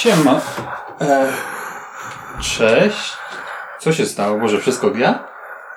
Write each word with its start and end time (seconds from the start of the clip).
Siema. 0.00 0.40
E, 1.00 1.32
cześć. 2.40 3.16
Co 3.78 3.92
się 3.92 4.06
stało? 4.06 4.38
Może 4.38 4.60
wszystko 4.60 4.90
gra? 4.90 5.28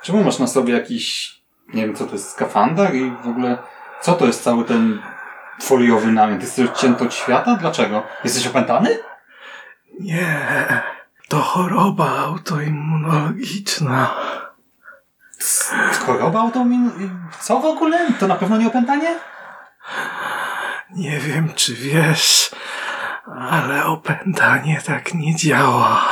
Czemu 0.02 0.23
masz 0.23 0.39
na 0.39 0.48
sobie 0.48 0.73
jakiś, 0.73 1.36
nie 1.73 1.86
wiem 1.86 1.96
co 1.96 2.05
to 2.05 2.12
jest, 2.12 2.32
skafander 2.32 2.96
i 2.96 3.12
w 3.23 3.28
ogóle 3.28 3.57
co 4.02 4.14
to 4.14 4.25
jest 4.25 4.44
cały 4.44 4.66
ten 4.66 5.02
foliowy 5.62 6.12
namiot? 6.12 6.41
Jesteś 6.41 6.66
odcięty 6.66 7.04
od 7.04 7.14
świata? 7.14 7.55
Dlaczego? 7.55 8.04
Jesteś 8.23 8.48
opętany? 8.48 8.98
Nie, 10.00 10.48
to 11.30 11.40
choroba 11.40 12.18
autoimmunologiczna. 12.18 14.10
Choroba 16.05 16.40
automin... 16.40 16.92
Co 17.40 17.60
w 17.60 17.66
ogóle? 17.66 18.12
To 18.20 18.28
na 18.28 18.36
pewno 18.36 18.58
nie 18.58 18.68
opętanie? 18.68 19.16
Nie 20.96 21.20
wiem, 21.20 21.54
czy 21.55 21.76
wiesz, 21.76 22.52
ale 23.25 23.86
opętanie 23.86 24.82
tak 24.86 25.13
nie 25.13 25.36
działa. 25.36 26.05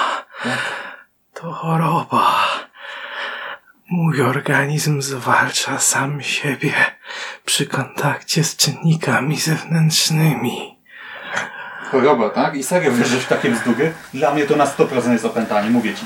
To 1.34 1.52
choroba. 1.52 2.48
Mój 3.90 4.22
organizm 4.22 5.02
zwalcza 5.02 5.80
sam 5.80 6.22
siebie 6.22 6.74
przy 7.46 7.66
kontakcie 7.66 8.44
z 8.44 8.56
czynnikami 8.56 9.38
zewnętrznymi. 9.38 10.78
Choroba, 11.92 12.30
tak? 12.30 12.56
I 12.56 12.64
serio 12.64 12.92
wierzysz 12.92 13.24
w 13.24 13.28
takie 13.28 13.50
bzdury? 13.50 13.94
Dla 14.14 14.34
mnie 14.34 14.46
to 14.46 14.56
na 14.56 14.66
100% 14.66 15.12
jest 15.12 15.26
opętanie, 15.26 15.70
mówię 15.70 15.94
ci. 15.96 16.06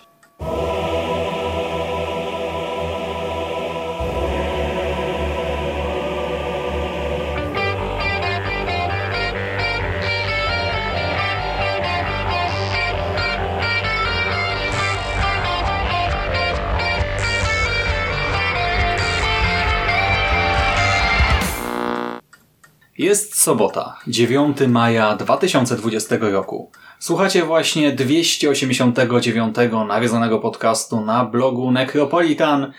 Jest 23.41 23.45
sobota, 23.45 23.97
9 24.07 24.57
maja 24.67 25.15
2020 25.15 26.15
roku. 26.19 26.71
Słuchacie 26.99 27.43
właśnie 27.43 27.91
289 27.91 29.55
nawiązanego 29.87 30.39
podcastu 30.39 31.05
na 31.05 31.25
blogu 31.25 31.71
Necropolitan. 31.71 32.73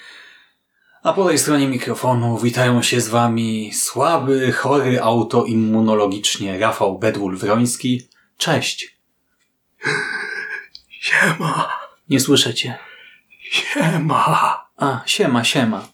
A 1.03 1.13
po 1.13 1.25
tej 1.25 1.39
stronie 1.39 1.69
mikrofonu 1.69 2.39
witają 2.39 2.83
się 2.83 3.01
z 3.01 3.09
wami 3.09 3.73
słaby, 3.73 4.53
chory 4.53 5.01
autoimmunologicznie 5.01 6.59
Rafał 6.59 6.99
Bedwul-Wroński. 6.99 8.01
Cześć. 8.37 8.97
Siema, 10.89 11.69
Nie 12.09 12.21
słyszycie? 12.21 12.79
siema. 13.51 14.67
A, 14.77 15.01
siema, 15.07 15.45
siema. 15.45 15.89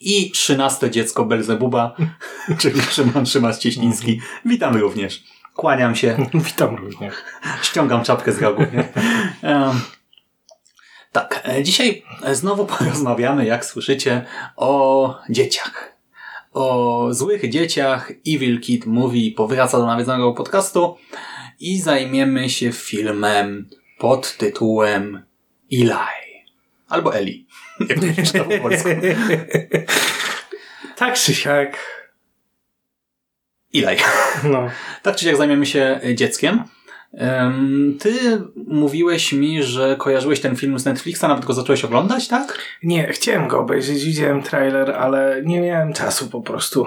I 0.00 0.30
trzynaste 0.30 0.90
dziecko 0.90 1.24
Belzebuba, 1.24 1.96
czyli 2.60 2.82
Szymon 2.82 3.24
Szymas-Cieśliński. 3.24 4.20
Witam 4.44 4.76
również. 4.76 5.24
Kłaniam 5.54 5.96
się. 5.96 6.16
Witam 6.34 6.76
również. 6.76 7.14
Ściągam 7.62 8.04
czapkę 8.04 8.32
z 8.32 8.42
rogu. 8.42 8.62
Tak, 11.16 11.42
e, 11.48 11.62
dzisiaj 11.62 12.02
znowu 12.32 12.66
porozmawiamy, 12.78 13.46
jak 13.46 13.64
słyszycie, 13.64 14.24
o 14.56 15.18
dzieciach. 15.30 15.96
O 16.52 17.08
złych 17.10 17.50
dzieciach. 17.50 18.12
Evil 18.28 18.60
Kid 18.60 18.86
Movie 18.86 19.32
powraca 19.32 19.78
do 19.78 19.86
nawiedzonego 19.86 20.32
podcastu 20.32 20.96
i 21.60 21.80
zajmiemy 21.80 22.50
się 22.50 22.72
filmem 22.72 23.68
pod 23.98 24.36
tytułem 24.36 25.22
Eli. 25.72 26.25
Albo 26.88 27.14
Eli. 27.14 27.46
Jak 27.88 28.00
to 28.00 28.12
się 28.12 28.22
czyta 28.22 28.44
po 28.44 28.58
polsku. 28.58 28.88
Tak 30.96 31.14
czy 31.14 31.34
siak. 31.34 31.78
Eli. 33.72 33.98
No. 34.44 34.70
Tak 35.02 35.16
czy 35.16 35.24
siak 35.24 35.36
zajmiemy 35.36 35.66
się 35.66 36.00
dzieckiem. 36.14 36.64
Ty 37.98 38.42
mówiłeś 38.66 39.32
mi, 39.32 39.62
że 39.62 39.96
kojarzyłeś 39.98 40.40
ten 40.40 40.56
film 40.56 40.78
z 40.78 40.84
Netflixa, 40.84 41.22
nawet 41.22 41.44
go 41.44 41.52
zacząłeś 41.52 41.84
oglądać, 41.84 42.28
tak? 42.28 42.58
Nie, 42.82 43.06
chciałem 43.06 43.48
go 43.48 43.60
obejrzeć, 43.60 44.04
widziałem 44.04 44.42
trailer, 44.42 44.90
ale 44.90 45.42
nie 45.44 45.60
miałem 45.60 45.92
czasu 45.92 46.28
po 46.30 46.40
prostu. 46.40 46.86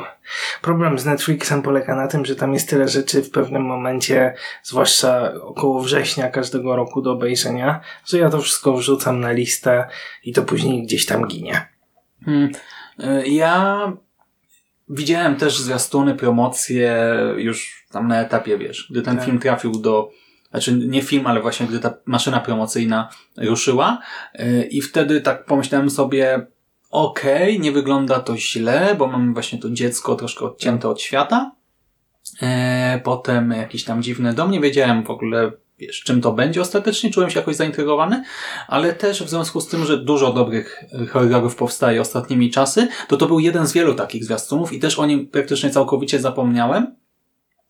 Problem 0.62 1.00
z 1.00 1.06
Netflixem 1.06 1.62
polega 1.62 1.96
na 1.96 2.08
tym, 2.08 2.26
że 2.26 2.36
tam 2.36 2.54
jest 2.54 2.70
tyle 2.70 2.88
rzeczy 2.88 3.22
w 3.22 3.32
pewnym 3.32 3.62
momencie, 3.62 4.34
zwłaszcza 4.64 5.34
około 5.42 5.82
września 5.84 6.30
każdego 6.30 6.76
roku 6.76 7.02
do 7.02 7.12
obejrzenia, 7.12 7.82
że 8.06 8.18
ja 8.18 8.30
to 8.30 8.42
wszystko 8.42 8.74
wrzucam 8.74 9.20
na 9.20 9.32
listę 9.32 9.88
i 10.24 10.34
to 10.34 10.42
później 10.44 10.84
gdzieś 10.84 11.06
tam 11.06 11.28
ginie. 11.28 11.66
Hmm. 12.26 12.52
E, 13.00 13.28
Ja 13.28 13.94
widziałem 14.90 15.36
też 15.36 15.60
zwiastuny, 15.60 16.16
promocje 16.16 17.16
już 17.38 17.79
tam 17.92 18.08
na 18.08 18.22
etapie, 18.22 18.58
wiesz, 18.58 18.88
gdy 18.90 19.02
ten 19.02 19.16
Tak. 19.16 19.26
film 19.26 19.40
trafił 19.40 19.72
do, 19.72 20.10
znaczy 20.52 20.74
nie 20.74 21.02
film, 21.02 21.28
ale 21.28 21.42
właśnie 21.42 21.68
gdy 21.68 21.80
ta 21.80 21.94
maszyna 22.06 22.40
promocyjna 22.40 23.10
ruszyła 23.38 24.00
e, 24.34 24.64
i 24.64 24.82
wtedy 24.82 25.22
tak 25.22 25.46
pomyślałem 25.46 25.90
sobie, 25.90 26.46
okej, 26.90 27.60
nie 27.60 27.72
wygląda 27.72 28.20
to 28.20 28.38
źle, 28.38 28.96
bo 28.98 29.08
mamy 29.08 29.34
właśnie 29.34 29.60
to 29.60 29.70
dziecko 29.70 30.16
troszkę 30.16 30.46
odcięte 30.46 30.90
od 30.90 31.02
świata. 31.02 31.52
E, 32.42 33.02
potem 33.04 33.52
jakiś 33.52 33.84
tam 33.84 34.04
dziwny 34.04 34.34
dom, 34.34 34.52
nie 34.52 34.60
wiedziałem 34.60 35.04
w 35.04 35.10
ogóle, 35.10 35.52
wiesz, 35.80 36.02
czym 36.04 36.22
to 36.22 36.32
będzie 36.32 36.62
ostatecznie, 36.62 37.12
czułem 37.12 37.30
się 37.30 37.40
jakoś 37.40 37.56
zaintrygowany, 37.56 38.24
ale 38.68 38.94
też 38.94 39.24
w 39.24 39.30
związku 39.30 39.62
z 39.62 39.68
tym, 39.68 39.86
że 39.86 39.98
dużo 39.98 40.34
dobrych 40.34 40.84
horrorów 41.10 41.56
powstaje 41.56 42.02
ostatnimi 42.02 42.52
czasy, 42.52 42.88
to 43.08 43.18
to 43.18 43.28
był 43.28 43.40
jeden 43.40 43.68
z 43.68 43.74
wielu 43.74 43.96
takich 43.96 44.26
zwiastunów 44.26 44.74
i 44.74 44.80
też 44.80 45.00
o 45.00 45.06
nim 45.06 45.28
praktycznie 45.28 45.70
całkowicie 45.70 46.20
zapomniałem. 46.20 46.99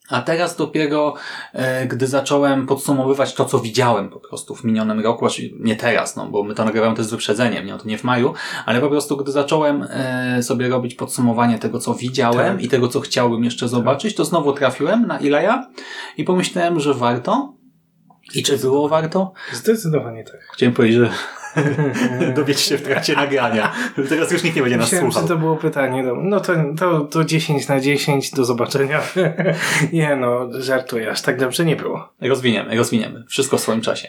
A 0.10 0.22
teraz 0.22 0.56
dopiero, 0.56 1.14
e, 1.54 1.88
gdy 1.88 2.08
zacząłem 2.08 2.68
podsumowywać 2.68 3.34
to, 3.34 3.46
co 3.46 3.60
widziałem 3.60 4.10
po 4.10 4.20
prostu 4.20 4.56
w 4.56 4.64
minionym 4.64 5.00
roku, 5.00 5.28
nie 5.60 5.76
teraz, 5.76 6.16
no, 6.16 6.26
bo 6.26 6.44
my 6.44 6.56
to 6.56 6.66
nagrywamy 6.66 6.96
też 6.96 7.06
z 7.06 7.12
wyprzedzeniem, 7.12 7.66
nie, 7.66 7.72
no 7.72 7.78
to 7.78 7.88
nie 7.88 7.98
w 7.98 8.04
maju, 8.04 8.34
ale 8.66 8.82
po 8.82 8.90
prostu 8.90 9.18
gdy 9.18 9.32
zacząłem 9.32 9.88
e, 9.90 10.44
sobie 10.44 10.70
robić 10.70 10.96
podsumowanie 10.96 11.60
tego, 11.60 11.80
co 11.80 11.94
widziałem 11.94 12.56
Tak. 12.56 12.66
i 12.66 12.68
tego, 12.68 12.88
co 12.88 13.00
chciałbym 13.00 13.44
jeszcze 13.44 13.68
zobaczyć, 13.68 14.16
to 14.16 14.26
znowu 14.26 14.54
trafiłem 14.54 15.08
na 15.08 15.20
Ilaja 15.20 15.70
i 16.18 16.24
pomyślałem, 16.24 16.80
że 16.80 16.94
warto. 16.94 17.54
I 18.36 18.44
czy 18.44 18.58
było 18.58 18.90
warto? 18.90 19.34
Zdecydowanie 19.54 20.24
tak. 20.24 20.40
Chciałem 20.54 20.74
powiedzieć, 20.74 21.00
że 21.00 21.10
dowiecie 22.36 22.60
się 22.60 22.78
w 22.78 22.82
trakcie 22.82 23.16
nagrania. 23.16 23.72
Teraz 24.10 24.32
już 24.32 24.44
nikt 24.44 24.56
nie 24.56 24.62
będzie 24.62 24.78
nas 24.78 24.86
Myślałem, 24.86 25.12
że 25.12 25.20
słuchał. 25.20 25.28
to 25.30 25.38
było 25.38 25.56
pytanie. 25.56 26.04
Do... 26.04 26.16
No 26.16 26.40
to, 26.40 26.54
to, 26.80 27.00
to 27.00 27.24
10 27.24 27.68
na 27.68 27.80
10, 27.80 28.32
do 28.32 28.46
zobaczenia. 28.46 29.02
nie 29.94 30.16
no, 30.16 30.50
żartuję, 30.62 31.12
aż 31.12 31.22
tak 31.22 31.40
dobrze 31.40 31.66
nie 31.66 31.76
było. 31.76 32.14
Rozwiniemy, 32.22 32.78
rozwiniemy. 32.78 33.24
Wszystko 33.28 33.58
w 33.58 33.62
swoim 33.62 33.82
czasie. 33.82 34.08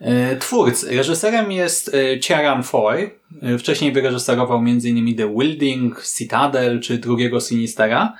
E, 0.00 0.36
Twórcy. 0.36 0.96
Reżyserem 0.96 1.52
jest 1.52 1.94
e, 1.94 2.20
Ciaran 2.20 2.62
Foy. 2.62 3.10
E, 3.42 3.58
Wcześniej 3.58 3.92
wyreżyserował 3.92 4.58
m.in. 4.58 5.16
The 5.16 5.34
Wilding, 5.34 6.02
Citadel 6.18 6.80
czy 6.80 6.98
drugiego 6.98 7.40
Sinistera. 7.40 8.12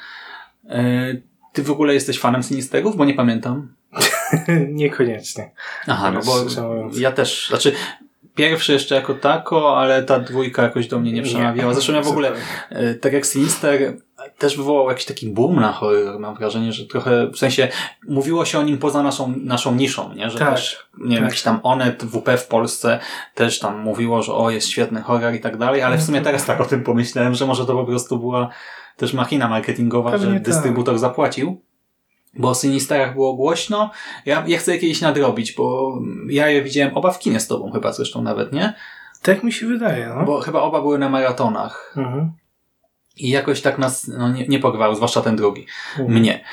Ty 1.52 1.62
w 1.62 1.70
ogóle 1.70 1.94
jesteś 1.94 2.18
fanem 2.18 2.42
Sinisterów? 2.42 2.96
Bo 2.96 3.04
nie 3.04 3.14
pamiętam. 3.14 3.74
Niekoniecznie. 4.68 5.50
Aha, 5.86 6.10
no 6.10 6.20
bo 6.26 6.40
Szczerze 6.40 6.62
mówiąc. 6.62 6.98
ja 6.98 7.12
też, 7.12 7.48
znaczy 7.48 7.72
pierwszy 8.34 8.72
jeszcze 8.72 8.94
jako 8.94 9.14
tako, 9.14 9.78
ale 9.78 10.02
ta 10.02 10.20
dwójka 10.20 10.62
jakoś 10.62 10.88
do 10.88 10.98
mnie 10.98 11.12
nie 11.12 11.22
przemawiała. 11.22 11.74
Zresztą 11.74 11.92
ja 11.92 12.02
w 12.02 12.08
ogóle, 12.08 12.32
e, 12.70 12.94
tak 12.94 13.12
jak 13.12 13.26
Sinister, 13.26 13.96
też 14.38 14.56
wywołał 14.56 14.88
jakiś 14.88 15.04
taki 15.04 15.28
boom 15.30 15.56
na 15.56 15.72
horror. 15.72 16.18
Mam 16.20 16.34
wrażenie, 16.34 16.72
że 16.72 16.86
trochę, 16.86 17.26
w 17.26 17.38
sensie, 17.38 17.68
mówiło 18.08 18.44
się 18.44 18.58
o 18.58 18.62
nim 18.62 18.78
poza 18.78 19.02
naszą, 19.02 19.34
naszą 19.36 19.74
niszą, 19.74 20.14
nie? 20.14 20.30
Że 20.30 20.38
Tak, 20.38 20.50
też, 20.54 20.86
nie 20.98 21.08
wiem, 21.08 21.18
tak. 21.18 21.24
jakiś 21.24 21.42
tam 21.42 21.60
Onet, 21.62 22.04
WP 22.04 22.38
w 22.38 22.46
Polsce 22.46 22.98
też 23.34 23.58
tam 23.58 23.80
mówiło, 23.80 24.22
że 24.22 24.34
o, 24.34 24.50
jest 24.50 24.68
świetny 24.68 25.02
horror 25.02 25.34
i 25.34 25.40
tak 25.40 25.56
dalej, 25.56 25.82
ale 25.82 25.98
w 25.98 26.02
sumie 26.02 26.20
teraz 26.20 26.44
tak 26.44 26.60
o 26.60 26.64
tym 26.64 26.84
pomyślałem, 26.84 27.34
że 27.34 27.46
może 27.46 27.66
to 27.66 27.74
po 27.74 27.84
prostu 27.84 28.18
była 28.18 28.48
też 28.96 29.12
machina 29.12 29.48
marketingowa, 29.48 30.10
Pewnie 30.10 30.26
że 30.26 30.34
tak. 30.34 30.42
dystrybutor 30.42 30.98
zapłacił. 30.98 31.62
Bo 32.34 32.48
o 32.48 32.54
Sinisterach 32.54 33.14
było 33.14 33.34
głośno. 33.34 33.90
Ja, 34.26 34.44
ja 34.46 34.58
chcę 34.58 34.74
je 34.74 34.78
kiedyś 34.78 35.00
nadrobić, 35.00 35.52
bo 35.52 35.98
ja 36.28 36.48
je 36.48 36.62
widziałem 36.62 36.96
oba 36.96 37.10
w 37.10 37.18
kinie 37.18 37.40
z 37.40 37.46
tobą 37.46 37.70
chyba 37.72 37.92
zresztą 37.92 38.22
nawet, 38.22 38.52
nie? 38.52 38.74
Tak 39.22 39.42
mi 39.42 39.52
się 39.52 39.66
wydaje, 39.66 40.12
no. 40.18 40.24
Bo 40.24 40.40
chyba 40.40 40.60
oba 40.60 40.80
były 40.80 40.98
na 40.98 41.08
maratonach. 41.08 41.94
Mhm. 41.96 42.32
I 43.16 43.30
jakoś 43.30 43.60
tak 43.60 43.78
nas 43.78 44.08
no, 44.08 44.32
nie, 44.32 44.46
nie 44.46 44.58
pograł, 44.58 44.94
zwłaszcza 44.94 45.20
ten 45.20 45.36
drugi. 45.36 45.66
Mhm. 45.98 46.18
Mnie. 46.18 46.44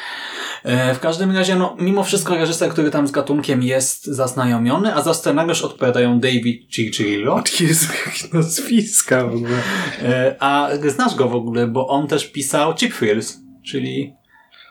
E, 0.63 0.95
w 0.95 0.99
każdym 0.99 1.31
razie, 1.31 1.55
no, 1.55 1.75
mimo 1.79 2.03
wszystko 2.03 2.35
reżyser, 2.35 2.69
który 2.69 2.91
tam 2.91 3.07
z 3.07 3.11
gatunkiem 3.11 3.63
jest 3.63 4.05
zaznajomiony, 4.05 4.95
a 4.95 5.01
za 5.01 5.13
scenariusz 5.13 5.61
odpowiadają 5.61 6.19
David 6.19 6.69
Ciccirillo. 6.69 7.43
Jezu, 7.59 7.87
jakie 8.05 8.37
nazwiska 8.37 9.27
w 9.27 9.35
ogóle. 9.35 9.57
E, 10.01 10.35
a 10.39 10.69
znasz 10.87 11.15
go 11.15 11.29
w 11.29 11.35
ogóle, 11.35 11.67
bo 11.67 11.87
on 11.87 12.07
też 12.07 12.31
pisał 12.31 12.75
Chip 12.75 12.95
Thrills, 12.97 13.37
czyli 13.65 14.18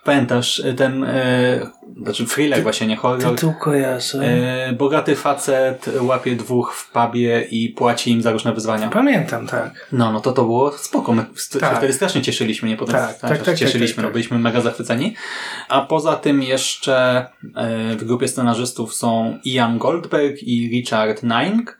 pamiętasz 0.08 0.60
e, 0.60 0.74
ten, 0.74 1.04
e, 1.04 1.66
znaczy 2.02 2.26
thriller 2.26 2.62
właśnie, 2.62 2.86
nie 2.86 2.96
horror. 2.96 3.34
Tytuł 3.34 3.54
kojarzę. 3.60 4.18
E, 4.18 4.72
bogaty 4.72 5.16
facet 5.16 5.90
łapie 6.00 6.36
dwóch 6.36 6.74
w 6.74 6.90
pubie 6.92 7.46
i 7.50 7.68
płaci 7.68 8.10
im 8.10 8.22
za 8.22 8.30
różne 8.30 8.52
wyzwania. 8.52 8.88
Pamiętam, 8.88 9.46
tak. 9.46 9.88
No, 9.92 10.12
no 10.12 10.20
to 10.20 10.32
to 10.32 10.42
było 10.42 10.72
spoko. 10.72 11.12
My 11.12 11.24
Tak. 11.60 11.70
się 11.70 11.76
wtedy 11.76 11.92
strasznie 11.92 12.22
cieszyliśmy, 12.22 12.68
nie? 12.68 12.76
Potem 12.76 12.94
Tak, 12.94 13.18
tak, 13.18 13.42
tak, 13.42 13.58
cieszyliśmy, 13.58 13.86
tak, 13.86 13.96
tak, 13.96 14.04
no 14.04 14.10
byliśmy 14.10 14.38
mega 14.38 14.60
zachwyceni. 14.60 15.14
A 15.68 15.80
poza 15.80 16.16
tym 16.16 16.42
jeszcze 16.42 17.26
e, 17.56 17.96
w 17.96 18.04
grupie 18.04 18.28
scenarzystów 18.28 18.94
są 18.94 19.38
Ian 19.44 19.78
Goldberg 19.78 20.42
i 20.42 20.68
Richard 20.68 21.22
Nink, 21.22 21.78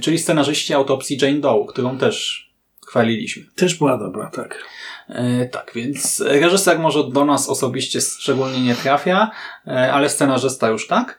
czyli 0.00 0.18
scenarzyści 0.18 0.74
autopsji 0.74 1.18
Jane 1.22 1.40
Doe, 1.40 1.66
którą 1.68 1.98
też 1.98 2.46
chwaliliśmy. 2.86 3.42
Też 3.56 3.74
była 3.74 3.98
dobra, 3.98 4.30
tak. 4.30 4.64
E, 5.08 5.46
tak, 5.46 5.72
więc 5.74 6.20
reżyser 6.20 6.78
może 6.78 7.10
do 7.10 7.24
nas 7.24 7.48
osobiście 7.48 8.00
szczególnie 8.00 8.60
nie 8.60 8.74
trafia, 8.74 9.30
e, 9.66 9.92
ale 9.92 10.08
scenarzysta 10.08 10.68
już 10.68 10.86
tak. 10.86 11.18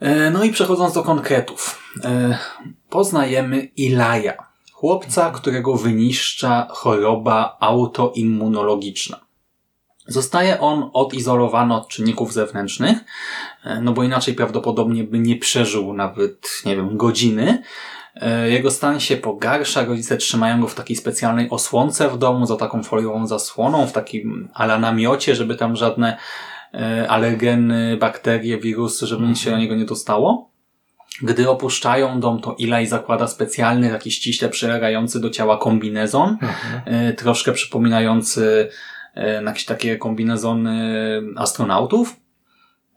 E, 0.00 0.30
no 0.30 0.44
i 0.44 0.50
przechodząc 0.50 0.94
do 0.94 1.02
konkretów. 1.02 1.82
Poznajemy 2.90 3.68
Ilaja, 3.76 4.46
chłopca, 4.72 5.30
którego 5.30 5.76
wyniszcza 5.76 6.68
choroba 6.70 7.56
autoimmunologiczna. 7.60 9.20
Zostaje 10.06 10.60
on 10.60 10.90
odizolowany 10.92 11.74
od 11.74 11.88
czynników 11.88 12.32
zewnętrznych, 12.32 12.98
no 13.80 13.92
bo 13.92 14.02
inaczej 14.02 14.34
prawdopodobnie 14.34 15.04
by 15.04 15.18
nie 15.18 15.36
przeżył 15.36 15.92
nawet, 15.92 16.62
nie 16.64 16.76
wiem, 16.76 16.96
godziny. 16.96 17.62
E, 18.14 18.50
Jego 18.50 18.70
stan 18.70 19.00
się 19.00 19.16
pogarsza, 19.16 19.84
rodzice 19.84 20.16
trzymają 20.16 20.60
go 20.60 20.68
w 20.68 20.74
takiej 20.74 20.96
specjalnej 20.96 21.50
osłonce 21.50 22.08
w 22.08 22.18
domu, 22.18 22.46
za 22.46 22.56
taką 22.56 22.82
foliową 22.82 23.26
zasłoną, 23.26 23.86
w 23.86 23.92
takim 23.92 24.48
ala 24.54 24.78
namiocie, 24.78 25.34
żeby 25.34 25.54
tam 25.54 25.76
żadne 25.76 26.16
e, 26.74 27.08
alergeny, 27.08 27.96
bakterie, 27.96 28.58
wirusy, 28.58 29.06
żeby 29.06 29.26
nic 29.26 29.38
się 29.38 29.50
do 29.50 29.58
niego 29.58 29.74
nie 29.74 29.84
dostało. 29.84 30.52
Gdy 31.22 31.50
opuszczają 31.50 32.20
dom, 32.20 32.40
to 32.40 32.56
Eli 32.60 32.86
zakłada 32.86 33.26
specjalny, 33.26 33.90
taki 33.90 34.10
ściśle 34.10 34.48
przylegający 34.48 35.20
do 35.20 35.30
ciała 35.30 35.58
kombinezon, 35.58 36.38
e, 36.84 37.12
troszkę 37.12 37.52
przypominający 37.52 38.68
e, 39.14 39.42
jakieś 39.42 39.64
takie 39.64 39.96
kombinezony 39.96 41.22
astronautów. 41.36 42.21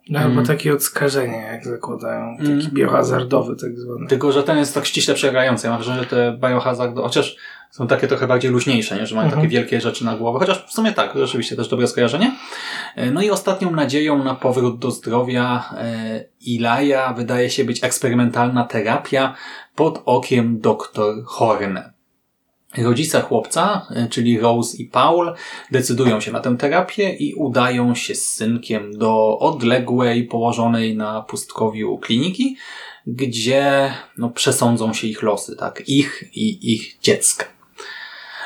No, 0.09 0.19
Mm. 0.19 0.31
albo 0.31 0.47
takie 0.47 0.73
odskażenie, 0.73 1.37
jak 1.37 1.65
zakładają. 1.65 2.37
Taki 2.37 2.51
Mm. 2.51 2.65
biohazardowy 2.73 3.55
tak 3.55 3.79
zwany. 3.79 4.07
Tylko, 4.07 4.31
że 4.31 4.43
ten 4.43 4.57
jest 4.57 4.73
tak 4.73 4.85
ściśle 4.85 5.13
przegrający. 5.13 5.67
Ja 5.67 5.71
mam 5.73 5.81
wrażenie, 5.81 5.99
że 6.03 6.09
te 6.09 6.37
biohazard, 6.49 6.95
chociaż 6.97 7.35
są 7.71 7.87
takie 7.87 8.07
trochę 8.07 8.27
bardziej 8.27 8.51
luźniejsze, 8.51 8.95
nie? 8.95 9.07
że 9.07 9.15
mają 9.15 9.25
Mhm. 9.25 9.41
takie 9.41 9.53
wielkie 9.57 9.81
rzeczy 9.81 10.05
na 10.05 10.15
głowę. 10.17 10.39
Chociaż 10.39 10.65
w 10.67 10.71
sumie 10.71 10.91
tak, 10.91 11.11
rzeczywiście 11.15 11.55
też 11.55 11.67
dobre 11.67 11.87
skojarzenie. 11.87 12.35
E, 12.95 13.11
No 13.11 13.21
i 13.21 13.29
ostatnią 13.29 13.71
nadzieją 13.71 14.23
na 14.23 14.35
powrót 14.35 14.79
do 14.79 14.91
zdrowia 14.91 15.63
e, 15.77 16.23
Ilaja 16.41 17.13
wydaje 17.13 17.49
się 17.49 17.65
być 17.65 17.83
eksperymentalna 17.83 18.63
terapia 18.63 19.33
pod 19.75 20.01
okiem 20.05 20.59
dr 20.59 21.23
Horne. 21.25 21.94
Rodzice 22.77 23.21
chłopca, 23.21 23.87
e, 23.95 24.07
czyli 24.07 24.39
Rose 24.39 24.77
i 24.77 24.85
Paul, 24.85 25.33
decydują 25.71 26.19
się 26.19 26.31
na 26.31 26.39
tę 26.39 26.57
terapię 26.57 27.13
i 27.13 27.33
udają 27.33 27.95
się 27.95 28.15
z 28.15 28.27
synkiem 28.27 28.97
do 28.97 29.39
odległej, 29.39 30.23
położonej 30.23 30.97
na 30.97 31.21
pustkowiu 31.21 31.97
kliniki, 31.97 32.57
gdzie 33.07 33.93
no, 34.17 34.29
przesądzą 34.29 34.93
się 34.93 35.07
ich 35.07 35.23
losy, 35.23 35.55
tak? 35.55 35.83
Ich 35.87 36.23
i 36.33 36.73
ich 36.73 36.97
dziecka. 37.01 37.45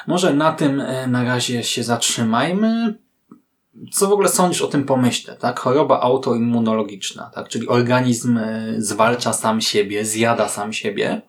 Może 0.08 0.34
na 0.34 0.52
tym 0.52 0.81
e, 0.81 1.08
na 1.08 1.24
razie 1.24 1.64
się 1.64 1.84
zatrzymajmy. 1.84 2.94
Co 3.92 4.08
w 4.08 4.12
ogóle 4.12 4.30
sądzisz 4.30 4.62
o 4.62 4.68
tym 4.68 4.84
pomyśle, 4.84 5.36
tak? 5.36 5.60
Choroba 5.60 6.00
autoimmunologiczna, 6.00 7.31
tak? 7.36 7.50
Czyli 7.50 7.68
organizm 7.68 8.38
e, 8.38 8.74
zwalcza 8.78 9.34
sam 9.34 9.62
siebie, 9.62 10.06
zjada 10.06 10.50
sam 10.50 10.74
siebie. 10.74 11.22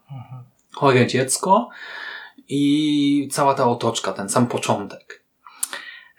Chore 0.72 1.06
dziecko 1.06 1.68
i 2.50 3.28
cała 3.32 3.54
ta 3.54 3.64
otoczka, 3.66 4.12
ten 4.12 4.28
sam 4.28 4.46
początek. 4.46 5.24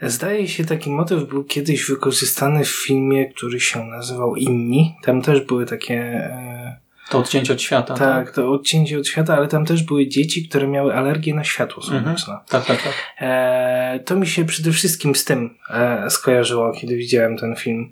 Zdaje 0.01 0.47
się, 0.47 0.65
taki 0.65 0.89
motyw 0.91 1.23
był 1.23 1.43
kiedyś 1.43 1.85
wykorzystany 1.89 2.65
w 2.65 2.69
filmie, 2.85 3.25
który 3.33 3.59
się 3.59 3.85
nazywał 3.85 4.35
Inni. 4.35 4.95
Tam 5.03 5.21
też 5.21 5.41
były 5.41 5.65
takie... 5.65 5.95
E, 5.99 6.79
To 7.09 7.17
odcięcie 7.17 7.53
od 7.53 7.61
świata. 7.61 7.93
tak, 7.93 8.31
to 8.31 8.51
odcięcie 8.51 8.97
od 8.99 9.07
świata, 9.07 9.35
ale 9.37 9.47
tam 9.47 9.65
też 9.65 9.83
były 9.83 10.07
dzieci, 10.07 10.49
które 10.49 10.67
miały 10.67 10.93
alergię 10.95 11.33
na 11.33 11.43
światło 11.43 11.83
Mhm. 11.83 12.03
słoneczne. 12.03 12.37
Tak, 12.49 12.65
tak, 12.65 12.81
tak. 12.83 12.93
E, 13.19 13.99
to 14.05 14.15
mi 14.15 14.27
się 14.27 14.45
przede 14.45 14.71
wszystkim 14.71 15.15
z 15.15 15.25
tym 15.25 15.57
e, 15.69 16.09
skojarzyło, 16.09 16.71
kiedy 16.71 16.95
widziałem 16.95 17.37
ten 17.37 17.55
film 17.55 17.91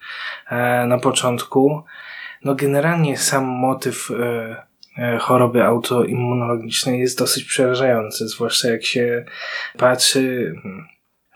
e, 0.50 0.86
na 0.86 0.98
początku. 1.00 1.84
No 2.44 2.56
generalnie 2.56 3.18
sam 3.18 3.46
motyw 3.46 4.12
e, 4.12 4.69
choroby 5.20 5.64
autoimmunologicznej 5.64 7.00
jest 7.00 7.20
dosyć 7.20 7.44
przerażający, 7.44 8.28
zwłaszcza 8.28 8.70
jak 8.70 8.86
się 8.86 9.26
patrzy 9.78 10.54
hmm, 10.64 10.88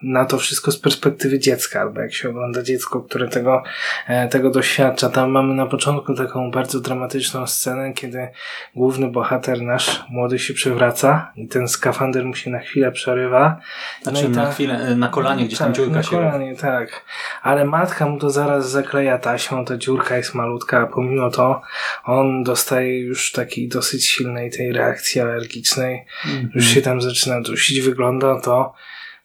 na 0.04 0.26
to 0.26 0.38
wszystko 0.38 0.72
z 0.72 0.78
perspektywy 0.80 1.40
dziecka, 1.40 1.82
albo 1.82 2.02
jak 2.02 2.14
się 2.14 2.30
ogląda 2.30 2.64
dziecko, 2.64 3.02
które 3.02 3.28
tego, 3.28 3.64
e, 4.08 4.28
tego 4.28 4.50
doświadcza. 4.50 5.10
Tam 5.10 5.32
mamy 5.32 5.54
na 5.54 5.66
początku 5.66 6.14
taką 6.14 6.52
bardzo 6.52 6.80
dramatyczną 6.80 7.48
scenę, 7.48 7.94
kiedy 7.94 8.28
główny 8.76 9.08
bohater 9.12 9.62
nasz, 9.62 10.04
młody 10.10 10.40
się 10.40 10.54
przewraca 10.54 11.32
i 11.36 11.48
ten 11.48 11.68
skafander 11.68 12.26
mu 12.26 12.36
się 12.36 12.52
na 12.52 12.60
chwilę 12.60 12.92
przerywa. 12.92 13.60
Znaczy 14.02 14.24
No 14.24 14.30
i 14.30 14.32
na 14.32 14.46
ta- 14.46 14.52
chwilę, 14.52 14.80
e, 14.80 14.96
na 14.96 15.08
kolanie 15.08 15.46
gdzieś 15.46 15.60
tam 15.60 15.68
tak, 15.68 15.76
dziurka 15.76 15.96
na 15.96 16.04
się 16.04 16.12
robi. 16.18 16.26
kolanie, 16.32 16.56
tak. 16.56 17.06
Ale 17.42 17.66
matka 17.66 18.06
mu 18.06 18.20
to 18.20 18.30
zaraz 18.30 18.70
zakleja 18.70 19.18
taśmą, 19.18 19.66
ta 19.66 19.78
dziurka 19.78 20.18
jest 20.18 20.34
malutka, 20.36 20.80
a 20.80 20.86
pomimo 20.86 21.30
to 21.32 21.62
on 22.06 22.44
dostaje 22.44 23.00
już 23.00 23.32
takiej 23.32 23.68
dosyć 23.68 24.06
silnej 24.10 24.52
tej 24.52 24.72
reakcji 24.74 25.22
alergicznej. 25.22 26.06
Mhm. 26.26 26.52
Już 26.56 26.66
się 26.68 26.82
tam 26.82 27.02
zaczyna 27.02 27.42
dusić. 27.42 27.82
Wygląda 27.82 28.42
to, 28.42 28.74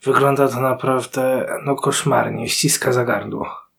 wygląda 0.03 0.47
to 0.47 0.61
naprawdę, 0.61 1.47
no 1.65 1.75
koszmarnie, 1.75 2.49
ściska 2.49 2.93
za 2.93 3.05
gardło. 3.05 3.69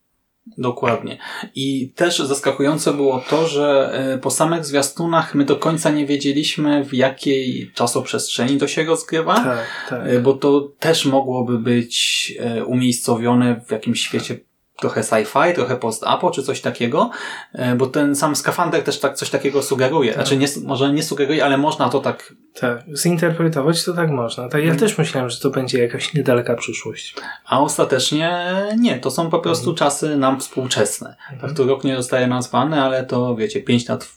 Dokładnie. 0.58 1.18
I 1.54 1.92
też 1.96 2.18
zaskakujące 2.18 2.92
było 2.92 3.22
to, 3.30 3.46
że 3.46 3.90
e, 3.92 4.18
po 4.18 4.30
samych 4.30 4.64
zwiastunach 4.64 5.34
my 5.34 5.44
do 5.44 5.56
końca 5.56 5.90
nie 5.90 6.06
wiedzieliśmy, 6.06 6.84
w 6.84 6.94
jakiej 6.94 7.70
czasoprzestrzeni 7.74 8.58
to 8.58 8.68
się 8.68 8.84
rozgrywa. 8.84 9.34
Tak, 9.34 9.66
tak. 9.88 10.00
E, 10.06 10.20
Bo 10.20 10.32
to 10.32 10.72
też 10.78 11.06
mogłoby 11.06 11.58
być 11.58 12.34
e, 12.40 12.64
umiejscowione 12.64 13.60
w 13.66 13.70
jakimś 13.70 14.00
świecie 14.00 14.40
trochę 14.80 15.00
sci-fi, 15.00 15.54
trochę 15.54 15.76
post-apo, 15.76 16.30
czy 16.30 16.42
coś 16.42 16.60
takiego, 16.60 17.10
e, 17.52 17.74
bo 17.74 17.86
ten 17.86 18.16
sam 18.16 18.36
skafander 18.36 18.82
też 18.82 19.00
tak 19.00 19.14
coś 19.14 19.30
takiego 19.30 19.62
sugeruje. 19.62 20.14
Znaczy, 20.14 20.36
nie, 20.36 20.46
może 20.64 20.92
nie 20.92 21.02
sugeruje, 21.02 21.44
ale 21.44 21.58
można 21.58 21.88
to 21.88 22.00
tak 22.00 22.34
Tak, 22.60 22.80
zinterpretować 22.96 23.84
to 23.84 23.92
tak 23.92 24.10
można. 24.10 24.48
Tak, 24.48 24.64
ja 24.64 24.74
też 24.74 24.98
myślałem, 24.98 25.30
że 25.30 25.40
to 25.40 25.50
będzie 25.50 25.78
jakaś 25.78 26.14
niedaleka 26.14 26.54
przyszłość. 26.54 27.14
A 27.46 27.60
ostatecznie 27.60 28.46
nie, 28.78 28.98
to 28.98 29.10
są 29.10 29.30
po 29.30 29.38
prostu 29.38 29.74
czasy 29.74 30.16
nam 30.16 30.40
współczesne. 30.40 31.16
Tak 31.40 31.52
to 31.52 31.64
rok 31.64 31.84
nie 31.84 31.96
zostaje 31.96 32.26
nazwany, 32.26 32.82
ale 32.82 33.04
to 33.06 33.36
wiecie, 33.36 33.62
5 33.62 33.88
lat 33.88 34.08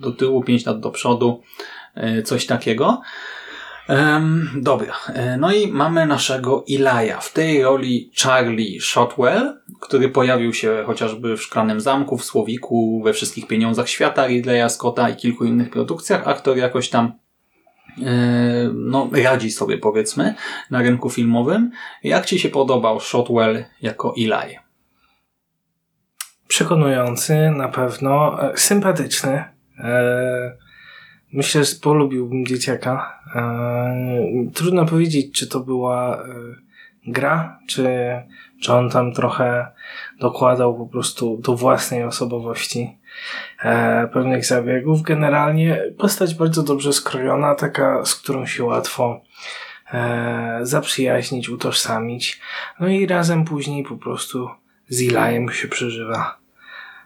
do 0.00 0.12
tyłu, 0.12 0.42
5 0.42 0.66
lat 0.66 0.80
do 0.80 0.90
przodu, 0.90 1.42
e, 1.94 2.22
coś 2.22 2.46
takiego. 2.46 3.00
Em, 3.88 4.50
dobra, 4.56 4.94
E, 5.14 5.36
no 5.36 5.52
i 5.52 5.72
mamy 5.72 6.06
naszego 6.06 6.64
Ilaja. 6.66 7.20
W 7.20 7.32
tej 7.32 7.62
roli 7.62 8.10
Charlie 8.22 8.80
Shotwell, 8.80 9.60
który 9.80 10.08
pojawił 10.08 10.54
się 10.54 10.82
chociażby 10.86 11.36
w 11.36 11.42
Szklanym 11.42 11.80
Zamku, 11.80 12.18
w 12.18 12.24
Słowiku, 12.24 13.02
we 13.04 13.12
wszystkich 13.12 13.46
pieniądzach 13.46 13.88
świata 13.88 14.26
Ridleya 14.26 14.70
Scotta 14.70 15.08
i 15.08 15.16
kilku 15.16 15.44
innych 15.44 15.70
produkcjach. 15.70 16.28
Aktor 16.28 16.56
jakoś 16.56 16.88
tam 16.88 17.12
e, 18.02 18.70
no, 18.74 19.10
radzi 19.24 19.50
sobie 19.50 19.78
powiedzmy 19.78 20.34
na 20.70 20.82
rynku 20.82 21.10
filmowym. 21.10 21.70
Jak 22.02 22.26
Ci 22.26 22.38
się 22.38 22.48
podobał 22.48 23.00
Shotwell 23.00 23.64
jako 23.82 24.14
Eli? 24.18 24.56
Przekonujący 26.48 27.50
na 27.50 27.68
pewno, 27.68 28.42
e, 28.42 28.56
sympatyczny. 28.56 29.44
Myślę, 31.36 31.64
że 31.64 31.76
polubiłbym 31.82 32.46
dzieciaka. 32.46 33.20
E, 33.34 33.96
Trudno 34.54 34.86
powiedzieć, 34.86 35.38
czy 35.38 35.46
to 35.46 35.60
była 35.60 36.16
e, 36.16 36.24
gra, 37.06 37.58
czy, 37.68 37.88
czy 38.62 38.72
on 38.72 38.90
tam 38.90 39.12
trochę 39.12 39.66
dokładał 40.20 40.78
po 40.78 40.86
prostu 40.86 41.38
do 41.38 41.56
własnej 41.56 42.04
osobowości 42.04 42.98
e, 43.62 44.08
pewnych 44.12 44.44
zabiegów. 44.46 45.02
Generalnie 45.02 45.82
postać 45.98 46.34
bardzo 46.34 46.62
dobrze 46.62 46.92
skrojona, 46.92 47.54
taka, 47.54 48.04
z 48.04 48.14
którą 48.14 48.46
się 48.46 48.64
łatwo 48.64 49.20
zaprzyjaźnić, 50.62 51.48
utożsamić. 51.48 52.40
No 52.80 52.88
i 52.88 53.06
razem 53.06 53.44
później 53.44 53.84
po 53.84 53.96
prostu 53.96 54.50
z 54.88 55.02
Ilajem 55.02 55.50
się 55.50 55.68
przeżywa 55.68 56.38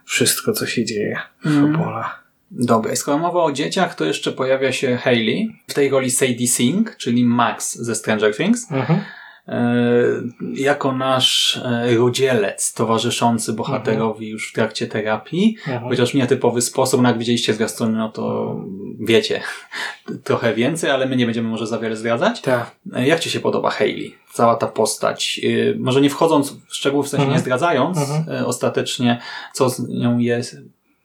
wszystko, 0.05 0.53
co 0.53 0.65
się 0.65 0.85
dzieje 0.85 1.19
w 1.43 1.45
Mm. 1.47 1.73
fabule. 1.77 2.20
Dobra, 2.51 2.95
skoro 2.95 3.17
mowa 3.17 3.43
o 3.43 3.51
dzieciach, 3.51 3.95
to 3.95 4.05
jeszcze 4.05 4.31
pojawia 4.31 4.71
się 4.71 4.97
Hayley, 4.97 5.55
w 5.67 5.73
tej 5.73 5.89
roli 5.89 6.11
Sadie 6.11 6.47
Sink, 6.47 6.95
czyli 6.97 7.25
Max 7.25 7.75
ze 7.75 7.95
Stranger 7.95 8.35
Things, 8.37 8.71
Mhm. 8.71 8.99
e, 9.47 9.53
jako 10.53 10.91
nasz 10.93 11.57
e, 11.65 11.95
rodzielec 11.95 12.73
towarzyszący 12.73 13.53
bohaterowi 13.53 14.29
już 14.29 14.49
w 14.49 14.53
trakcie 14.53 14.87
terapii, 14.87 15.57
Mhm. 15.67 15.89
chociaż 15.89 16.11
w 16.11 16.15
nietypowy 16.15 16.61
sposób, 16.61 17.01
no 17.01 17.09
jak 17.09 17.17
widzieliście 17.17 17.53
zwiastuny, 17.53 17.97
no 17.97 18.09
to 18.09 18.55
wiecie 18.99 19.41
trochę 20.23 20.53
więcej, 20.53 20.89
ale 20.91 21.05
my 21.05 21.15
nie 21.15 21.25
będziemy 21.25 21.49
może 21.49 21.67
za 21.67 21.79
wiele 21.79 21.95
zdradzać. 21.95 22.41
Tak. 22.41 22.71
E, 22.95 23.07
Jak 23.07 23.19
Ci 23.19 23.29
się 23.29 23.39
podoba 23.39 23.69
Hayley? 23.69 24.15
Cała 24.33 24.55
ta 24.55 24.67
postać. 24.67 25.41
Może 25.79 26.01
nie 26.01 26.09
wchodząc 26.09 26.51
w 26.51 26.75
szczegóły, 26.75 27.03
w 27.03 27.07
sensie 27.09 27.23
Mhm. 27.23 27.37
nie 27.37 27.41
zdradzając 27.41 27.97
Mhm. 27.97 28.45
ostatecznie, 28.45 29.19
co 29.53 29.69
z 29.69 29.87
nią 29.89 30.17
jest, 30.17 30.57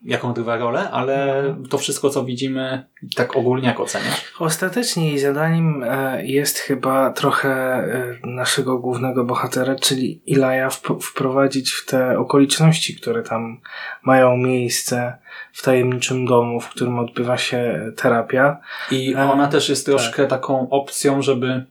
jaką 0.07 0.29
odgrywa 0.29 0.57
rolę, 0.57 0.91
ale 0.91 1.37
Mhm. 1.39 1.65
to 1.65 1.77
wszystko, 1.77 2.09
co 2.09 2.23
widzimy, 2.25 2.85
tak 3.15 3.35
ogólnie 3.35 3.67
jak 3.67 3.79
oceniasz? 3.79 4.33
Ostatecznie 4.39 5.09
jej 5.09 5.19
zadaniem 5.19 5.83
e, 5.83 6.25
jest 6.25 6.57
chyba 6.59 7.09
trochę 7.09 7.49
e, 7.49 8.13
naszego 8.27 8.77
głównego 8.77 9.23
bohatera, 9.25 9.75
czyli 9.75 10.21
Ilaja, 10.25 10.67
wp- 10.69 10.99
wprowadzić 11.01 11.71
w 11.71 11.85
te 11.85 12.19
okoliczności, 12.19 12.95
które 12.95 13.23
tam 13.23 13.61
mają 14.03 14.37
miejsce 14.37 15.17
w 15.53 15.61
tajemniczym 15.63 16.25
domu, 16.25 16.59
w 16.59 16.69
którym 16.69 16.99
odbywa 16.99 17.37
się 17.37 17.91
terapia. 17.95 18.57
I 18.91 19.13
E, 19.15 19.31
ona 19.31 19.47
też 19.47 19.69
jest 19.69 19.85
troszkę 19.85 20.27
taką 20.27 20.69
opcją, 20.69 21.21
żeby 21.21 21.65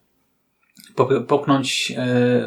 popchnąć, 1.26 1.93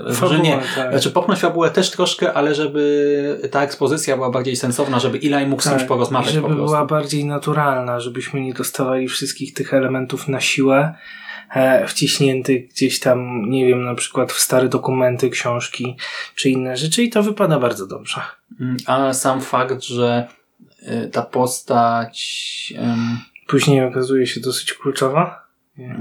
e, 0.10 0.14
Fabułę, 0.14 0.40
nie, 0.40 0.60
tak. 0.76 0.92
znaczy 0.92 1.12
popchnąć 1.12 1.40
fabułę 1.40 1.72
też 1.72 1.92
troszkę, 1.92 2.34
ale 2.34 2.56
żeby 2.56 3.42
ta 3.52 3.64
ekspozycja 3.64 4.16
była 4.16 4.30
bardziej 4.30 4.56
sensowna, 4.56 5.00
żeby 5.00 5.18
Eli 5.18 5.48
mógł 5.48 5.62
z 5.62 5.66
kimś 5.66 5.78
Tak, 5.78 5.88
porozmawiać 5.88 6.34
żeby 6.34 6.48
po 6.48 6.54
była 6.54 6.86
bardziej 6.86 7.26
naturalna, 7.26 8.00
żebyśmy 8.00 8.42
nie 8.42 8.54
dostawali 8.54 9.08
wszystkich 9.08 9.54
tych 9.54 9.74
elementów 9.74 10.28
na 10.28 10.42
siłę, 10.42 10.94
e, 11.56 11.88
wciśniętych 11.88 12.70
gdzieś 12.70 13.00
tam, 13.00 13.50
nie 13.50 13.68
wiem, 13.68 13.86
na 13.86 13.96
przykład 13.96 14.32
w 14.32 14.40
stare 14.40 14.70
dokumenty, 14.70 15.30
książki 15.30 15.98
czy 16.36 16.50
inne 16.50 16.78
rzeczy 16.78 17.04
i 17.04 17.10
to 17.10 17.24
wypada 17.24 17.60
bardzo 17.60 17.88
dobrze. 17.88 18.22
Mm, 18.60 18.78
A 18.86 19.14
sam 19.14 19.42
fakt, 19.42 19.84
że 19.84 20.28
e, 20.82 21.08
ta 21.08 21.22
postać, 21.22 22.74
em, 22.78 23.20
Później 23.50 23.84
okazuje 23.84 24.28
się 24.28 24.40
dosyć 24.40 24.74
kluczowa. 24.74 25.49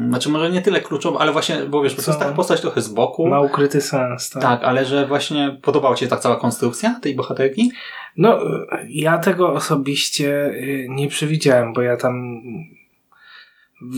Znaczy 0.08 0.28
może 0.28 0.50
nie 0.50 0.62
tyle 0.62 0.80
kluczowa, 0.80 1.18
ale 1.18 1.32
właśnie, 1.32 1.56
bo 1.56 1.82
wiesz, 1.82 1.94
bo 1.96 2.02
to 2.02 2.10
jest 2.10 2.20
tak 2.20 2.34
postać 2.34 2.60
trochę 2.60 2.82
z 2.82 2.88
boku. 2.88 3.26
Ma 3.26 3.40
ukryty 3.40 3.80
sens, 3.80 4.30
tak? 4.30 4.42
Tak, 4.42 4.64
ale 4.64 4.84
że 4.84 5.06
właśnie 5.06 5.58
podobała 5.62 5.94
Ci 5.94 6.04
się 6.04 6.10
tak 6.10 6.20
cała 6.20 6.36
konstrukcja 6.36 7.00
tej 7.02 7.14
bohaterki? 7.14 7.72
No, 8.16 8.38
ja 8.88 9.18
tego 9.18 9.52
osobiście 9.52 10.46
y, 10.46 10.86
nie 10.90 11.08
przewidziałem, 11.08 11.72
bo 11.72 11.82
ja 11.82 11.96
tam 11.96 12.42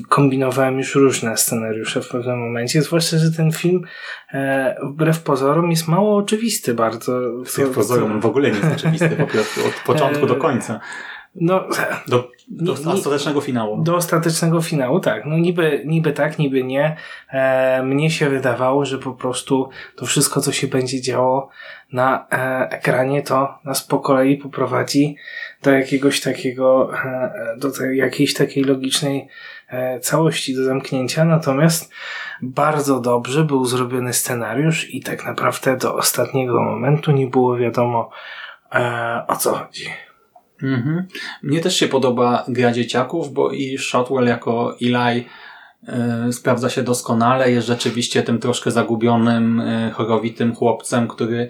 kombinowałem 0.08 0.78
już 0.78 0.94
różne 0.94 1.36
scenariusze 1.36 2.02
w 2.02 2.08
pewnym 2.08 2.38
momencie, 2.38 2.82
zwłaszcza, 2.82 3.18
że 3.18 3.32
ten 3.32 3.52
film 3.52 3.84
e, 4.32 4.76
wbrew 4.82 5.22
pozorom 5.22 5.70
jest 5.70 5.88
mało 5.88 6.16
oczywisty 6.16 6.74
bardzo. 6.74 7.20
Wbrew 7.32 7.70
pozorom 7.74 8.20
w 8.20 8.26
ogóle 8.26 8.50
nie 8.50 8.58
jest 8.58 8.72
oczywisty 8.72 9.08
po 9.08 9.26
prostu, 9.26 9.60
od 9.66 9.74
początku 9.86 10.26
do 10.26 10.36
końca. 10.36 10.80
No, 11.34 11.64
Do, 12.08 12.28
do 12.48 12.74
Nie- 12.74 12.84
nie- 12.84 12.92
ostatecznego 12.92 13.40
finału. 13.40 13.82
do 13.82 13.96
ostatecznego 13.96 14.62
finału, 14.62 15.00
tak. 15.00 15.24
No 15.26 15.38
niby, 15.38 15.82
niby 15.86 16.12
tak, 16.12 16.38
niby 16.38 16.64
nie. 16.64 16.96
E, 17.32 17.82
mnie 17.82 18.10
się 18.10 18.28
wydawało, 18.30 18.84
że 18.84 18.98
po 18.98 19.12
prostu 19.12 19.68
to 19.96 20.06
wszystko, 20.06 20.40
co 20.40 20.52
się 20.52 20.66
będzie 20.66 21.00
działo 21.02 21.48
na 21.92 22.26
e, 22.32 22.68
ekranie, 22.70 23.22
to 23.22 23.58
nas 23.64 23.82
po 23.82 23.98
kolei 23.98 24.36
poprowadzi 24.36 25.16
do 25.62 25.70
jakiegoś 25.70 26.20
takiego, 26.20 26.90
e, 27.04 27.32
do 27.58 27.70
tej, 27.72 27.96
jakiejś 27.98 28.34
takiej 28.34 28.64
logicznej 28.64 29.28
e, 29.68 30.00
całości 30.00 30.54
do 30.54 30.64
zamknięcia. 30.64 31.24
Natomiast 31.24 31.92
bardzo 32.42 33.00
dobrze 33.00 33.44
był 33.44 33.64
zrobiony 33.64 34.12
scenariusz 34.12 34.94
i 34.94 35.00
tak 35.02 35.26
naprawdę 35.26 35.76
do 35.76 35.94
ostatniego 35.94 36.62
momentu 36.62 37.10
nie 37.12 37.26
było 37.26 37.56
wiadomo 37.56 38.10
e, 38.74 39.24
o 39.28 39.36
co 39.36 39.54
chodzi. 39.54 39.86
Mhm. 40.62 41.06
Mnie 41.42 41.60
też 41.60 41.76
się 41.76 41.88
podoba 41.88 42.44
gra 42.48 42.72
dzieciaków, 42.72 43.32
bo 43.32 43.50
i 43.50 43.78
Shotwell 43.78 44.26
jako 44.26 44.76
Eli 44.82 45.24
y, 46.28 46.32
sprawdza 46.32 46.70
się 46.70 46.82
doskonale. 46.82 47.52
Jest 47.52 47.66
rzeczywiście 47.66 48.22
tym 48.22 48.38
troszkę 48.38 48.70
zagubionym, 48.70 49.60
y, 49.60 49.90
chorowitym 49.94 50.54
chłopcem, 50.54 51.08
który 51.08 51.48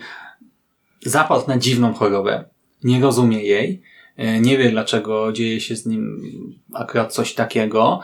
zapadł 1.05 1.49
na 1.49 1.59
dziwną 1.59 1.95
chorobę. 1.95 2.45
Nie 2.85 3.01
rozumie 3.01 3.43
jej. 3.43 3.83
y, 4.19 4.41
Nie 4.41 4.59
wie, 4.59 4.71
dlaczego 4.71 5.33
dzieje 5.33 5.61
się 5.61 5.77
z 5.77 5.87
nim 5.87 6.23
akurat 6.75 7.13
coś 7.13 7.35
takiego. 7.35 8.01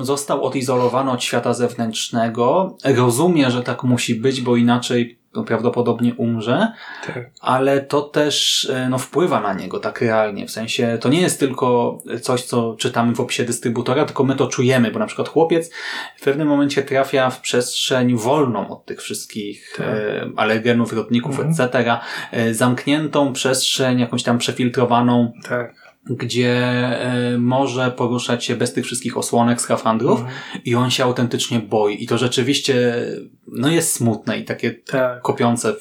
Został 0.00 0.44
odizolowany 0.44 1.10
od 1.10 1.22
świata 1.24 1.54
zewnętrznego. 1.54 2.76
Rozumie, 2.84 3.50
że 3.50 3.62
tak 3.62 3.84
musi 3.84 4.14
być, 4.14 4.40
bo 4.40 4.56
inaczej 4.56 5.19
no, 5.34 5.44
prawdopodobnie 5.44 6.14
umrze 6.14 6.72
Tak. 7.06 7.30
ale 7.40 7.80
to 7.80 8.02
też 8.02 8.64
e, 8.74 8.88
no, 8.88 8.98
wpływa 8.98 9.40
na 9.40 9.52
niego 9.54 9.78
tak 9.80 10.00
realnie. 10.00 10.46
W 10.46 10.50
sensie 10.50 10.98
to 11.00 11.08
nie 11.08 11.20
jest 11.20 11.40
tylko 11.40 11.98
coś, 12.22 12.42
co 12.44 12.76
czytamy 12.78 13.14
w 13.14 13.20
opisie 13.20 13.44
dystrybutora, 13.44 14.04
tylko 14.04 14.24
my 14.24 14.34
to 14.36 14.46
czujemy, 14.46 14.90
bo 14.90 14.98
na 14.98 15.06
przykład 15.06 15.28
chłopiec 15.28 15.70
w 16.16 16.24
pewnym 16.24 16.48
momencie 16.48 16.82
trafia 16.82 17.30
w 17.30 17.40
przestrzeń 17.40 18.16
wolną 18.16 18.68
od 18.68 18.84
tych 18.84 19.00
wszystkich 19.02 19.74
Tak. 19.76 19.86
e, 19.86 20.30
alergenów, 20.36 20.92
rodników, 20.92 21.40
Mhm. 21.40 21.50
etc. 21.68 21.98
E, 22.32 22.54
zamkniętą 22.54 23.32
przestrzeń, 23.32 24.00
jakąś 24.00 24.22
tam 24.22 24.38
przefiltrowaną, 24.38 25.32
Tak. 25.48 25.89
Gdzie 26.06 26.56
e, 26.58 27.38
może 27.38 27.90
poruszać 27.90 28.44
się 28.44 28.56
bez 28.56 28.72
tych 28.72 28.84
wszystkich 28.84 29.16
osłonek, 29.16 29.60
skafandrów 29.60 30.20
Mhm. 30.20 30.38
i 30.64 30.74
on 30.74 30.90
się 30.90 31.04
autentycznie 31.04 31.60
boi. 31.60 32.04
I 32.04 32.06
to 32.06 32.18
rzeczywiście 32.18 33.04
no, 33.46 33.68
jest 33.68 33.92
smutne 33.92 34.38
i 34.38 34.44
takie 34.44 34.70
Tak. 34.70 35.22
kopiące 35.22 35.74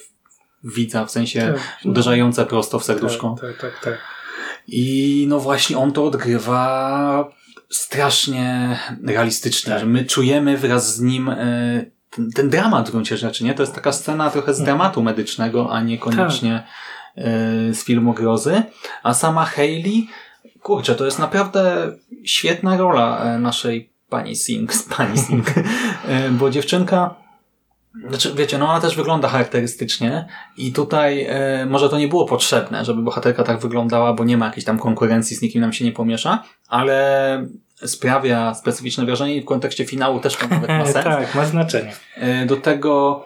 widza, 0.63 1.05
w 1.05 1.11
sensie 1.11 1.53
Tak. 1.53 1.85
uderzające 1.85 2.45
prosto 2.45 2.79
w 2.79 2.83
serduszko. 2.83 3.35
Tak, 3.41 3.51
tak, 3.51 3.61
tak. 3.73 3.83
tak. 3.83 3.97
I 4.67 5.25
no 5.29 5.39
właśnie 5.39 5.77
on 5.77 5.91
to 5.91 6.05
odgrywa 6.05 7.29
strasznie 7.69 8.79
realistycznie, 9.07 9.71
Tak. 9.71 9.79
że 9.79 9.85
my 9.85 10.05
czujemy 10.05 10.57
wraz 10.57 10.95
z 10.95 11.01
nim 11.01 11.29
e, 11.29 11.85
ten, 12.09 12.31
ten 12.31 12.49
dramat 12.49 12.87
w 12.87 12.91
gruncie 12.91 13.17
rzeczy, 13.17 13.43
nie? 13.43 13.53
To 13.53 13.63
jest 13.63 13.75
taka 13.75 13.91
scena 13.91 14.29
trochę 14.29 14.53
z 14.53 14.59
Mhm. 14.59 14.65
dramatu 14.77 15.03
medycznego, 15.03 15.71
a 15.71 15.81
niekoniecznie 15.81 16.51
Tak. 16.65 16.98
E, 17.17 17.23
z 17.73 17.83
filmu 17.83 18.13
grozy. 18.13 18.63
A 19.03 19.13
sama 19.13 19.45
Hayley, 19.45 20.07
kurczę, 20.61 20.95
to 20.95 21.05
jest 21.05 21.19
naprawdę 21.19 21.91
świetna 22.23 22.77
rola 22.77 23.23
e, 23.23 23.39
naszej 23.39 23.89
pani 24.09 24.35
Sink, 24.35 24.73
z 24.73 24.83
pani 24.97 25.17
Sink, 25.17 25.47
E, 26.07 26.29
bo 26.29 26.49
dziewczynka 26.49 27.15
znaczy, 28.09 28.33
wiecie, 28.35 28.57
no 28.57 28.69
ona 28.69 28.81
też 28.81 28.95
wygląda 28.95 29.27
charakterystycznie 29.27 30.25
i 30.57 30.71
tutaj 30.73 31.25
e, 31.29 31.65
może 31.65 31.89
to 31.89 31.97
nie 31.97 32.07
było 32.07 32.25
potrzebne, 32.25 32.85
żeby 32.85 33.01
bohaterka 33.01 33.43
tak 33.43 33.59
wyglądała, 33.59 34.13
bo 34.13 34.23
nie 34.23 34.37
ma 34.37 34.45
jakiejś 34.45 34.65
tam 34.65 34.79
konkurencji, 34.79 35.35
z 35.35 35.41
nikim 35.41 35.61
nam 35.61 35.73
się 35.73 35.85
nie 35.85 35.91
pomiesza, 35.91 36.43
ale 36.67 37.45
sprawia 37.85 38.53
specyficzne 38.53 39.05
wrażenie 39.05 39.35
i 39.35 39.41
w 39.41 39.45
kontekście 39.45 39.85
finału 39.85 40.19
też 40.19 40.35
to 40.35 40.47
nawet 40.47 40.69
ma 40.69 40.85
sens. 40.93 41.03
tak, 41.05 41.35
ma 41.35 41.45
znaczenie. 41.45 41.93
E, 42.15 42.45
Do 42.45 42.57
tego 42.57 43.25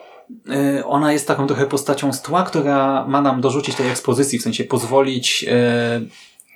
ona 0.85 1.13
jest 1.13 1.27
taką 1.27 1.47
trochę 1.47 1.65
postacią 1.65 2.13
z 2.13 2.21
tła, 2.21 2.43
która 2.43 3.05
ma 3.07 3.21
nam 3.21 3.41
dorzucić 3.41 3.75
tej 3.75 3.89
ekspozycji, 3.89 4.39
w 4.39 4.41
sensie 4.41 4.63
pozwolić 4.63 5.45
e, 5.49 6.01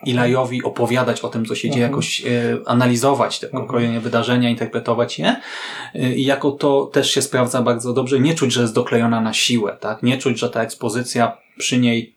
Ilajowi 0.05 0.63
opowiadać 0.63 1.21
o 1.21 1.29
tym, 1.29 1.45
co 1.45 1.55
się 1.55 1.69
dzieje, 1.69 1.85
Mhm. 1.85 1.91
jakoś 1.91 2.21
e, 2.25 2.25
analizować 2.65 3.39
te 3.39 3.47
Mhm. 3.47 3.67
kolejne 3.67 3.99
wydarzenia, 3.99 4.49
interpretować 4.49 5.19
je. 5.19 5.35
E, 5.95 6.13
I 6.15 6.23
jako 6.25 6.51
to 6.51 6.85
też 6.93 7.11
się 7.11 7.21
sprawdza 7.21 7.61
bardzo 7.61 7.93
dobrze. 7.93 8.19
Nie 8.19 8.35
czuć, 8.35 8.53
że 8.53 8.61
jest 8.61 8.73
doklejona 8.73 9.21
na 9.21 9.33
siłę, 9.33 9.77
tak? 9.79 10.03
Nie 10.03 10.17
czuć, 10.17 10.39
że 10.39 10.49
ta 10.49 10.61
ekspozycja 10.61 11.37
przy 11.57 11.77
niej, 11.77 12.15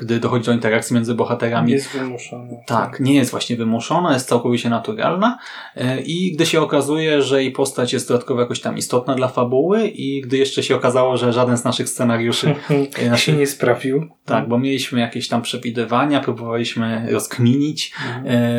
gdy 0.00 0.20
dochodzi 0.20 0.46
do 0.46 0.52
interakcji 0.52 0.94
między 0.94 1.14
bohaterami, 1.14 1.72
Jest 1.72 1.88
wymuszony. 1.88 2.56
tak, 2.66 3.00
nie 3.00 3.14
jest 3.14 3.30
właśnie 3.30 3.56
wymuszona, 3.56 4.14
jest 4.14 4.28
całkowicie 4.28 4.70
naturalna 4.70 5.38
e, 5.76 6.00
i 6.00 6.32
gdy 6.32 6.46
się 6.46 6.60
okazuje, 6.60 7.22
że 7.22 7.42
jej 7.42 7.52
postać 7.52 7.92
jest 7.92 8.08
dodatkowo 8.08 8.40
jakoś 8.40 8.60
tam 8.60 8.76
istotna 8.76 9.14
dla 9.14 9.28
fabuły 9.28 9.88
i 9.88 10.20
gdy 10.20 10.36
jeszcze 10.38 10.62
się 10.62 10.76
okazało, 10.76 11.16
że 11.16 11.32
żaden 11.32 11.56
z 11.56 11.64
naszych 11.64 11.88
scenariuszy 11.88 12.54
e, 12.70 13.00
się 13.04 13.10
naszych, 13.10 13.38
nie 13.38 13.46
sprawił. 13.46 14.06
tak, 14.24 14.48
bo 14.48 14.58
mieliśmy 14.58 15.00
jakieś 15.00 15.28
tam 15.28 15.42
przewidywania, 15.42 16.20
próbowaliśmy 16.20 17.06
rozkminić 17.10 17.92
e, 18.26 18.50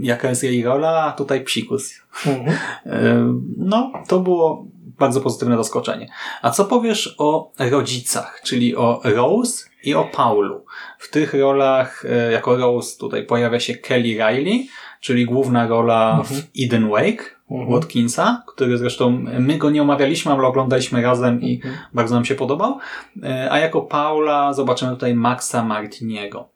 jaka 0.00 0.28
jest 0.28 0.44
jej 0.44 0.62
rola, 0.62 1.04
a 1.04 1.12
tutaj 1.12 1.44
psikus. 1.44 1.94
Mhm. 2.26 2.56
E, 2.86 3.34
no, 3.56 3.92
to 4.08 4.20
było 4.20 4.66
bardzo 4.98 5.20
pozytywne 5.20 5.56
zaskoczenie. 5.56 6.08
A 6.42 6.50
co 6.50 6.64
powiesz 6.64 7.14
o 7.18 7.52
rodzicach, 7.58 8.40
czyli 8.44 8.76
o 8.76 9.00
Rose 9.04 9.64
i 9.86 9.94
o 9.94 10.04
Paulu? 10.04 10.64
W 10.98 11.10
tych 11.10 11.34
rolach, 11.34 12.04
e, 12.04 12.32
jako 12.32 12.56
Rose 12.56 12.98
tutaj 12.98 13.26
pojawia 13.26 13.60
się 13.60 13.74
Kelly 13.74 14.02
Riley, 14.28 14.68
czyli 15.00 15.24
główna 15.26 15.66
rola 15.66 16.22
w 16.24 16.62
Eden 16.64 16.88
Wake 16.88 17.34
Mhm. 17.50 17.70
Watkinsa, 17.70 18.42
który 18.46 18.78
zresztą 18.78 19.10
my 19.38 19.58
go 19.58 19.70
nie 19.70 19.82
omawialiśmy, 19.82 20.32
ale 20.32 20.42
oglądaliśmy 20.42 21.02
razem 21.02 21.42
i 21.42 21.60
bardzo 21.94 22.14
nam 22.14 22.24
się 22.24 22.34
podobał. 22.34 22.78
E, 23.22 23.52
A 23.52 23.58
jako 23.58 23.82
Paula 23.82 24.52
zobaczymy 24.52 24.90
tutaj 24.90 25.14
Maxa 25.14 25.64
Martiniego. 25.64 26.48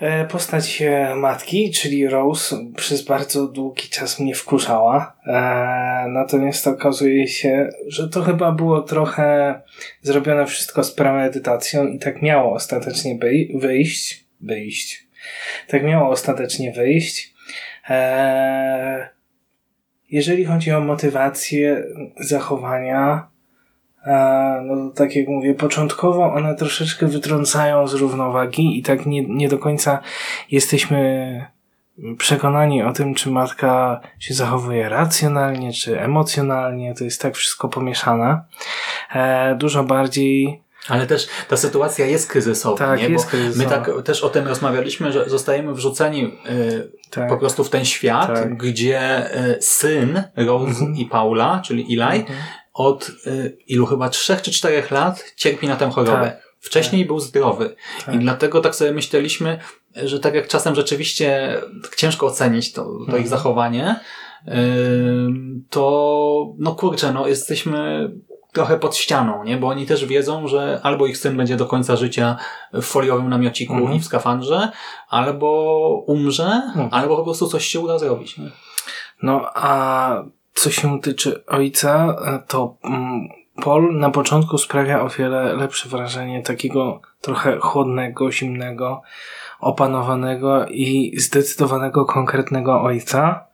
E, 0.00 0.24
Postać 0.24 0.82
e, 0.82 1.14
matki, 1.14 1.70
czyli 1.70 2.08
Rose, 2.08 2.56
przez 2.76 3.02
bardzo 3.02 3.48
długi 3.48 3.88
czas 3.88 4.20
mnie 4.20 4.34
wkurzała. 4.34 5.16
E, 5.26 5.32
natomiast 6.08 6.66
okazuje 6.66 7.28
się, 7.28 7.68
że 7.86 8.08
to 8.08 8.22
chyba 8.22 8.52
było 8.52 8.82
trochę 8.82 9.60
zrobione 10.02 10.46
wszystko 10.46 10.84
z 10.84 10.92
premedytacją 10.92 11.86
i 11.86 11.98
tak 11.98 12.22
miało 12.22 12.52
ostatecznie 12.52 13.18
wyjść. 13.54 14.24
Wyjść. 14.40 15.06
Tak 15.68 15.84
miało 15.84 16.08
ostatecznie 16.08 16.72
wyjść. 16.72 17.34
Jeżeli 20.10 20.44
chodzi 20.44 20.72
o 20.72 20.80
motywację 20.80 21.84
zachowania, 22.20 23.29
no 24.62 24.90
tak 24.94 25.16
jak 25.16 25.28
mówię, 25.28 25.54
początkowo 25.54 26.32
one 26.32 26.54
troszeczkę 26.54 27.06
wytrącają 27.06 27.88
z 27.88 27.94
równowagi 27.94 28.78
i 28.78 28.82
tak 28.82 29.06
nie, 29.06 29.28
nie 29.28 29.48
do 29.48 29.58
końca 29.58 29.98
jesteśmy 30.50 31.46
przekonani 32.18 32.82
o 32.82 32.92
tym, 32.92 33.14
czy 33.14 33.30
matka 33.30 34.00
się 34.18 34.34
zachowuje 34.34 34.88
racjonalnie, 34.88 35.72
czy 35.72 36.00
emocjonalnie. 36.00 36.94
To 36.94 37.04
jest 37.04 37.22
tak 37.22 37.34
wszystko 37.36 37.68
pomieszane. 37.68 38.40
E, 39.14 39.54
dużo 39.58 39.84
bardziej 39.84 40.62
Ale 40.88 41.06
też 41.06 41.28
ta 41.48 41.56
sytuacja 41.56 42.06
jest 42.06 42.30
kryzysowa, 42.30 42.76
Tak, 42.78 43.00
nie? 43.00 43.08
jest 43.08 43.26
kryzysowa. 43.26 43.64
my 43.64 43.84
tak 43.86 44.02
też 44.04 44.22
o 44.24 44.28
tym 44.30 44.46
rozmawialiśmy, 44.48 45.12
że 45.12 45.28
zostajemy 45.30 45.74
wrzuceni 45.74 46.24
y, 46.24 46.90
tak. 47.10 47.28
po 47.28 47.36
prostu 47.36 47.64
w 47.64 47.70
ten 47.70 47.84
świat, 47.84 48.26
Tak. 48.26 48.56
gdzie 48.56 49.26
y, 49.56 49.62
syn 49.62 50.22
Rose 50.36 50.70
Mhm. 50.70 50.96
i 50.96 51.06
Paula, 51.06 51.60
czyli 51.64 51.82
Eli, 51.82 52.20
Mhm. 52.20 52.38
Od 52.88 53.10
y, 53.26 53.56
ilu 53.66 53.86
chyba 53.86 54.08
trzech 54.08 54.42
czy 54.42 54.50
czterech 54.52 54.90
lat 54.90 55.24
cierpi 55.36 55.68
na 55.68 55.76
tę 55.76 55.90
chorobę. 55.90 56.20
Tak. 56.24 56.50
Wcześniej 56.60 57.04
był 57.06 57.20
zdrowy. 57.20 57.76
Tak. 58.06 58.14
I 58.14 58.18
dlatego 58.18 58.60
tak 58.60 58.74
sobie 58.74 58.92
myśleliśmy, 58.92 59.58
że 59.96 60.20
tak 60.20 60.34
jak 60.34 60.48
czasem 60.48 60.74
rzeczywiście 60.74 61.58
tak 61.82 61.96
ciężko 61.96 62.26
ocenić 62.26 62.72
to, 62.72 62.84
to 62.84 62.90
Mhm. 63.00 63.22
ich 63.22 63.28
zachowanie, 63.28 64.00
ym, 64.48 65.64
to 65.70 66.54
no 66.58 66.74
kurczę, 66.74 67.12
no 67.12 67.28
jesteśmy 67.28 68.10
trochę 68.52 68.78
pod 68.78 68.96
ścianą, 68.96 69.44
nie? 69.44 69.56
Bo 69.56 69.68
oni 69.68 69.86
też 69.86 70.04
wiedzą, 70.04 70.48
że 70.48 70.80
albo 70.82 71.06
ich 71.06 71.18
syn 71.18 71.36
będzie 71.36 71.56
do 71.56 71.66
końca 71.66 71.96
życia 71.96 72.36
w 72.72 72.82
foliowym 72.82 73.28
namiociku 73.28 73.72
Mhm. 73.74 73.92
i 73.96 74.00
w 74.00 74.04
skafandrze, 74.04 74.68
albo 75.08 76.04
umrze, 76.06 76.62
Mhm. 76.66 76.88
albo 76.92 77.16
po 77.16 77.24
prostu 77.24 77.46
coś 77.48 77.64
się 77.66 77.80
uda 77.80 77.98
zrobić. 77.98 78.38
Nie? 78.38 78.50
No 79.22 79.50
a 79.54 80.22
co 80.60 80.70
się 80.70 81.00
tyczy 81.00 81.44
ojca, 81.46 82.16
to 82.48 82.76
mm, 82.84 83.28
Paul 83.64 83.98
na 83.98 84.10
początku 84.10 84.58
sprawia 84.58 85.02
o 85.02 85.08
wiele 85.08 85.52
lepsze 85.52 85.88
wrażenie 85.88 86.42
takiego 86.42 87.00
trochę 87.20 87.58
chłodnego, 87.58 88.32
zimnego, 88.32 89.02
opanowanego 89.60 90.66
i 90.66 91.18
zdecydowanego, 91.18 92.04
konkretnego 92.04 92.82
ojca. 92.82 93.46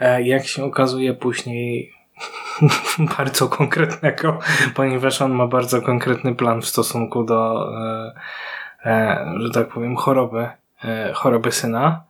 E, 0.00 0.22
Jak 0.22 0.46
się 0.46 0.64
okazuje 0.64 1.14
później 1.14 1.92
bardzo 3.18 3.48
konkretnego, 3.48 4.38
ponieważ 4.74 5.22
on 5.22 5.32
ma 5.32 5.46
bardzo 5.46 5.82
konkretny 5.82 6.34
plan 6.34 6.62
w 6.62 6.66
stosunku 6.66 7.24
do, 7.24 7.70
e, 7.80 8.12
e, 8.84 9.26
że 9.38 9.50
tak 9.50 9.68
powiem, 9.68 9.96
choroby, 9.96 10.48
e, 10.84 11.12
choroby 11.14 11.52
syna. 11.52 12.04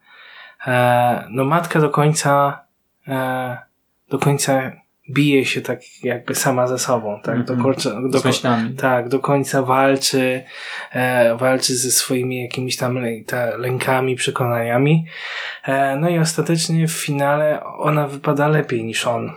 E, 0.67 1.27
no 1.31 1.45
matka 1.45 1.81
do 1.81 1.91
końca 1.91 2.61
e, 3.09 3.74
do 4.15 4.19
końca 4.19 4.73
bije 5.11 5.45
się 5.45 5.61
tak 5.61 5.81
jakby 6.03 6.35
sama 6.35 6.67
ze 6.67 6.79
sobą, 6.79 7.21
tak? 7.23 7.37
Mhm. 7.37 7.59
Do 7.59 7.65
końca, 7.65 7.91
do, 8.11 8.21
tak, 8.77 9.09
do 9.09 9.19
końca 9.19 9.63
walczy, 9.63 10.45
e, 10.93 11.37
walczy 11.37 11.77
ze 11.77 11.91
swoimi 11.91 12.43
jakimiś 12.43 12.77
tam 12.77 12.99
ta, 13.27 13.57
lękami, 13.57 14.17
przekonaniami. 14.17 15.07
E, 15.65 15.97
no 15.97 16.09
i 16.09 16.19
ostatecznie 16.19 16.89
w 16.89 16.93
finale 16.93 17.65
ona 17.79 18.09
wypada 18.09 18.49
lepiej 18.49 18.85
niż 18.85 19.07
on. 19.07 19.33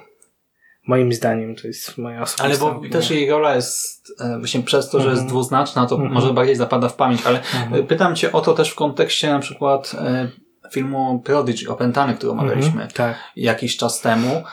Moim 0.87 1.13
zdaniem 1.13 1.55
to 1.55 1.67
jest 1.67 1.97
moja 1.97 2.21
osobista 2.21 2.43
Ale 2.43 2.57
bo 2.57 2.77
opinia. 2.77 2.91
też 2.91 3.11
jej 3.11 3.29
rola 3.29 3.55
jest 3.55 4.11
e, 4.21 4.37
właśnie 4.39 4.61
przez 4.63 4.89
to, 4.89 4.99
że 4.99 5.05
jest 5.09 5.21
Mhm. 5.21 5.29
dwuznaczna, 5.29 5.85
to 5.87 5.95
Mhm. 5.95 6.13
może 6.13 6.33
bardziej 6.33 6.55
zapada 6.55 6.89
w 6.89 6.95
pamięć, 6.95 7.21
ale 7.25 7.39
Mhm. 7.39 7.87
Pytam 7.87 8.15
Cię 8.15 8.31
o 8.31 8.41
to 8.41 8.53
też 8.53 8.69
w 8.71 8.75
kontekście 8.75 9.29
na 9.29 9.39
przykład 9.39 9.95
e, 9.99 10.29
filmu 10.71 11.19
Prodigy, 11.25 11.69
Opętany, 11.69 12.13
który 12.13 12.31
omawialiśmy 12.31 12.71
Mhm, 12.71 12.91
tak. 12.91 13.15
jakiś 13.35 13.77
czas 13.77 14.01
temu, 14.01 14.43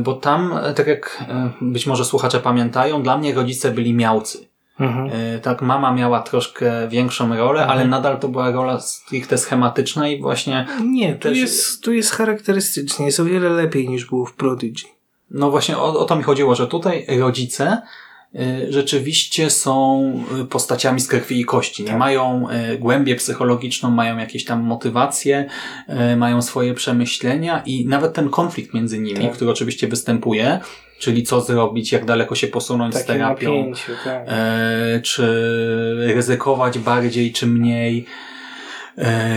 bo 0.00 0.14
tam, 0.14 0.52
e, 0.62 0.74
tak 0.74 0.86
jak 0.86 1.24
e, 1.28 1.50
być 1.60 1.86
może 1.86 2.04
słuchacze 2.04 2.40
pamiętają, 2.40 3.02
dla 3.02 3.18
mnie 3.18 3.34
rodzice 3.34 3.70
byli 3.70 3.94
miałcy. 3.94 4.48
Mhm. 4.80 5.10
E, 5.12 5.38
Tak, 5.38 5.62
mama 5.62 5.92
miała 5.92 6.20
troszkę 6.22 6.88
większą 6.88 7.36
rolę, 7.36 7.60
Mhm. 7.60 7.70
ale 7.78 7.88
nadal 7.88 8.18
to 8.18 8.28
była 8.28 8.50
rola 8.50 8.80
stricte 8.80 9.38
schematyczna 9.38 10.08
i 10.08 10.20
właśnie, 10.20 10.66
Nie, 10.84 11.14
tu 11.14 11.20
też- 11.28 11.38
jest, 11.38 11.82
tu 11.82 11.92
jest 11.92 12.10
charakterystycznie, 12.12 13.06
jest 13.06 13.20
o 13.20 13.24
wiele 13.24 13.48
lepiej 13.50 13.88
niż 13.88 14.04
było 14.06 14.26
w 14.26 14.32
Prodigy. 14.34 14.84
no 15.30 15.50
właśnie 15.50 15.78
o, 15.78 15.98
o 16.00 16.04
to 16.04 16.16
mi 16.16 16.22
chodziło, 16.22 16.54
że 16.54 16.66
tutaj 16.66 17.06
rodzice 17.18 17.64
e, 17.66 17.82
rzeczywiście 18.68 19.50
są 19.50 20.12
e, 20.40 20.44
postaciami 20.44 21.00
z 21.00 21.08
krwi 21.08 21.40
i 21.40 21.44
kości. 21.44 21.82
Nie 21.82 21.88
Tak. 21.88 21.98
mają 21.98 22.48
e, 22.48 22.78
głębię 22.78 23.14
psychologiczną, 23.16 23.90
mają 23.90 24.18
jakieś 24.18 24.44
tam 24.44 24.62
motywacje, 24.62 25.46
mają 26.16 26.42
swoje 26.42 26.74
przemyślenia 26.74 27.62
i 27.66 27.86
nawet 27.86 28.12
ten 28.14 28.28
konflikt 28.30 28.74
między 28.74 28.98
nimi, 28.98 29.20
Tak. 29.20 29.32
który 29.32 29.50
oczywiście 29.50 29.88
występuje, 29.88 30.60
czyli 30.98 31.22
co 31.22 31.40
zrobić, 31.40 31.92
jak 31.92 32.04
daleko 32.04 32.34
się 32.34 32.46
posunąć 32.46 32.94
z 32.94 32.98
Takie 32.98 33.12
terapią, 33.12 33.56
napięcie, 33.58 33.92
tak. 34.04 34.26
czy 35.02 35.22
ryzykować 36.14 36.78
bardziej, 36.78 37.32
czy 37.32 37.46
mniej, 37.46 38.04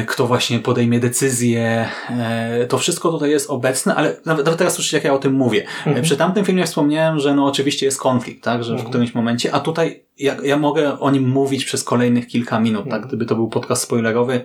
kto 0.07 0.27
właśnie 0.27 0.59
podejmie 0.59 0.99
decyzję. 0.99 1.85
E, 2.09 2.65
to 2.67 2.77
wszystko 2.77 3.11
tutaj 3.11 3.29
jest 3.29 3.49
obecne, 3.49 3.95
ale 3.95 4.15
nawet, 4.25 4.57
teraz 4.57 4.73
słyszycie, 4.73 4.97
jak 4.97 5.03
ja 5.03 5.13
o 5.13 5.17
tym 5.19 5.33
mówię. 5.33 5.65
E, 5.85 6.01
Przy 6.01 6.17
tamtym 6.17 6.45
filmie 6.45 6.65
wspomniałem, 6.65 7.19
że 7.19 7.35
no 7.35 7.45
oczywiście 7.45 7.85
jest 7.85 7.99
konflikt, 7.99 8.43
tak, 8.43 8.63
że 8.63 8.69
w 8.69 8.73
Mhm. 8.75 8.89
którymś 8.89 9.15
momencie, 9.15 9.53
a 9.55 9.59
tutaj 9.59 10.03
ja, 10.17 10.35
ja 10.43 10.57
mogę 10.57 10.99
o 10.99 11.11
nim 11.11 11.29
mówić 11.29 11.65
przez 11.65 11.83
kolejnych 11.83 12.27
kilka 12.27 12.59
minut, 12.59 12.83
tak, 12.83 12.93
Mhm. 12.93 13.07
gdyby 13.07 13.25
to 13.25 13.35
był 13.35 13.47
podcast 13.49 13.83
spoilerowy, 13.83 14.41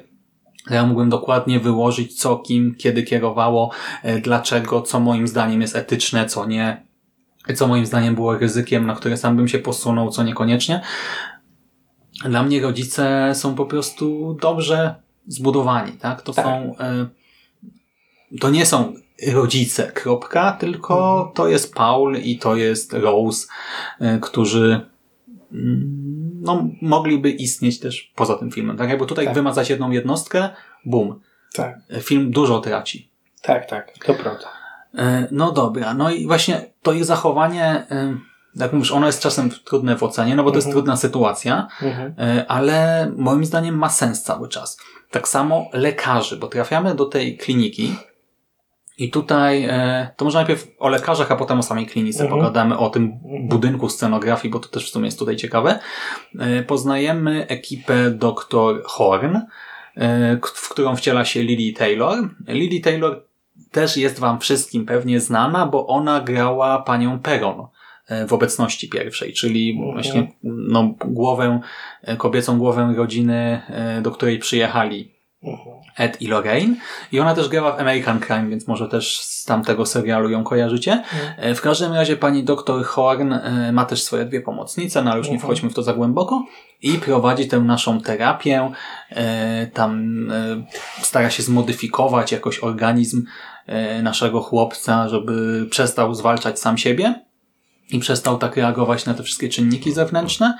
ja 0.70 0.86
mógłbym 0.86 1.10
dokładnie 1.10 1.60
wyłożyć, 1.60 2.20
co 2.20 2.36
kim, 2.38 2.74
kiedy 2.78 3.02
kierowało, 3.02 3.70
e, 4.02 4.18
dlaczego, 4.18 4.82
co 4.82 5.00
moim 5.00 5.28
zdaniem 5.28 5.60
jest 5.60 5.76
etyczne, 5.76 6.26
co 6.26 6.46
nie, 6.46 6.86
co 7.54 7.68
moim 7.68 7.86
zdaniem 7.86 8.14
było 8.14 8.38
ryzykiem, 8.38 8.86
na 8.86 8.94
które 8.94 9.16
sam 9.16 9.36
bym 9.36 9.48
się 9.48 9.58
posunął, 9.58 10.10
co 10.10 10.22
niekoniecznie. 10.22 10.80
Dla 12.24 12.42
mnie 12.42 12.60
rodzice 12.62 13.32
są 13.34 13.54
po 13.54 13.66
prostu 13.66 14.36
dobrze 14.42 14.94
zbudowani, 15.26 15.92
tak? 15.92 16.22
To 16.22 16.32
Tak. 16.32 16.44
są, 16.44 16.74
e, 16.80 17.06
to 18.40 18.50
nie 18.50 18.66
są 18.66 18.94
rodzice, 19.32 19.92
kropka, 19.92 20.52
tylko 20.52 21.18
Mhm. 21.18 21.34
to 21.34 21.48
jest 21.48 21.74
Paul 21.74 22.16
i 22.16 22.38
to 22.38 22.56
jest 22.56 22.92
Rose, 22.92 23.46
e, 24.00 24.18
którzy 24.18 24.80
mm, 25.52 26.40
no, 26.42 26.68
mogliby 26.82 27.30
istnieć 27.30 27.80
też 27.80 28.12
poza 28.16 28.36
tym 28.36 28.50
filmem. 28.50 28.76
Tak 28.76 28.88
jakby 28.90 29.06
tutaj 29.06 29.24
Tak. 29.24 29.34
wymazać 29.34 29.70
jedną 29.70 29.90
jednostkę, 29.90 30.48
bum. 30.84 31.20
Tak, 31.54 31.78
Film 32.02 32.30
dużo 32.30 32.60
traci. 32.60 33.10
tak, 33.42 33.66
tak, 33.70 33.92
to 34.06 34.14
prawda. 34.14 34.48
E, 34.98 35.28
No 35.30 35.52
dobra, 35.52 35.94
no 35.94 36.10
i 36.10 36.26
właśnie 36.26 36.70
to 36.82 36.92
ich 36.92 37.04
zachowanie, 37.04 37.64
e, 37.90 38.16
jak 38.60 38.72
mówisz, 38.72 38.92
ono 38.92 39.06
jest 39.06 39.22
czasem 39.22 39.50
trudne 39.50 39.96
w 39.96 40.02
ocenie, 40.02 40.36
no 40.36 40.44
bo 40.44 40.50
to 40.50 40.56
jest 40.56 40.70
trudna 40.70 40.96
sytuacja, 40.96 41.68
Mhm. 41.82 42.14
e, 42.18 42.46
ale 42.50 43.06
moim 43.16 43.44
zdaniem 43.44 43.78
ma 43.78 43.88
sens 43.88 44.22
cały 44.22 44.48
czas. 44.48 44.78
Tak 45.10 45.28
samo 45.28 45.66
lekarzy, 45.72 46.36
bo 46.36 46.46
trafiamy 46.46 46.94
do 46.94 47.04
tej 47.04 47.36
kliniki 47.38 47.96
i 48.98 49.10
tutaj, 49.10 49.64
e, 49.64 50.08
to 50.16 50.24
może 50.24 50.38
najpierw 50.38 50.66
o 50.78 50.88
lekarzach, 50.88 51.32
a 51.32 51.36
potem 51.36 51.58
o 51.58 51.62
samej 51.62 51.86
klinice 51.86 52.22
Mhm. 52.24 52.40
pogadamy, 52.40 52.78
o 52.78 52.90
tym 52.90 53.12
budynku 53.48 53.88
scenografii, 53.88 54.52
bo 54.52 54.58
to 54.58 54.68
też 54.68 54.86
w 54.90 54.92
sumie 54.92 55.04
jest 55.04 55.18
tutaj 55.18 55.36
ciekawe. 55.36 55.78
E, 56.38 56.62
Poznajemy 56.62 57.46
ekipę 57.48 58.10
dr 58.10 58.82
Horn, 58.84 59.36
w 60.54 60.68
którą 60.68 60.96
wciela 60.96 61.24
się 61.24 61.42
Lily 61.42 61.72
Taylor. 61.72 62.18
Lily 62.48 62.80
Taylor 62.80 63.22
też 63.72 63.96
jest 63.96 64.18
wam 64.18 64.40
wszystkim 64.40 64.86
pewnie 64.86 65.20
znana, 65.20 65.66
bo 65.66 65.86
ona 65.86 66.20
grała 66.20 66.82
panią 66.82 67.18
Peron 67.20 67.66
w 68.28 68.32
obecności 68.32 68.88
pierwszej, 68.88 69.32
czyli 69.32 69.70
Mhm. 69.70 69.92
właśnie 69.92 70.32
no, 70.42 70.94
głowę, 71.04 71.60
e, 72.02 72.16
kobiecą 72.16 72.58
głowę 72.58 72.94
rodziny, 72.96 73.62
e, 73.68 74.00
do 74.02 74.10
której 74.10 74.38
przyjechali 74.38 75.16
Mhm. 75.42 75.76
Ed 75.98 76.22
i 76.22 76.26
Lorraine. 76.26 76.76
I 77.12 77.20
ona 77.20 77.34
też 77.34 77.48
grała 77.48 77.72
w 77.76 77.80
American 77.80 78.20
Crime, 78.20 78.48
więc 78.48 78.68
może 78.68 78.88
też 78.88 79.18
z 79.20 79.44
tamtego 79.44 79.86
serialu 79.86 80.30
ją 80.30 80.44
kojarzycie. 80.44 81.02
E, 81.36 81.54
W 81.54 81.60
każdym 81.60 81.92
razie 81.92 82.16
pani 82.16 82.44
doktor 82.44 82.84
Horn 82.84 83.32
e, 83.32 83.72
ma 83.72 83.84
też 83.84 84.02
swoje 84.02 84.24
dwie 84.24 84.40
pomocnice, 84.40 85.02
no 85.02 85.10
ale 85.10 85.18
już 85.18 85.26
nie 85.28 85.34
Mhm. 85.34 85.46
wchodźmy 85.48 85.70
w 85.70 85.74
to 85.74 85.82
za 85.82 85.92
głęboko. 85.94 86.44
I 86.82 86.92
prowadzi 86.92 87.48
tę 87.48 87.60
naszą 87.60 88.00
terapię. 88.00 88.70
E, 89.10 89.66
Tam 89.66 90.20
e, 90.30 90.64
stara 91.02 91.30
się 91.30 91.42
zmodyfikować 91.42 92.32
jakoś 92.32 92.58
organizm 92.58 93.24
e, 93.66 94.02
naszego 94.02 94.40
chłopca, 94.40 95.08
żeby 95.08 95.66
przestał 95.70 96.14
zwalczać 96.14 96.60
sam 96.60 96.78
siebie 96.78 97.25
i 97.90 97.98
przestał 97.98 98.38
tak 98.38 98.56
reagować 98.56 99.06
na 99.06 99.14
te 99.14 99.22
wszystkie 99.22 99.48
czynniki 99.48 99.92
zewnętrzne. 99.92 100.58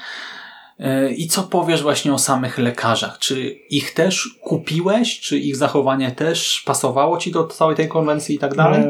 E, 0.81 1.13
I 1.13 1.27
co 1.27 1.43
powiesz 1.43 1.83
właśnie 1.83 2.13
o 2.13 2.19
samych 2.19 2.59
lekarzach? 2.59 3.19
Czy 3.19 3.51
ich 3.71 3.95
też 3.95 4.39
kupiłeś? 4.43 5.21
Czy 5.21 5.39
ich 5.39 5.57
zachowanie 5.57 6.11
też 6.11 6.63
pasowało 6.67 7.19
ci 7.19 7.31
do 7.33 7.45
całej 7.47 7.77
tej 7.77 7.89
konwencji 7.89 8.37
i 8.37 8.39
tak 8.39 8.55
dalej? 8.55 8.81
E, 8.81 8.87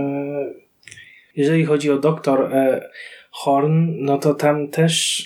Jeżeli 1.37 1.65
chodzi 1.65 1.91
o 1.91 1.99
doktor 1.99 2.55
e, 2.55 2.89
Horn, 3.31 3.93
no 3.99 4.19
to 4.19 4.35
tam 4.35 4.69
też 4.69 5.23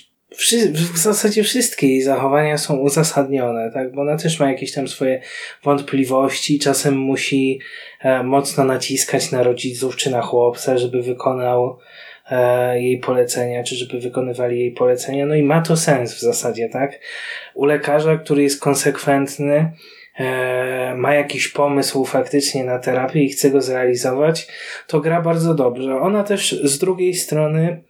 w 0.93 0.99
zasadzie 0.99 1.43
wszystkie 1.43 1.89
jej 1.89 2.03
zachowania 2.03 2.59
są 2.59 2.77
uzasadnione, 2.77 3.71
tak? 3.75 3.95
Bo 3.95 4.03
ona 4.03 4.17
też 4.17 4.41
ma 4.41 4.51
jakieś 4.51 4.73
tam 4.73 4.89
swoje 4.89 5.23
wątpliwości, 5.65 6.59
czasem 6.59 6.99
musi 6.99 7.61
mocno 8.25 8.65
naciskać 8.65 9.31
na 9.31 9.43
rodziców 9.43 9.97
czy 9.97 10.11
na 10.11 10.23
chłopca, 10.23 10.79
żeby 10.79 11.03
wykonał 11.03 11.79
jej 12.75 12.99
polecenia, 12.99 13.63
czy 13.63 13.77
żeby 13.77 14.01
wykonywali 14.01 14.61
jej 14.61 14.73
polecenia. 14.73 15.27
No 15.27 15.35
i 15.35 15.43
ma 15.43 15.61
to 15.61 15.77
sens 15.77 16.15
w 16.15 16.21
zasadzie, 16.21 16.69
tak? 16.69 17.01
U 17.55 17.65
lekarza, 17.65 18.17
który 18.17 18.43
jest 18.43 18.61
konsekwentny, 18.61 19.73
e, 20.19 20.95
ma 20.97 21.15
jakiś 21.15 21.49
pomysł 21.49 22.05
faktycznie 22.05 22.65
na 22.65 22.79
terapię 22.79 23.25
i 23.25 23.29
chce 23.29 23.51
go 23.51 23.61
zrealizować, 23.61 24.49
to 24.87 25.01
gra 25.01 25.23
bardzo 25.23 25.55
dobrze. 25.55 26.01
Ona 26.01 26.25
też 26.25 26.61
z 26.63 26.79
drugiej 26.79 27.15
strony 27.15 27.83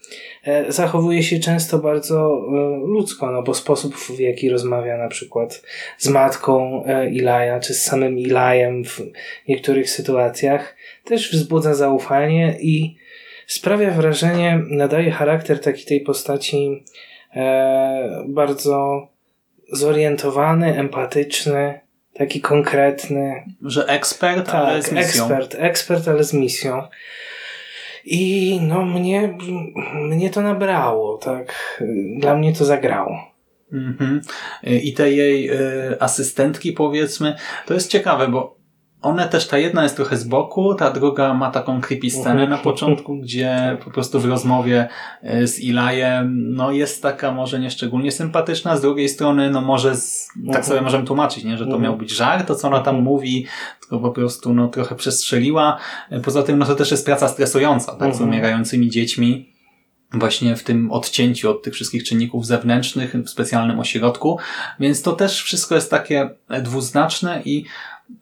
e, 0.44 0.72
zachowuje 0.72 1.22
się 1.22 1.38
często 1.38 1.78
bardzo 1.78 2.46
e, 2.48 2.86
ludzko, 2.86 3.30
no 3.32 3.42
bo 3.42 3.54
sposób 3.54 3.96
w 3.96 4.20
jaki 4.20 4.50
rozmawia 4.50 4.96
na 4.96 5.08
przykład 5.08 5.62
z 5.98 6.08
matką 6.08 6.84
e, 6.86 7.10
Ilaja, 7.10 7.60
czy 7.60 7.74
z 7.74 7.82
samym 7.82 8.18
Ilajem 8.18 8.84
w 8.84 9.00
niektórych 9.48 9.90
sytuacjach 9.90 10.76
też 11.04 11.32
wzbudza 11.32 11.74
zaufanie 11.74 12.56
i 12.60 12.99
sprawia 13.50 13.90
wrażenie, 13.90 14.62
nadaje 14.70 15.10
charakter 15.10 15.60
taki 15.60 15.84
tej 15.84 16.00
postaci 16.00 16.84
e, 17.34 18.24
bardzo 18.28 19.08
zorientowany, 19.72 20.78
empatyczny, 20.78 21.80
taki 22.14 22.40
konkretny. 22.40 23.44
Że 23.62 23.86
ekspert, 23.86 24.48
ale 24.48 24.72
Tak, 24.82 24.82
z 24.82 24.92
misją. 24.92 25.24
ekspert, 25.24 25.54
ekspert, 25.58 26.08
ale 26.08 26.24
z 26.24 26.32
misją. 26.32 26.82
I 28.04 28.58
no 28.62 28.84
mnie, 28.84 29.38
mnie 29.94 30.30
to 30.30 30.40
nabrało, 30.40 31.18
tak. 31.18 31.80
Dla 32.18 32.36
mnie 32.36 32.52
to 32.52 32.64
zagrało. 32.64 33.32
Mhm. 33.72 34.20
I 34.64 34.92
te 34.94 35.10
jej 35.12 35.50
y, 35.50 36.00
asystentki, 36.00 36.72
powiedzmy, 36.72 37.36
to 37.66 37.74
jest 37.74 37.90
ciekawe, 37.90 38.28
bo 38.28 38.59
one 39.02 39.28
też, 39.28 39.48
ta 39.48 39.58
jedna 39.58 39.82
jest 39.82 39.96
trochę 39.96 40.16
z 40.16 40.24
boku, 40.24 40.74
ta 40.74 40.90
druga 40.90 41.34
ma 41.34 41.50
taką 41.50 41.80
creepy 41.80 42.10
scenę 42.10 42.48
na 42.48 42.58
początku, 42.58 43.16
gdzie 43.16 43.78
po 43.84 43.90
prostu 43.90 44.20
w 44.20 44.24
rozmowie 44.24 44.88
y, 45.24 45.46
z 45.46 45.60
Ilajem, 45.60 46.54
no 46.54 46.72
jest 46.72 47.02
taka 47.02 47.32
może 47.32 47.60
nieszczególnie 47.60 48.12
sympatyczna, 48.12 48.76
z 48.76 48.80
drugiej 48.80 49.08
strony, 49.08 49.50
no 49.50 49.60
może, 49.60 49.96
z, 49.96 50.28
tak 50.52 50.66
sobie 50.66 50.80
możemy 50.80 51.04
tłumaczyć, 51.04 51.44
nie, 51.44 51.58
że 51.58 51.66
to 51.66 51.78
miał 51.78 51.96
być 51.96 52.10
żart, 52.10 52.48
to 52.48 52.54
co 52.54 52.68
ona 52.68 52.80
tam 52.80 53.02
mówi, 53.02 53.46
tylko 53.80 53.98
po 53.98 54.10
prostu, 54.10 54.54
no 54.54 54.68
trochę 54.68 54.94
przestrzeliła. 54.94 55.78
Poza 56.24 56.42
tym, 56.42 56.58
no 56.58 56.66
to 56.66 56.74
też 56.74 56.90
jest 56.90 57.06
praca 57.06 57.28
stresująca, 57.28 57.92
tak, 57.92 58.14
z 58.14 58.20
Mhm. 58.20 58.30
umierającymi 58.30 58.90
dziećmi 58.90 59.50
właśnie 60.12 60.56
w 60.56 60.62
tym 60.62 60.92
odcięciu 60.92 61.50
od 61.50 61.62
tych 61.62 61.74
wszystkich 61.74 62.04
czynników 62.04 62.46
zewnętrznych 62.46 63.14
w 63.14 63.30
specjalnym 63.30 63.80
ośrodku, 63.80 64.38
więc 64.80 65.02
to 65.02 65.12
też 65.12 65.42
wszystko 65.42 65.74
jest 65.74 65.90
takie 65.90 66.30
e, 66.48 66.62
dwuznaczne 66.62 67.42
i 67.44 67.64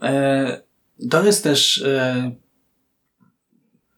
e, 0.02 0.67
to 1.10 1.24
jest 1.24 1.44
też 1.44 1.82
e, 1.82 2.30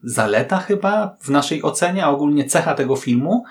zaleta 0.03 0.57
chyba 0.57 1.17
w 1.21 1.29
naszej 1.29 1.63
ocenie, 1.63 2.05
a 2.05 2.09
ogólnie 2.09 2.45
cecha 2.45 2.73
tego 2.75 2.95
filmu, 2.95 3.43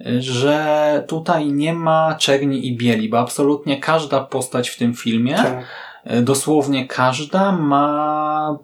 e, 0.00 0.20
że 0.22 1.04
tutaj 1.08 1.52
nie 1.52 1.72
ma 1.74 2.14
czerni 2.14 2.66
i 2.66 2.76
bieli, 2.76 3.08
bo 3.08 3.18
absolutnie 3.18 3.80
każda 3.80 4.20
postać 4.20 4.68
w 4.68 4.78
tym 4.78 4.94
filmie, 4.94 5.34
Tak. 5.34 5.64
e, 6.04 6.22
dosłownie 6.22 6.88
każda 6.88 7.52
ma 7.52 8.58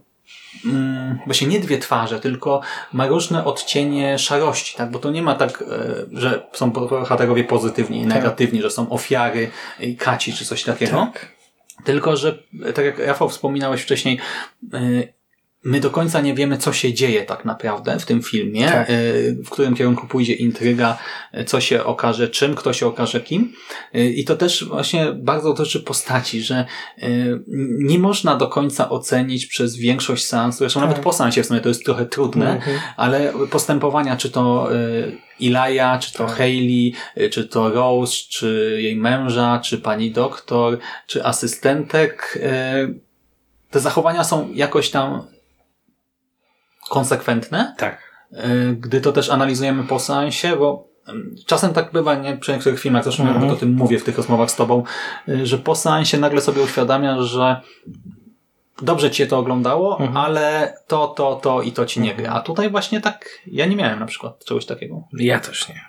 mm, 0.65 1.19
właśnie 1.27 1.47
nie 1.47 1.61
dwie 1.61 1.79
twarze, 1.79 2.21
tylko 2.21 2.61
ma 2.93 3.07
różne 3.07 3.45
odcienie 3.45 4.19
szarości, 4.19 4.77
tak? 4.77 4.91
Bo 4.91 4.99
to 4.99 5.11
nie 5.11 5.23
ma 5.23 5.35
tak, 5.35 5.63
e, 5.63 5.67
że 6.13 6.47
są 6.53 6.71
bohaterowie 6.71 7.45
pozytywni 7.45 7.99
i 8.03 8.07
Tak. 8.07 8.15
negatywni, 8.15 8.63
że 8.63 8.71
są 8.71 8.91
ofiary 8.91 9.51
i 9.81 9.97
kaci 9.97 10.33
czy 10.33 10.45
coś 10.45 10.63
takiego. 10.65 10.97
Tak. 10.97 11.38
Tylko, 11.85 12.17
że 12.17 12.43
tak 12.75 12.85
jak 12.85 12.99
Rafał 12.99 13.29
wspominałeś 13.29 13.83
wcześniej, 13.83 14.19
e, 14.73 14.79
my 15.69 15.81
do 15.81 15.91
końca 15.91 16.21
nie 16.21 16.35
wiemy, 16.35 16.59
co 16.59 16.73
się 16.73 16.93
dzieje 16.93 17.23
tak 17.25 17.45
naprawdę 17.45 17.99
w 17.99 18.07
tym 18.07 18.23
filmie, 18.23 18.67
Tak. 18.67 18.91
e, 18.91 18.93
w 19.45 19.51
którym 19.51 19.75
kierunku 19.75 20.07
pójdzie 20.07 20.35
intryga, 20.35 20.99
e, 21.33 21.45
co 21.45 21.61
się 21.61 21.85
okaże 21.85 22.29
czym, 22.29 22.55
kto 22.55 22.73
się 22.73 22.87
okaże 22.87 23.21
kim. 23.21 23.53
E, 23.95 24.07
I 24.07 24.25
to 24.25 24.37
też 24.37 24.65
właśnie 24.65 25.13
bardzo 25.13 25.49
dotyczy 25.55 25.81
postaci, 25.81 26.43
że 26.43 26.65
nie 27.79 27.99
można 27.99 28.37
do 28.37 28.49
końca 28.49 28.89
ocenić 28.91 29.47
przez 29.47 29.77
większość 29.77 30.25
seansu, 30.27 30.59
zresztą 30.59 30.81
Tak. 30.81 30.89
nawet 30.89 31.05
po 31.05 31.13
seansie 31.13 31.43
w 31.43 31.47
sumie 31.47 31.61
to 31.61 31.69
jest 31.69 31.85
trochę 31.85 32.07
trudne, 32.07 32.53
Mhm. 32.53 32.79
ale 32.97 33.33
postępowania, 33.51 34.17
czy 34.17 34.31
to 34.31 34.69
Ilaja, 35.41 35.99
czy 35.99 36.13
to 36.13 36.27
Tak. 36.27 36.37
Hayley, 36.37 36.95
czy 37.31 37.49
to 37.49 37.71
Rose, 37.71 38.17
czy 38.29 38.79
jej 38.83 38.97
męża, 38.97 39.61
czy 39.65 39.79
pani 39.79 40.11
doktor, 40.11 40.79
czy 41.07 41.25
asystentek, 41.25 42.39
te 43.71 43.81
zachowania 43.81 44.25
są 44.25 44.49
jakoś 44.55 44.91
tam 44.91 45.23
konsekwentne, 46.89 47.75
Tak. 47.79 47.99
y, 48.33 48.37
gdy 48.81 49.01
to 49.01 49.13
też 49.13 49.31
analizujemy 49.31 49.85
po 49.85 49.99
seansie, 49.99 50.57
bo 50.57 50.89
ym, 51.09 51.35
Czasem 51.47 51.73
tak 51.73 51.93
bywa, 51.93 52.15
nie? 52.15 52.37
Przy 52.37 52.53
niektórych 52.53 52.81
filmach, 52.81 53.03
zresztą 53.05 53.23
Mhm. 53.23 53.41
nawet 53.41 53.57
o 53.57 53.61
tym 53.61 53.75
mówię 53.75 53.99
w 53.99 54.05
tych 54.05 54.17
rozmowach 54.17 54.51
z 54.51 54.57
tobą, 54.57 54.83
y, 55.29 55.47
że 55.47 55.59
po 55.59 55.75
seansie 55.75 56.19
nagle 56.19 56.41
sobie 56.41 56.63
uświadamiasz, 56.63 57.25
że 57.25 57.61
dobrze 58.83 59.11
cię 59.11 59.27
to 59.27 59.39
oglądało, 59.39 59.99
Mhm. 60.01 60.17
ale 60.17 60.75
to, 60.87 61.07
to, 61.09 61.35
to 61.43 61.63
i 61.63 61.73
to 61.73 61.87
ci 61.87 62.01
nie 62.01 62.15
gra. 62.15 62.33
A 62.33 62.41
tutaj 62.41 62.71
właśnie 62.71 63.01
tak, 63.01 63.29
ja 63.47 63.67
nie 63.67 63.77
miałem 63.77 63.99
na 64.01 64.07
przykład 64.07 64.45
czegoś 64.45 64.67
takiego. 64.67 65.03
Ja 65.13 65.41
też 65.41 65.69
nie. 65.69 65.81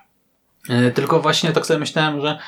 E, 0.69 0.91
Tylko 0.91 1.19
właśnie 1.19 1.51
tak 1.51 1.65
sobie 1.65 1.79
myślałem, 1.79 2.21
że 2.21 2.39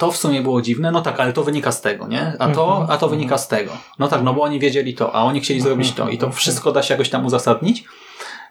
to 0.00 0.10
w 0.12 0.16
sumie 0.16 0.42
było 0.42 0.62
dziwne, 0.62 0.90
no 0.90 1.00
tak, 1.02 1.20
ale 1.20 1.32
to 1.32 1.44
wynika 1.44 1.72
z 1.72 1.80
tego, 1.80 2.06
nie? 2.08 2.32
A 2.38 2.48
to, 2.48 2.68
Mhm. 2.70 2.90
a 2.90 2.96
to 2.98 3.08
wynika 3.08 3.38
z 3.38 3.48
tego. 3.48 3.72
No 3.98 4.08
tak, 4.08 4.22
no 4.22 4.34
bo 4.34 4.42
oni 4.42 4.58
wiedzieli 4.60 4.94
to, 4.94 5.14
a 5.14 5.22
oni 5.22 5.40
chcieli 5.40 5.60
zrobić 5.60 5.92
to 5.92 6.08
i 6.08 6.18
to 6.18 6.30
wszystko 6.32 6.72
da 6.72 6.82
się 6.82 6.94
jakoś 6.94 7.10
tam 7.10 7.26
uzasadnić. 7.26 7.84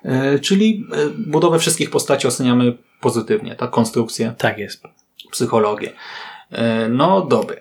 E, 0.05 0.39
Czyli 0.39 0.85
e, 0.93 1.09
budowę 1.27 1.59
wszystkich 1.59 1.89
postaci 1.89 2.27
oceniamy 2.27 2.77
pozytywnie, 3.01 3.55
tak? 3.55 3.69
Konstrukcję, 3.69 4.33
Tak 4.37 4.57
jest. 4.57 4.83
psychologię. 5.31 5.91
E, 6.51 6.89
No 6.89 7.21
dobra. 7.21 7.57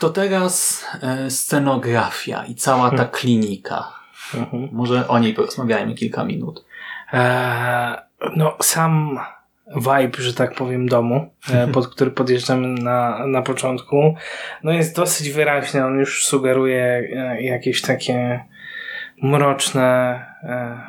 To 0.00 0.10
teraz 0.10 0.84
scenografia 1.28 2.44
i 2.44 2.54
cała 2.54 2.90
ta 2.90 3.04
klinika. 3.04 3.92
Mhm. 4.34 4.68
Może 4.72 5.08
o 5.08 5.18
niej 5.18 5.34
porozmawiajmy 5.34 5.94
kilka 5.94 6.24
minut. 6.24 6.64
Eee, 7.12 7.96
no, 8.36 8.56
sam 8.62 9.18
vibe, 9.76 10.22
że 10.22 10.34
tak 10.34 10.54
powiem, 10.54 10.88
domu, 10.88 11.30
e, 11.52 11.68
pod 11.74 11.88
który 11.88 12.10
podjeżdżamy 12.10 12.68
na, 12.82 13.26
na 13.26 13.42
początku, 13.42 14.14
no 14.64 14.72
jest 14.72 14.96
dosyć 14.96 15.30
wyraźny. 15.30 15.84
On 15.84 15.98
już 15.98 16.24
sugeruje 16.24 16.84
e, 16.84 17.42
jakieś 17.42 17.82
takie 17.82 18.44
mroczne, 19.22 20.20
e, 20.42 20.80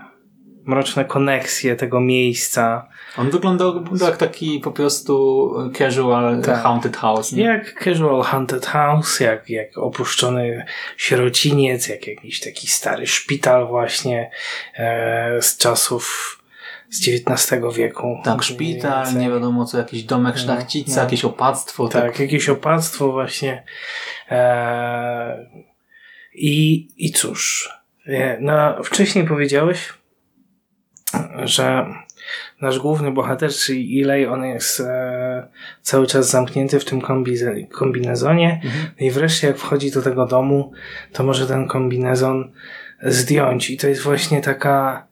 mroczne 0.65 1.05
koneksje 1.05 1.75
tego 1.75 1.99
miejsca. 1.99 2.87
On 3.17 3.29
wyglądał 3.29 3.83
jak 4.01 4.17
taki 4.17 4.59
po 4.59 4.71
prostu 4.71 5.53
casual 5.77 6.41
Tak. 6.41 6.63
haunted 6.63 6.97
house. 6.97 7.31
Nie? 7.31 7.43
Jak 7.43 7.83
casual 7.83 8.21
haunted 8.21 8.65
house, 8.65 9.19
jak, 9.19 9.49
jak 9.49 9.77
opuszczony 9.77 10.65
sierociniec, 10.97 11.87
jak 11.87 12.07
jakiś 12.07 12.39
taki 12.39 12.67
stary 12.67 13.07
szpital 13.07 13.67
właśnie 13.67 14.31
e, 14.75 15.41
z 15.41 15.57
czasów 15.57 16.37
z 16.91 17.07
XIX 17.07 17.75
wieku. 17.77 18.17
Tak, 18.23 18.43
szpital, 18.43 19.15
nie 19.17 19.29
wiadomo 19.29 19.65
co, 19.65 19.77
jakiś 19.77 20.03
domek 20.03 20.35
No, 20.35 20.41
szlachcica, 20.41 20.95
no. 20.95 21.01
jakieś 21.03 21.25
opactwo. 21.25 21.87
Tak, 21.87 22.19
jakieś 22.19 22.49
opactwo 22.49 23.11
właśnie. 23.11 23.63
E, 24.31 25.45
i, 26.33 26.87
I 26.97 27.11
cóż, 27.11 27.69
e, 28.07 28.37
no, 28.41 28.83
wcześniej 28.83 29.25
powiedziałeś, 29.27 29.93
że 31.43 31.85
nasz 32.61 32.79
główny 32.79 33.11
bohater, 33.11 33.51
czyli 33.51 34.01
Eli, 34.03 34.25
on 34.25 34.45
jest 34.45 34.79
e, 34.79 35.47
cały 35.81 36.07
czas 36.07 36.29
zamknięty 36.29 36.79
w 36.79 36.85
tym 36.85 37.01
kombize- 37.01 37.67
kombinezonie 37.67 38.61
Mhm. 38.65 38.91
i 38.99 39.11
wreszcie 39.11 39.47
jak 39.47 39.57
wchodzi 39.57 39.91
do 39.91 40.01
tego 40.01 40.25
domu, 40.25 40.71
to 41.13 41.23
może 41.23 41.47
ten 41.47 41.67
kombinezon 41.67 42.51
zdjąć 43.03 43.69
i 43.69 43.77
to 43.77 43.87
jest 43.87 44.01
właśnie 44.01 44.41
taka 44.41 45.07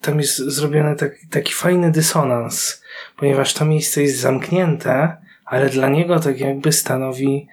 tam 0.00 0.18
jest 0.18 0.36
zrobiony 0.36 0.96
tak, 0.96 1.12
taki 1.30 1.52
fajny 1.52 1.90
dysonans, 1.90 2.82
ponieważ 3.16 3.54
to 3.54 3.64
miejsce 3.64 4.02
jest 4.02 4.20
zamknięte, 4.20 5.16
ale 5.44 5.68
dla 5.68 5.88
niego 5.88 6.20
tak 6.20 6.40
jakby 6.40 6.72
stanowi 6.72 7.48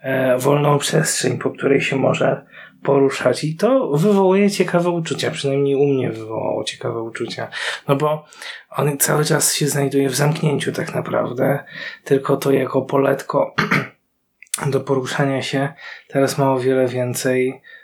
e, 0.00 0.38
wolną 0.38 0.78
przestrzeń, 0.78 1.38
po 1.38 1.50
której 1.50 1.80
się 1.80 1.96
może 1.96 2.46
poruszać. 2.82 3.44
I 3.44 3.56
to 3.56 3.88
wywołuje 3.88 4.50
ciekawe 4.50 4.90
uczucia, 4.90 5.30
przynajmniej 5.30 5.74
u 5.74 5.86
mnie 5.86 6.10
wywołało 6.10 6.64
ciekawe 6.64 7.02
uczucia, 7.02 7.48
no 7.88 7.96
bo 7.96 8.24
on 8.70 8.98
cały 8.98 9.24
czas 9.24 9.54
się 9.54 9.68
znajduje 9.68 10.08
w 10.08 10.14
zamknięciu 10.14 10.72
tak 10.72 10.94
naprawdę, 10.94 11.64
tylko 12.04 12.36
to 12.36 12.52
jako 12.52 12.82
poletko 12.82 13.54
do 14.72 14.80
poruszania 14.80 15.42
się 15.42 15.72
teraz 16.08 16.38
ma 16.38 16.52
o 16.52 16.58
wiele 16.58 16.88
więcej 16.88 17.48
e, 17.50 17.77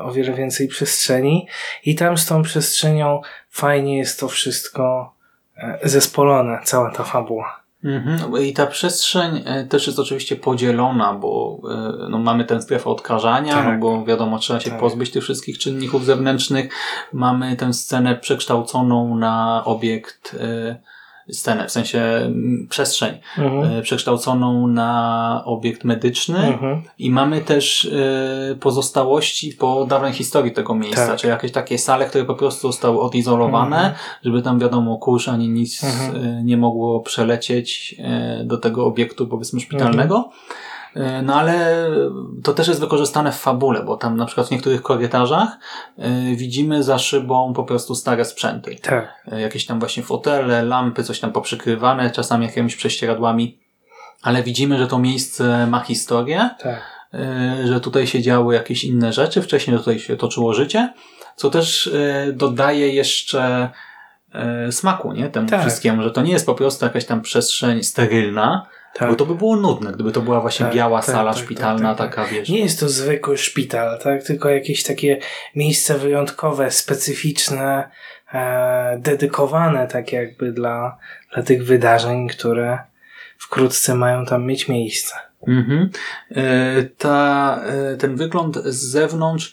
o 0.00 0.12
wiele 0.12 0.32
więcej 0.32 0.68
przestrzeni 0.68 1.46
i 1.84 1.94
tam 1.94 2.18
z 2.18 2.26
tą 2.26 2.42
przestrzenią 2.42 3.20
fajnie 3.50 3.98
jest 3.98 4.20
to 4.20 4.28
wszystko 4.28 5.14
e, 5.56 5.78
zespolone, 5.82 6.58
cała 6.64 6.90
ta 6.90 7.04
fabuła. 7.04 7.62
Mhm. 7.84 8.42
I 8.42 8.52
ta 8.52 8.66
przestrzeń 8.66 9.42
e, 9.44 9.64
też 9.64 9.86
jest 9.86 9.98
oczywiście 9.98 10.36
podzielona, 10.36 11.14
bo 11.14 11.60
e, 11.70 12.08
no, 12.08 12.18
mamy 12.18 12.44
tę 12.44 12.62
strefę 12.62 12.90
odkażania, 12.90 13.52
Tak. 13.54 13.66
no, 13.66 13.78
bo 13.78 14.04
wiadomo, 14.04 14.38
trzeba 14.38 14.60
się 14.60 14.70
Tak. 14.70 14.80
pozbyć 14.80 15.10
tych 15.10 15.22
wszystkich 15.22 15.58
czynników 15.58 16.04
zewnętrznych. 16.04 16.74
Mamy 17.12 17.56
tę 17.56 17.72
scenę 17.72 18.16
przekształconą 18.16 19.16
na 19.16 19.62
obiekt, 19.64 20.36
e, 20.40 20.76
scenę, 21.30 21.66
w 21.68 21.70
sensie 21.70 22.02
przestrzeń, 22.68 23.14
Mhm. 23.38 23.78
e, 23.78 23.82
przekształconą 23.82 24.66
na 24.66 25.42
obiekt 25.44 25.84
medyczny. 25.84 26.38
Mhm. 26.38 26.82
I 26.98 27.10
mamy 27.10 27.40
też 27.40 27.84
e, 28.52 28.54
pozostałości 28.56 29.52
po 29.52 29.84
dawnej 29.84 30.12
historii 30.12 30.52
tego 30.52 30.74
miejsca, 30.74 31.06
Tak. 31.06 31.16
czy 31.18 31.26
jakieś 31.26 31.52
takie 31.52 31.78
sale, 31.78 32.06
które 32.06 32.24
po 32.24 32.34
prostu 32.34 32.66
zostały 32.68 33.00
odizolowane, 33.00 33.76
Mhm. 33.76 33.94
żeby 34.24 34.42
tam 34.42 34.58
wiadomo 34.58 34.96
kurz 34.98 35.28
ani 35.28 35.48
nic 35.48 35.84
Mhm. 35.84 36.24
e, 36.38 36.42
nie 36.44 36.56
mogło 36.56 37.00
przelecieć 37.00 37.94
do 38.44 38.58
tego 38.58 38.86
obiektu 38.86 39.26
powiedzmy 39.26 39.60
szpitalnego. 39.60 40.30
E, 40.96 41.22
No 41.22 41.34
ale 41.34 41.86
to 42.44 42.52
też 42.52 42.68
jest 42.68 42.80
wykorzystane 42.80 43.32
w 43.32 43.36
fabule, 43.36 43.82
bo 43.82 43.96
tam 43.96 44.16
na 44.16 44.26
przykład 44.26 44.48
w 44.48 44.50
niektórych 44.50 44.82
korytarzach 44.82 45.48
e, 45.98 46.10
widzimy 46.36 46.82
za 46.82 46.98
szybą 46.98 47.52
po 47.52 47.64
prostu 47.64 47.94
stare 47.94 48.24
sprzęty. 48.24 48.76
Tak. 48.82 49.08
E, 49.32 49.40
Jakieś 49.40 49.66
tam 49.66 49.78
właśnie 49.78 50.02
fotele, 50.02 50.62
lampy, 50.62 51.04
coś 51.04 51.20
tam 51.20 51.32
poprzykrywane, 51.32 52.10
czasami 52.10 52.46
jakimiś 52.46 52.76
prześcieradłami. 52.76 53.58
Ale 54.22 54.42
widzimy, 54.42 54.78
że 54.78 54.86
to 54.86 54.98
miejsce 54.98 55.66
ma 55.66 55.80
historię, 55.80 56.50
Tak. 56.62 56.82
że 57.64 57.80
tutaj 57.80 58.06
się 58.06 58.22
działy 58.22 58.54
jakieś 58.54 58.84
inne 58.84 59.12
rzeczy, 59.12 59.42
wcześniej 59.42 59.78
tutaj 59.78 59.98
się 59.98 60.16
toczyło 60.16 60.52
życie, 60.54 60.92
co 61.36 61.50
też 61.50 61.90
dodaje 62.32 62.88
jeszcze 62.94 63.70
smaku, 64.70 65.12
nie? 65.12 65.28
Temu 65.28 65.48
Tak. 65.48 65.60
wszystkiemu, 65.60 66.02
że 66.02 66.10
to 66.10 66.22
nie 66.22 66.32
jest 66.32 66.46
po 66.46 66.54
prostu 66.54 66.84
jakaś 66.84 67.04
tam 67.04 67.20
przestrzeń 67.22 67.82
sterylna, 67.82 68.66
Tak. 68.94 69.08
bo 69.10 69.16
to 69.16 69.26
by 69.26 69.34
było 69.34 69.56
nudne, 69.56 69.92
gdyby 69.92 70.12
to 70.12 70.20
była 70.20 70.40
właśnie 70.40 70.66
Tak, 70.66 70.74
biała 70.74 71.02
tak, 71.02 71.14
sala 71.14 71.34
tak, 71.34 71.42
szpitalna, 71.42 71.94
tak, 71.94 71.98
tak, 71.98 72.26
taka, 72.26 72.34
wiesz. 72.34 72.48
Nie 72.48 72.60
jest 72.60 72.80
to 72.80 72.88
zwykły 72.88 73.38
szpital, 73.38 73.98
tak? 73.98 74.22
Tylko 74.22 74.50
jakieś 74.50 74.82
takie 74.82 75.18
miejsce 75.56 75.98
wyjątkowe, 75.98 76.70
specyficzne, 76.70 77.90
e, 78.32 78.98
dedykowane 78.98 79.86
tak 79.86 80.12
jakby 80.12 80.52
dla, 80.52 80.98
dla 81.34 81.42
tych 81.42 81.64
wydarzeń, 81.64 82.28
które 82.28 82.78
wkrótce 83.38 83.94
mają 83.94 84.26
tam 84.26 84.46
mieć 84.46 84.68
miejsce. 84.68 85.14
Mhm. 85.48 85.90
E, 86.30 86.82
Ta, 86.98 87.60
e, 87.66 87.96
ten 87.96 88.16
wygląd 88.16 88.56
z 88.56 88.90
zewnątrz, 88.90 89.52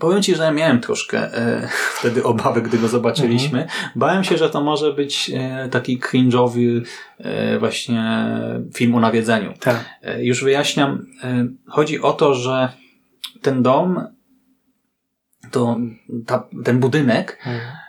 powiem 0.00 0.22
Ci, 0.22 0.34
że 0.34 0.52
miałem 0.52 0.80
troszkę 0.80 1.34
e, 1.34 1.68
wtedy 1.98 2.24
obawy, 2.24 2.62
gdy 2.62 2.78
go 2.78 2.88
zobaczyliśmy. 2.88 3.66
Bałem 3.96 4.24
się, 4.24 4.36
że 4.36 4.50
to 4.50 4.60
może 4.60 4.92
być 4.92 5.30
e, 5.34 5.68
taki 5.70 5.98
cringe'owy 5.98 6.82
e, 7.18 7.58
właśnie 7.58 8.26
film 8.74 8.94
o 8.94 9.00
nawiedzeniu. 9.00 9.54
Tak. 9.60 9.84
E, 10.02 10.24
Już 10.24 10.44
wyjaśniam. 10.44 11.06
E, 11.24 11.46
Chodzi 11.66 12.00
o 12.00 12.12
to, 12.12 12.34
że 12.34 12.68
ten 13.42 13.62
dom, 13.62 14.17
to 15.50 15.76
ta, 16.26 16.48
ten 16.64 16.80
budynek 16.80 17.38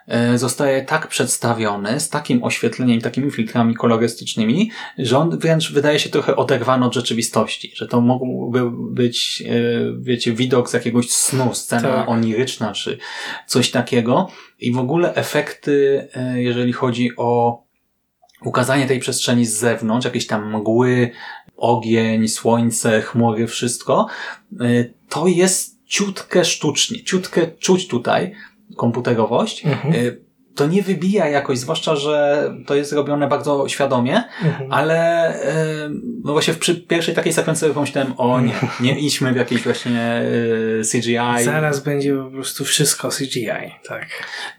e, 0.08 0.38
zostaje 0.38 0.82
tak 0.82 1.08
przedstawiony, 1.08 2.00
z 2.00 2.10
takim 2.10 2.43
oświetleniem, 2.43 3.02
takimi 3.02 3.32
filtrami 3.32 3.76
kolorystycznymi, 3.76 4.72
że 4.98 5.17
on 5.17 5.39
wręcz 5.39 5.72
wydaje 5.72 6.00
się 6.00 6.10
trochę 6.10 6.36
oderwany 6.36 6.86
od 6.86 6.93
rzeczywistości. 6.93 7.72
Że 7.76 7.88
to 7.88 8.02
mógłby 8.02 8.72
być, 8.72 9.43
e, 9.45 9.54
wiecie, 10.00 10.34
widok 10.34 10.69
z 10.69 10.74
jakiegoś 10.74 11.12
snu, 11.12 11.54
scena 11.54 11.82
Tak. 11.82 12.10
oniryczna, 12.10 12.72
czy 12.74 12.98
coś 13.48 13.72
takiego. 13.72 14.30
I 14.60 14.72
w 14.72 14.80
ogóle 14.80 15.15
efekty, 15.15 16.08
e, 16.15 16.41
jeżeli 16.41 16.74
chodzi 16.74 17.10
o 17.17 17.62
ukazanie 18.45 18.88
tej 18.88 19.00
przestrzeni 19.00 19.45
z 19.45 19.54
zewnątrz, 19.54 20.06
jakieś 20.06 20.28
tam 20.28 20.56
mgły, 20.58 21.12
ogień, 21.58 22.28
słońce, 22.28 23.02
chmury, 23.02 23.48
wszystko, 23.48 24.08
to 25.10 25.28
jest 25.28 25.79
ciutkę 25.89 26.45
sztucznie, 26.45 27.04
ciutkę 27.04 27.47
czuć 27.60 27.88
tutaj 27.88 28.36
komputerowość. 28.78 29.65
Mhm. 29.65 29.93
Y, 29.95 30.30
To 30.56 30.67
nie 30.67 30.82
wybija 30.84 31.28
jakoś, 31.28 31.60
zwłaszcza, 31.60 31.95
że 31.95 32.43
to 32.65 32.75
jest 32.75 32.93
robione 32.93 33.28
bardzo 33.28 33.67
świadomie, 33.69 34.23
Mhm. 34.43 34.73
ale 34.73 35.34
y, 35.86 35.89
no 36.23 36.32
właśnie 36.34 36.54
przy 36.54 36.75
pierwszej 36.75 37.15
takiej 37.15 37.34
sekwencji 37.34 37.69
pomyślałem, 37.73 38.13
o 38.17 38.41
nie, 38.41 38.54
nie 38.86 38.99
idźmy 38.99 39.34
w 39.34 39.36
jakieś 39.36 39.63
właśnie 39.63 40.21
y, 40.82 40.82
CGI. 40.91 41.43
Zaraz 41.43 41.80
będzie 41.80 42.15
po 42.15 42.32
prostu 42.32 42.65
wszystko 42.65 43.10
CGI, 43.10 43.71
tak. 43.88 44.08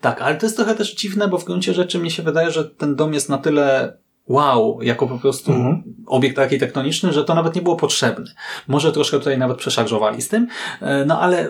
Tak, 0.01 0.23
ale 0.23 0.37
to 0.37 0.47
jest 0.47 0.57
trochę 0.57 0.75
też 0.75 0.95
dziwne, 0.95 1.29
bo 1.29 1.39
w 1.39 1.45
gruncie 1.45 1.75
rzeczy 1.75 1.99
mi 1.99 2.11
się 2.11 2.23
wydaje, 2.23 2.51
że 2.51 2.65
ten 2.65 2.97
dom 2.97 3.15
jest 3.15 3.29
na 3.29 3.39
tyle 3.39 3.97
wow, 4.31 4.83
jako 4.83 5.07
po 5.09 5.19
prostu 5.19 5.53
Mhm. 5.53 5.83
obiekt 6.07 6.39
architektoniczny, 6.39 7.13
że 7.13 7.25
to 7.25 7.35
nawet 7.35 7.55
nie 7.55 7.63
było 7.63 7.77
potrzebne. 7.77 8.27
Może 8.69 8.93
troszkę 8.93 9.19
tutaj 9.19 9.39
nawet 9.39 9.59
przeszarżowali 9.59 10.23
z 10.23 10.29
tym, 10.29 10.49
e, 10.81 11.05
no 11.05 11.21
ale 11.21 11.49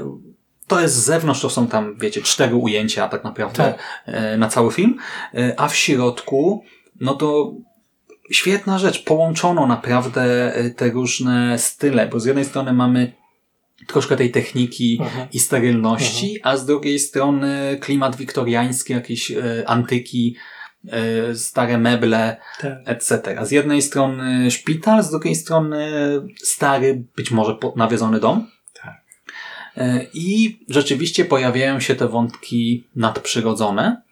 to 0.67 0.81
jest 0.81 0.95
z 0.95 1.05
zewnątrz, 1.05 1.41
to 1.41 1.51
są 1.51 1.67
tam, 1.67 1.97
wiecie, 1.99 2.23
cztery 2.23 2.55
ujęcia 2.55 3.09
tak 3.09 3.25
naprawdę 3.25 3.57
Tak. 3.65 3.79
e, 4.07 4.37
na 4.37 4.49
cały 4.49 4.73
film, 4.73 4.97
E, 5.35 5.61
a 5.61 5.69
w 5.69 5.77
środku, 5.77 6.65
no 7.01 7.15
to 7.15 7.53
świetna 8.33 8.79
rzecz, 8.79 9.05
połączono 9.05 9.67
naprawdę 9.67 10.53
te 10.77 10.91
różne 10.91 11.59
style, 11.59 12.07
bo 12.07 12.21
z 12.21 12.25
jednej 12.25 12.45
strony 12.45 12.73
mamy 12.73 13.13
troszkę 13.87 14.17
tej 14.17 14.31
techniki 14.31 14.99
Mhm. 15.03 15.29
i 15.33 15.39
sterylności, 15.39 16.39
a 16.43 16.57
z 16.57 16.67
drugiej 16.67 16.99
strony 16.99 17.79
klimat 17.81 18.17
wiktoriański, 18.17 18.93
jakieś 18.93 19.33
antyki, 19.67 20.37
stare 21.35 21.79
meble, 21.79 22.37
tak. 22.61 22.79
etc. 22.85 23.47
Z 23.47 23.51
jednej 23.51 23.83
strony 23.83 24.51
szpital, 24.51 25.03
z 25.03 25.11
drugiej 25.11 25.35
strony 25.35 25.91
stary, 26.37 27.05
być 27.17 27.31
może 27.31 27.57
nawiedzony 27.77 28.21
dom. 28.21 28.47
Tak. 28.83 29.05
E, 29.77 30.07
I 30.15 30.59
rzeczywiście 30.69 31.25
pojawiają 31.25 31.81
się 31.81 31.95
te 31.95 32.09
wątki 32.09 32.89
nadprzyrodzone. 32.97 34.03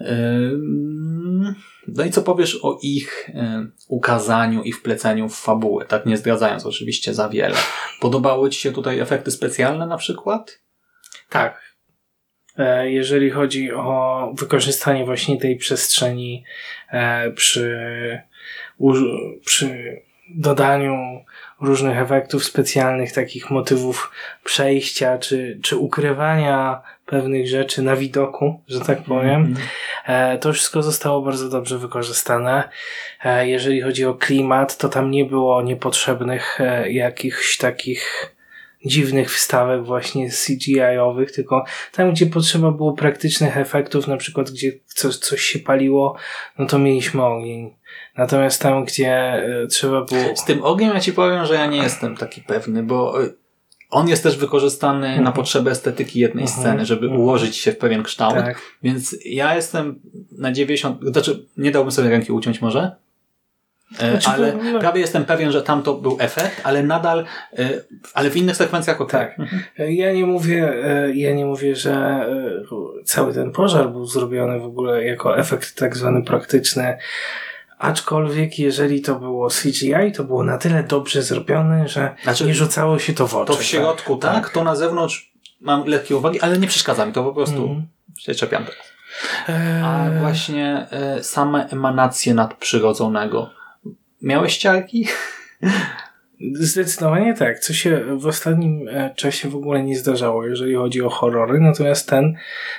Ym, 0.00 1.54
No 1.88 2.04
i 2.04 2.10
co 2.10 2.22
powiesz 2.22 2.58
o 2.62 2.78
ich 2.82 3.30
e, 3.34 3.66
ukazaniu 3.88 4.62
i 4.62 4.72
wpleceniu 4.72 5.28
w 5.28 5.36
fabułę, 5.36 5.84
tak 5.84 6.06
nie 6.06 6.16
zdradzając 6.16 6.66
oczywiście 6.66 7.14
za 7.14 7.28
wiele. 7.28 7.56
Podobały 8.00 8.50
Ci 8.50 8.60
się 8.60 8.72
tutaj 8.72 8.98
efekty 8.98 9.30
specjalne 9.30 9.86
na 9.86 9.96
przykład? 9.96 10.60
Tak. 11.28 11.69
E, 12.58 12.90
Jeżeli 12.90 13.30
chodzi 13.30 13.72
o 13.72 14.30
wykorzystanie 14.34 15.04
właśnie 15.04 15.40
tej 15.40 15.56
przestrzeni 15.56 16.44
e, 16.92 17.30
przy, 17.30 17.78
przy 19.44 20.00
dodaniu 20.28 21.24
różnych 21.60 21.98
efektów 21.98 22.44
specjalnych, 22.44 23.12
takich 23.12 23.50
motywów 23.50 24.12
przejścia 24.44 25.18
czy, 25.18 25.58
czy 25.62 25.76
ukrywania 25.76 26.82
pewnych 27.06 27.48
rzeczy 27.48 27.82
na 27.82 27.96
widoku, 27.96 28.60
że 28.68 28.80
tak 28.80 29.02
powiem. 29.02 29.56
E, 30.06 30.38
to 30.38 30.52
wszystko 30.52 30.82
zostało 30.82 31.22
bardzo 31.22 31.48
dobrze 31.48 31.78
wykorzystane. 31.78 32.68
Jeżeli 33.42 33.80
chodzi 33.80 34.04
o 34.04 34.14
klimat, 34.14 34.76
to 34.76 34.88
tam 34.88 35.10
nie 35.10 35.24
było 35.24 35.62
niepotrzebnych 35.62 36.58
jakichś 36.88 37.58
takich 37.58 38.34
dziwnych 38.86 39.32
wstawek 39.34 39.84
właśnie 39.84 40.30
CGI-owych, 40.30 41.32
tylko 41.32 41.64
tam, 41.92 42.10
gdzie 42.10 42.26
potrzeba 42.26 42.70
było 42.70 42.92
praktycznych 42.92 43.56
efektów, 43.56 44.06
na 44.08 44.16
przykład 44.16 44.50
gdzie 44.50 44.72
coś, 44.86 45.16
coś 45.16 45.40
się 45.40 45.58
paliło, 45.58 46.16
no 46.58 46.66
to 46.66 46.78
mieliśmy 46.78 47.24
ogień. 47.24 47.74
Natomiast 48.16 48.62
tam, 48.62 48.84
gdzie 48.84 49.12
e, 49.12 49.66
trzeba 49.66 50.04
było... 50.04 50.36
Z 50.36 50.44
tym 50.44 50.62
ogniem 50.62 50.94
ja 50.94 51.00
ci 51.00 51.12
powiem, 51.12 51.46
że 51.46 51.54
ja 51.54 51.66
nie 51.66 51.78
jestem 51.78 52.16
taki 52.16 52.40
pewny, 52.40 52.82
bo 52.82 53.22
y, 53.22 53.34
on 53.90 54.08
jest 54.08 54.22
też 54.22 54.36
wykorzystany 54.36 55.20
na 55.20 55.32
potrzeby 55.32 55.70
estetyki 55.70 56.20
jednej 56.20 56.44
Mhm. 56.44 56.60
sceny, 56.60 56.86
żeby 56.86 57.06
Mhm. 57.06 57.20
ułożyć 57.22 57.56
się 57.56 57.72
w 57.72 57.78
pewien 57.78 58.02
kształt. 58.02 58.34
Tak. 58.34 58.60
Więc 58.82 59.16
ja 59.24 59.54
jestem 59.54 60.00
na 60.38 60.52
90, 60.52 60.98
znaczy 61.02 61.46
nie 61.56 61.70
dałbym 61.70 61.92
sobie 61.92 62.10
ręki 62.10 62.32
uciąć 62.32 62.60
może, 62.60 62.80
e, 62.80 62.96
Znaczy, 63.98 64.28
ale 64.30 64.52
no- 64.72 64.80
prawie 64.80 65.00
jestem 65.00 65.24
pewien, 65.24 65.52
że 65.52 65.62
tam 65.62 65.82
to 65.82 65.94
był 65.94 66.16
efekt, 66.20 66.60
ale 66.64 66.82
nadal, 66.82 67.24
e, 67.58 67.68
ale 68.14 68.30
w 68.30 68.36
innych 68.36 68.56
sekwencjach 68.56 69.00
ok. 69.00 69.12
Tak. 69.12 69.36
Ja 69.78 70.12
nie 70.12 70.26
mówię, 70.26 70.72
e, 70.84 71.12
ja 71.14 71.34
nie 71.34 71.46
mówię, 71.46 71.76
że 71.76 71.92
e, 71.92 73.04
cały 73.04 73.34
ten 73.34 73.52
pożar 73.52 73.88
był 73.90 74.06
zrobiony 74.06 74.60
w 74.60 74.64
ogóle 74.64 75.04
jako 75.04 75.38
efekt 75.38 75.76
tak 75.78 75.96
zwany 75.96 76.22
praktyczny. 76.22 76.98
Aczkolwiek, 77.78 78.58
jeżeli 78.58 79.00
to 79.02 79.14
było 79.14 79.48
CGI, 79.48 80.12
to 80.16 80.24
było 80.24 80.44
na 80.44 80.58
tyle 80.58 80.82
dobrze 80.82 81.22
zrobione, 81.22 81.88
że 81.88 82.14
Znaczy, 82.22 82.44
nie 82.44 82.54
rzucało 82.54 82.98
się 82.98 83.12
to 83.12 83.26
w 83.26 83.34
oczy. 83.34 83.52
To 83.52 83.58
w 83.58 83.62
środku 83.64 84.16
tak, 84.16 84.50
to 84.50 84.64
na 84.64 84.76
zewnątrz 84.76 85.32
mam 85.60 85.84
lekkie 85.86 86.16
uwagi, 86.16 86.40
ale 86.40 86.58
nie 86.58 86.66
przeszkadza 86.68 87.06
mi, 87.06 87.12
to 87.12 87.24
po 87.24 87.32
prostu 87.32 87.62
Mhm. 87.62 87.86
się 88.18 88.34
czepiam 88.34 88.64
teraz. 88.64 88.90
A 89.84 90.06
właśnie 90.20 90.86
e, 90.90 91.22
same 91.22 91.68
emanacje 91.68 92.34
nadprzyrodzonego. 92.34 93.50
Miałeś 94.22 94.56
ciarki? 94.58 95.06
Zdecydowanie 96.52 97.34
tak, 97.34 97.58
co 97.58 97.72
się 97.72 98.00
w 98.16 98.26
ostatnim 98.26 98.88
e, 98.88 99.14
czasie 99.16 99.48
w 99.48 99.56
ogóle 99.56 99.82
nie 99.82 99.98
zdarzało, 99.98 100.46
jeżeli 100.46 100.74
chodzi 100.74 101.02
o 101.02 101.10
horrory, 101.10 101.60
natomiast 101.60 102.08
ten, 102.08 102.34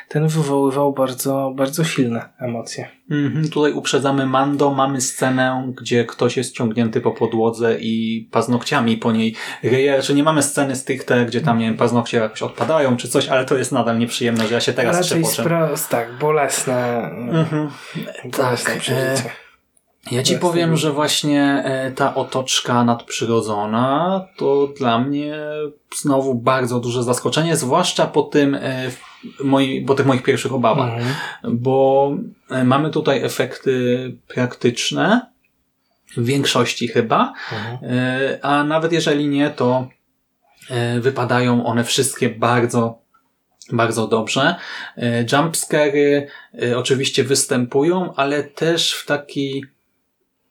ten 0.10 0.28
wywoływał 0.28 0.94
bardzo, 0.94 1.54
bardzo 1.56 1.84
silne 1.84 2.30
emocje. 2.40 2.88
Mhm, 3.12 3.50
tutaj 3.50 3.74
uprzedzamy 3.74 4.26
Mando, 4.26 4.72
mamy 4.72 5.02
scenę, 5.02 5.74
gdzie 5.82 6.06
ktoś 6.06 6.38
jest 6.38 6.56
ciągnięty 6.56 7.02
po 7.02 7.12
podłodze 7.12 7.78
i 7.80 8.28
paznokciami 8.32 8.98
po 8.98 9.12
niej 9.12 9.36
ryje. 9.64 10.02
Czy 10.02 10.14
nie 10.14 10.24
mamy 10.24 10.44
sceny 10.44 10.76
stricte, 10.76 11.26
gdzie 11.26 11.42
tam, 11.42 11.58
nie 11.58 11.66
wiem, 11.66 11.78
paznokcie 11.78 12.18
jakoś 12.18 12.42
odpadają 12.42 12.98
czy 12.98 13.08
coś, 13.08 13.28
ale 13.28 13.46
to 13.46 13.58
jest 13.58 13.72
nadal 13.72 14.00
nieprzyjemne, 14.00 14.48
że 14.48 14.54
ja 14.54 14.62
się 14.62 14.74
teraz 14.74 14.98
Raczej 14.98 15.24
trzepoczę. 15.24 15.50
spra- 15.50 15.90
tak, 15.90 16.08
bolesne, 16.20 17.10
Mhm. 17.30 17.70
bolesne 18.24 18.72
Tak, 18.74 18.80
przeżycie. 18.82 19.30
Ja 20.12 20.24
ci 20.24 20.38
powiem, 20.38 20.78
że 20.78 20.92
właśnie 20.92 21.64
e, 21.66 21.92
ta 21.92 22.16
otoczka 22.16 22.84
nadprzyrodzona 22.84 24.26
to 24.38 24.68
dla 24.78 25.00
mnie 25.00 25.38
znowu 25.96 26.36
bardzo 26.36 26.80
duże 26.80 27.04
zaskoczenie, 27.04 27.56
zwłaszcza 27.56 28.08
po 28.08 28.22
tym, 28.22 28.56
e, 28.56 28.92
moi, 29.44 29.86
po 29.86 29.96
tych 29.96 30.06
moich 30.06 30.24
pierwszych 30.24 30.54
obawach. 30.54 30.94
Mhm. 30.94 31.14
bo 31.58 32.12
e, 32.50 32.64
mamy 32.64 32.90
tutaj 32.90 33.24
efekty 33.24 34.18
praktyczne, 34.28 35.32
w 36.18 36.26
większości 36.26 36.88
chyba, 36.88 37.34
Mhm. 37.52 37.80
a 38.42 38.64
nawet 38.64 38.92
jeżeli 38.92 39.28
nie, 39.28 39.50
to 39.50 39.88
wypadają 41.00 41.66
one 41.66 41.84
wszystkie 41.84 42.30
bardzo, 42.30 43.00
bardzo 43.72 44.08
dobrze. 44.08 44.56
Jumpscary 45.32 46.28
oczywiście 46.76 47.24
występują, 47.24 48.14
ale 48.16 48.44
też 48.44 48.94
w 48.94 49.06
taki 49.06 49.64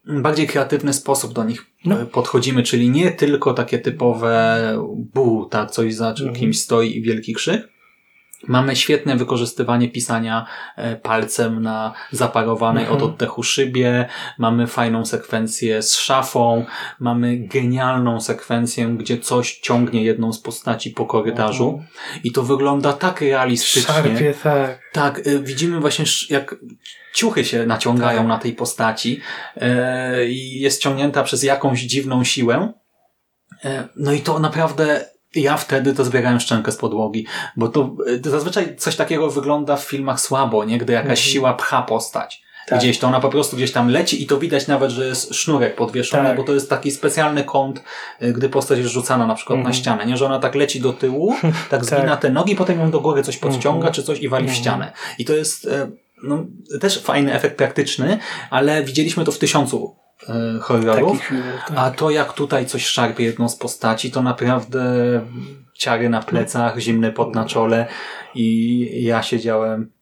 bardziej 0.06 0.46
kreatywny 0.46 0.92
sposób 0.92 1.32
do 1.32 1.44
nich 1.44 1.66
No. 1.84 2.00
e, 2.00 2.06
podchodzimy, 2.06 2.62
czyli 2.62 2.90
nie 2.90 3.10
tylko 3.10 3.54
takie 3.54 3.78
typowe 3.78 4.74
bu, 5.14 5.46
tak, 5.50 5.70
coś 5.70 5.94
za 5.94 6.10
Mhm. 6.10 6.32
kimś 6.34 6.60
stoi 6.60 6.96
i 6.96 7.02
wielki 7.02 7.34
krzyk, 7.34 7.68
Mamy 8.48 8.76
świetne 8.76 9.16
wykorzystywanie 9.16 9.88
pisania 9.88 10.46
e, 10.76 10.96
palcem 10.96 11.62
na 11.62 11.92
zaparowanej 12.12 12.82
Mhm. 12.84 13.02
od 13.02 13.08
oddechu 13.10 13.42
szybie. 13.42 14.08
Mamy 14.38 14.66
fajną 14.66 15.06
sekwencję 15.06 15.82
z 15.82 15.96
szafą. 15.96 16.64
Mamy 17.00 17.36
genialną 17.36 18.20
sekwencję, 18.20 18.86
gdzie 18.88 19.18
coś 19.18 19.58
ciągnie 19.58 20.04
jedną 20.04 20.32
z 20.32 20.40
postaci 20.40 20.90
po 20.90 21.06
korytarzu. 21.06 21.68
Mhm. 21.68 21.88
I 22.24 22.32
to 22.32 22.42
wygląda 22.42 22.92
tak 22.92 23.20
realistycznie. 23.20 23.94
Szarpie, 23.94 24.34
tak. 24.42 24.80
Tak, 24.92 25.26
y, 25.26 25.40
widzimy 25.42 25.80
właśnie 25.80 26.04
jak 26.30 26.54
ciuchy 27.14 27.44
się 27.44 27.66
naciągają 27.66 28.18
Tak. 28.18 28.26
na 28.28 28.38
tej 28.38 28.52
postaci 28.52 29.20
e, 29.56 30.26
i 30.26 30.60
jest 30.60 30.82
ciągnięta 30.82 31.22
przez 31.22 31.42
jakąś 31.42 31.80
dziwną 31.80 32.24
siłę. 32.24 32.72
E, 33.64 33.88
no 33.96 34.12
i 34.12 34.20
to 34.20 34.38
naprawdę 34.38 35.04
ja 35.34 35.56
wtedy 35.56 35.94
to 35.94 36.04
zbierałem 36.04 36.40
szczękę 36.40 36.72
z 36.72 36.76
podłogi, 36.76 37.26
bo 37.56 37.68
to, 37.68 37.90
y, 38.08 38.18
to 38.20 38.30
zazwyczaj 38.30 38.76
coś 38.76 38.96
takiego 38.96 39.30
wygląda 39.30 39.76
w 39.76 39.84
filmach 39.84 40.20
słabo, 40.20 40.64
nie? 40.64 40.78
Gdy 40.78 40.92
jakaś 40.92 41.18
Mhm. 41.18 41.32
siła 41.32 41.54
pcha 41.54 41.82
postać. 41.82 42.42
Tak. 42.68 42.78
Gdzieś 42.78 42.98
to 42.98 43.06
ona 43.06 43.20
po 43.20 43.28
prostu 43.28 43.56
gdzieś 43.56 43.72
tam 43.72 43.88
leci 43.88 44.22
i 44.22 44.26
to 44.26 44.38
widać 44.38 44.66
nawet, 44.66 44.90
że 44.90 45.06
jest 45.06 45.34
sznurek 45.34 45.74
podwieszony, 45.76 46.28
Tak. 46.28 46.36
bo 46.36 46.42
to 46.42 46.54
jest 46.54 46.70
taki 46.70 46.90
specjalny 46.90 47.44
kąt, 47.44 47.82
y, 48.22 48.32
gdy 48.32 48.48
postać 48.48 48.78
jest 48.78 48.90
rzucana 48.90 49.26
na 49.26 49.34
przykład 49.34 49.56
na 49.56 49.60
Mhm. 49.60 49.74
ścianę, 49.74 50.06
nie? 50.06 50.16
Że 50.16 50.26
ona 50.26 50.38
tak 50.38 50.54
leci 50.54 50.80
do 50.80 50.92
tyłu, 50.92 51.34
tak 51.70 51.84
zgina 51.84 52.16
te 52.16 52.30
nogi, 52.30 52.56
potem 52.56 52.80
ją 52.80 52.90
do 52.90 53.00
góry 53.00 53.22
coś 53.22 53.36
podciąga, 53.36 53.76
Mhm. 53.76 53.94
czy 53.94 54.02
coś 54.02 54.18
i 54.20 54.28
wali 54.28 54.48
w 54.48 54.52
ścianę. 54.54 54.92
I 55.18 55.24
to 55.24 55.32
jest 55.32 55.66
e, 55.66 55.90
no, 56.22 56.44
też 56.80 56.98
fajny 57.02 57.34
efekt 57.34 57.56
praktyczny, 57.56 58.18
ale 58.50 58.82
widzieliśmy 58.84 59.24
to 59.24 59.32
w 59.32 59.38
tysiącu 59.38 59.96
e, 60.28 60.58
horrorów. 60.60 61.22
Filmów, 61.22 61.44
tak. 61.68 61.78
A 61.78 61.90
to 61.90 62.10
jak 62.10 62.32
tutaj 62.32 62.66
coś 62.66 62.86
szarpie 62.86 63.24
jedną 63.24 63.48
z 63.48 63.56
postaci, 63.56 64.10
to 64.10 64.22
naprawdę 64.22 64.80
ciary 65.74 66.08
na 66.08 66.22
plecach, 66.22 66.78
zimny 66.78 67.12
pot 67.12 67.34
na 67.34 67.44
czole 67.44 67.86
i 68.34 69.04
ja 69.04 69.22
siedziałem 69.22 69.92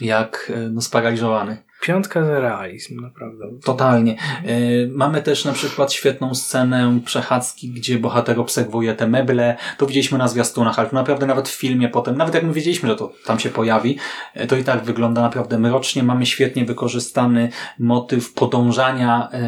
jak 0.00 0.52
e, 0.54 0.58
no, 0.58 0.80
sparaliżowany. 0.80 1.62
Piątka 1.80 2.24
za 2.24 2.40
realizm, 2.40 3.00
naprawdę. 3.00 3.44
Totalnie. 3.64 4.16
E, 4.44 4.56
Mamy 4.90 5.22
też 5.22 5.44
na 5.44 5.52
przykład 5.52 5.92
świetną 5.92 6.34
scenę 6.34 7.00
przechadzki, 7.04 7.68
gdzie 7.70 7.98
bohater 7.98 8.40
obserwuje 8.40 8.94
te 8.94 9.06
meble. 9.06 9.56
To 9.78 9.86
widzieliśmy 9.86 10.18
na 10.18 10.28
zwiastunach, 10.28 10.78
ale 10.78 10.88
to 10.88 10.96
naprawdę 10.96 11.26
nawet 11.26 11.48
w 11.48 11.56
filmie 11.56 11.88
potem, 11.88 12.16
nawet 12.16 12.34
jak 12.34 12.44
my 12.44 12.52
wiedzieliśmy, 12.52 12.88
że 12.88 12.96
to 12.96 13.12
tam 13.24 13.38
się 13.38 13.50
pojawi, 13.50 13.98
e, 14.34 14.46
to 14.46 14.56
i 14.56 14.64
tak 14.64 14.84
wygląda 14.84 15.22
naprawdę 15.22 15.58
mrocznie. 15.58 16.02
Mamy 16.02 16.26
świetnie 16.26 16.64
wykorzystany 16.64 17.48
motyw 17.78 18.32
podążania 18.32 19.28
e, 19.32 19.40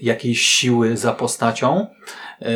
jakiejś 0.00 0.40
siły 0.42 0.96
za 0.96 1.12
postacią. 1.12 1.86
E, 2.42 2.46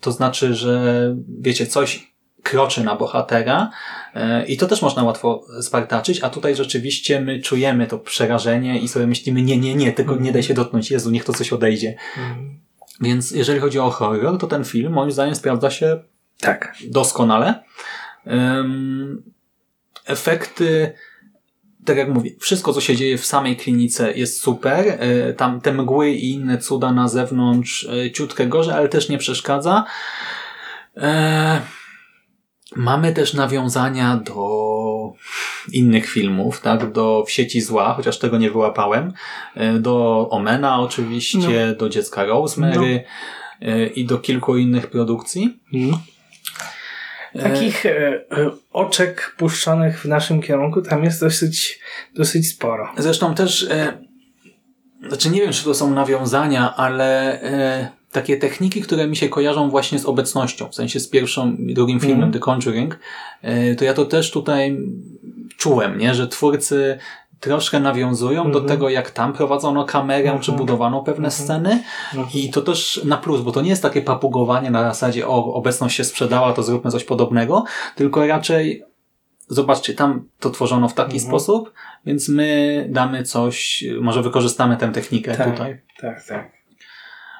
To 0.00 0.12
znaczy, 0.12 0.54
że 0.54 1.14
wiecie, 1.40 1.66
coś 1.66 2.13
kroczy 2.44 2.84
na 2.84 2.96
bohatera 2.96 3.70
e, 4.14 4.46
i 4.46 4.56
to 4.56 4.66
też 4.66 4.82
można 4.82 5.02
łatwo 5.02 5.44
spartaczyć, 5.60 6.22
a 6.22 6.30
tutaj 6.30 6.56
rzeczywiście 6.56 7.20
my 7.20 7.40
czujemy 7.40 7.86
to 7.86 7.98
przerażenie 7.98 8.80
i 8.80 8.88
sobie 8.88 9.06
myślimy, 9.06 9.42
nie, 9.42 9.58
nie, 9.58 9.74
nie, 9.74 9.92
tylko 9.92 10.16
nie 10.16 10.32
daj 10.32 10.42
się 10.42 10.54
dotknąć, 10.54 10.90
Jezu, 10.90 11.10
niech 11.10 11.24
to 11.24 11.32
coś 11.32 11.52
odejdzie. 11.52 11.96
Mhm. 12.16 12.60
Więc 13.00 13.30
jeżeli 13.30 13.60
chodzi 13.60 13.78
o 13.78 13.90
horror, 13.90 14.38
to 14.38 14.46
ten 14.46 14.64
film 14.64 14.92
moim 14.92 15.10
zdaniem 15.10 15.34
sprawdza 15.34 15.70
się 15.70 16.02
Tak. 16.40 16.76
doskonale. 16.90 17.64
Efekty, 20.06 20.92
tak 21.84 21.96
jak 21.96 22.08
mówię, 22.08 22.30
wszystko 22.40 22.72
co 22.72 22.80
się 22.80 22.96
dzieje 22.96 23.18
w 23.18 23.26
samej 23.26 23.56
klinice 23.56 24.12
jest 24.12 24.40
super. 24.40 24.86
Y, 24.86 25.34
Tam 25.34 25.60
te 25.60 25.72
mgły 25.72 26.10
i 26.10 26.32
inne 26.32 26.58
cuda 26.58 26.92
na 26.92 27.08
zewnątrz 27.08 27.82
y, 27.82 28.10
ciutkę 28.10 28.46
gorzej, 28.46 28.74
ale 28.74 28.88
też 28.88 29.08
nie 29.08 29.18
przeszkadza. 29.18 29.84
E, 30.96 31.60
Mamy 32.76 33.12
też 33.12 33.34
nawiązania 33.34 34.16
do 34.16 35.12
innych 35.72 36.06
filmów, 36.06 36.60
tak? 36.60 36.92
Do 36.92 37.24
W 37.26 37.30
sieci 37.30 37.60
zła, 37.60 37.94
chociaż 37.94 38.18
tego 38.18 38.38
nie 38.38 38.50
wyłapałem. 38.50 39.12
E, 39.54 39.72
Do 39.72 40.28
Omena 40.30 40.80
oczywiście, 40.80 41.74
do 41.78 41.88
Dziecka 41.88 42.24
Rosemary 42.24 43.04
e, 43.60 43.86
i 43.86 44.04
do 44.04 44.18
kilku 44.18 44.56
innych 44.56 44.86
produkcji. 44.86 45.58
Mhm. 45.74 46.02
Takich 47.42 47.86
e, 47.86 48.24
oczek 48.72 49.34
puszczonych 49.38 50.00
w 50.00 50.04
naszym 50.04 50.42
kierunku 50.42 50.82
tam 50.82 51.04
jest 51.04 51.20
dosyć, 51.20 51.80
dosyć 52.14 52.48
sporo. 52.48 52.92
Zresztą 52.98 53.34
też, 53.34 53.62
e, 53.70 53.98
znaczy 55.08 55.30
nie 55.30 55.40
wiem, 55.40 55.52
czy 55.52 55.64
to 55.64 55.74
są 55.74 55.90
nawiązania, 55.90 56.76
ale 56.76 57.40
e, 57.42 57.88
takie 58.14 58.36
techniki, 58.36 58.80
które 58.82 59.06
mi 59.06 59.16
się 59.16 59.28
kojarzą 59.28 59.70
właśnie 59.70 59.98
z 59.98 60.06
obecnością, 60.06 60.68
w 60.68 60.74
sensie 60.74 61.00
z 61.00 61.08
pierwszym 61.08 61.70
i 61.70 61.74
drugim 61.74 62.00
filmem 62.00 62.16
Mhm. 62.24 62.32
The 62.32 62.38
Conjuring, 62.38 62.98
e, 63.42 63.74
to 63.74 63.84
ja 63.84 63.94
to 63.94 64.04
też 64.04 64.30
tutaj 64.30 64.78
czułem, 65.56 65.98
nie, 65.98 66.14
że 66.14 66.28
twórcy 66.28 66.98
troszkę 67.40 67.80
nawiązują 67.80 68.42
do 68.42 68.58
Mhm. 68.58 68.66
tego, 68.68 68.88
jak 68.88 69.10
tam 69.10 69.32
prowadzono 69.32 69.84
kamerę, 69.84 70.28
czy 70.40 70.50
Mhm. 70.52 70.56
budowano 70.58 71.02
pewne 71.02 71.28
Mhm. 71.28 71.44
sceny 71.44 71.82
i 72.34 72.50
to 72.50 72.62
też 72.62 73.00
na 73.04 73.16
plus, 73.16 73.40
bo 73.40 73.52
to 73.52 73.62
nie 73.62 73.70
jest 73.70 73.82
takie 73.82 74.02
papugowanie 74.02 74.70
na 74.70 74.82
zasadzie, 74.82 75.28
o, 75.28 75.54
obecność 75.54 75.96
się 75.96 76.04
sprzedała, 76.04 76.52
to 76.52 76.62
zróbmy 76.62 76.90
coś 76.90 77.04
podobnego, 77.04 77.64
tylko 77.96 78.26
raczej 78.26 78.82
zobaczcie, 79.48 79.94
tam 79.94 80.28
to 80.40 80.50
tworzono 80.50 80.88
w 80.88 80.94
taki 80.94 81.12
Mhm. 81.16 81.28
sposób, 81.28 81.72
więc 82.06 82.28
my 82.28 82.86
damy 82.90 83.22
coś, 83.22 83.84
może 84.00 84.22
wykorzystamy 84.22 84.76
tę 84.76 84.88
technikę 84.88 85.36
Tak. 85.36 85.50
tutaj. 85.50 85.80
Tak, 86.00 86.26
tak. 86.28 86.52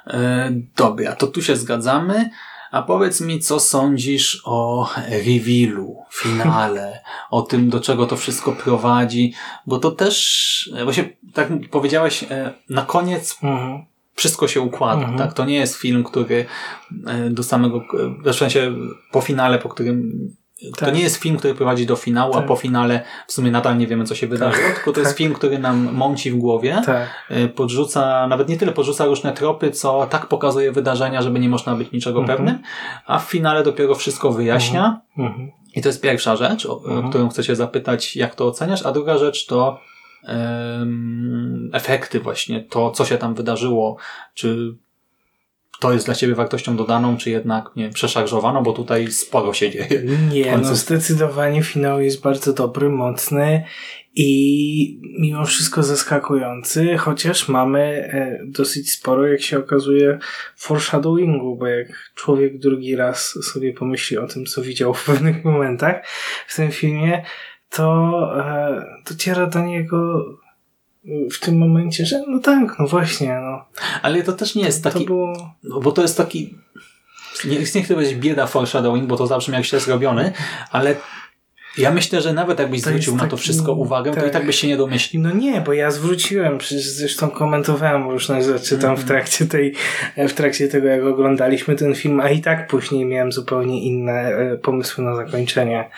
E, 0.07 0.52
dobra, 0.76 1.16
to 1.16 1.26
tu 1.26 1.42
się 1.42 1.57
zgadzamy. 1.57 2.30
A 2.70 2.82
powiedz 2.82 3.20
mi, 3.20 3.40
co 3.40 3.61
sądzisz 3.61 4.42
o 4.44 4.88
revealu, 5.09 5.96
finale, 6.14 7.00
o 7.30 7.42
tym, 7.42 7.70
do 7.70 7.80
czego 7.80 8.07
to 8.07 8.16
wszystko 8.16 8.52
prowadzi, 8.52 9.32
bo 9.66 9.78
to 9.78 9.90
też, 9.90 10.70
właśnie 10.84 11.16
tak 11.34 11.48
powiedziałeś, 11.70 12.22
e, 12.30 12.52
na 12.68 12.82
koniec 12.82 13.38
Mhm. 13.42 13.84
wszystko 14.14 14.48
się 14.48 14.61
układa, 14.61 15.00
Mhm. 15.02 15.18
tak? 15.18 15.32
To 15.32 15.44
nie 15.44 15.55
jest 15.57 15.76
film, 15.76 16.05
który 16.05 16.46
e, 17.07 17.30
do 17.30 17.42
samego, 17.42 17.84
w 18.24 18.34
sensie 18.34 18.74
po 19.12 19.20
finale, 19.20 19.59
po 19.59 19.68
którym 19.68 20.12
to 20.70 20.86
Tak. 20.86 20.94
nie 20.94 21.00
jest 21.00 21.16
film, 21.16 21.36
który 21.36 21.54
prowadzi 21.54 21.86
do 21.86 21.96
finału, 21.96 22.32
a 22.34 22.36
Tak. 22.38 22.46
po 22.46 22.56
finale 22.56 23.00
w 23.26 23.32
sumie 23.32 23.50
nadal 23.50 23.78
nie 23.78 23.86
wiemy, 23.86 24.04
co 24.04 24.14
się 24.14 24.26
wydarzyło, 24.26 24.68
tylko 24.74 24.92
to 24.92 25.00
jest 25.00 25.12
tak. 25.12 25.18
film, 25.18 25.34
który 25.34 25.58
nam 25.58 25.92
mąci 25.92 26.30
w 26.30 26.36
głowie, 26.36 26.82
Tak. 26.86 27.08
y, 27.30 27.48
podrzuca, 27.48 28.26
nawet 28.26 28.48
nie 28.48 28.56
tyle 28.56 28.72
podrzuca 28.72 29.04
różne 29.04 29.32
tropy, 29.32 29.70
co 29.70 30.06
tak 30.10 30.26
pokazuje 30.26 30.72
wydarzenia, 30.72 31.22
żeby 31.22 31.40
nie 31.40 31.48
można 31.48 31.74
być 31.74 31.92
niczego 31.92 32.20
Mhm. 32.20 32.36
pewnym, 32.38 32.58
a 33.06 33.18
w 33.18 33.24
finale 33.24 33.62
dopiero 33.62 33.94
wszystko 33.94 34.32
wyjaśnia. 34.32 35.00
Mhm. 35.18 35.50
I 35.76 35.82
to 35.82 35.88
jest 35.88 36.00
pierwsza 36.02 36.36
rzecz, 36.36 36.66
o, 36.66 36.80
Mhm. 36.84 37.08
którą 37.10 37.28
chcę 37.28 37.44
cię 37.44 37.56
zapytać, 37.56 38.16
jak 38.16 38.34
to 38.34 38.46
oceniasz, 38.46 38.86
a 38.86 38.92
druga 38.92 39.18
rzecz 39.18 39.46
to 39.46 39.78
efekty 41.72 42.20
właśnie, 42.20 42.60
to 42.60 42.90
co 42.90 43.04
się 43.04 43.18
tam 43.18 43.34
wydarzyło, 43.34 43.96
czy 44.34 44.74
to 45.81 45.93
jest 45.93 46.07
dla 46.07 46.14
ciebie 46.14 46.35
wartością 46.35 46.77
dodaną, 46.77 47.16
czy 47.16 47.31
jednak 47.31 47.70
nie 47.77 47.91
przeszarżowaną, 47.91 48.62
bo 48.62 48.72
tutaj 48.72 49.12
sporo 49.12 49.53
się 49.53 49.70
dzieje. 49.70 50.03
Nie, 50.33 50.59
no 50.59 50.75
zdecydowanie 50.75 51.62
finał 51.62 52.01
jest 52.01 52.22
bardzo 52.22 52.53
dobry, 52.53 52.89
mocny 52.89 53.64
i 54.16 55.01
mimo 55.18 55.47
wszystko 55.47 55.83
zaskakujący, 55.83 56.97
chociaż 56.97 57.49
mamy 57.49 57.81
e, 57.81 58.39
dosyć 58.47 58.91
sporo, 58.91 59.27
jak 59.27 59.43
się 59.43 59.59
okazuje, 59.59 60.18
foreshadowingu, 60.57 61.57
bo 61.57 61.66
jak 61.66 62.12
człowiek 62.14 62.59
drugi 62.59 62.97
raz 62.97 63.39
sobie 63.53 63.72
pomyśli 63.72 64.18
o 64.18 64.27
tym, 64.27 64.47
co 64.47 64.62
widział 64.62 64.95
w 64.95 65.05
pewnych 65.05 65.45
momentach 65.45 66.07
w 66.47 66.57
tym 66.57 66.70
filmie, 66.70 67.25
to 67.70 68.12
e, 68.39 68.85
dociera 69.11 69.47
do 69.47 69.61
niego 69.61 70.25
w 71.32 71.38
tym 71.40 71.59
momencie, 71.59 72.07
że 72.07 72.22
no 72.28 72.38
tak, 72.38 72.78
no 72.78 72.86
właśnie, 72.86 73.38
no. 73.42 73.64
Ale 74.02 74.22
to 74.22 74.32
też 74.32 74.55
nie 74.55 74.64
jest 74.64 74.84
taki, 74.84 74.98
To 74.98 75.05
było... 75.05 75.50
no, 75.62 75.80
bo 75.80 75.92
to 75.92 76.02
jest 76.02 76.16
taki, 76.16 76.55
nie, 77.44 77.59
nie 77.59 77.64
chcę 77.82 77.94
powiedzieć 77.94 78.14
bieda 78.14 78.46
foreshadowing, 78.46 79.07
bo 79.07 79.16
to 79.16 79.26
zabrzmi 79.26 79.55
jak 79.55 79.64
źle 79.64 79.80
zrobiony, 79.80 80.32
ale 80.70 80.94
ja 81.78 81.90
myślę, 81.90 82.20
że 82.20 82.32
nawet 82.32 82.59
jakbyś 82.59 82.82
To 82.82 82.90
zwrócił 82.90 83.16
na 83.16 83.24
to 83.24 83.30
taki- 83.30 83.42
wszystko 83.42 83.72
uwagę, 83.72 84.11
to 84.11 84.20
i 84.20 84.22
tak. 84.22 84.32
tak 84.32 84.46
byś 84.46 84.57
się 84.57 84.68
nie 84.68 84.76
domyślił. 84.76 85.22
No 85.22 85.30
nie, 85.32 85.61
bo 85.61 85.72
ja 85.72 85.90
zwróciłem, 85.90 86.59
przecież 86.59 86.84
zresztą 86.88 87.30
komentowałem 87.30 88.11
różne 88.11 88.42
rzeczy 88.42 88.78
tam 88.78 88.96
w 88.96 89.05
trakcie 89.05 89.46
tej, 89.46 89.74
w 90.16 90.32
trakcie 90.32 90.68
tego, 90.68 90.88
jak 90.88 91.05
oglądaliśmy 91.05 91.74
ten 91.76 91.94
film, 91.94 92.20
a 92.20 92.30
i 92.30 92.40
tak 92.40 92.66
później 92.68 93.05
miałem 93.07 93.32
zupełnie 93.32 93.82
inne 93.82 94.12
e, 94.12 94.57
pomysły 94.59 95.05
na 95.05 95.14
zakończenie 95.16 95.90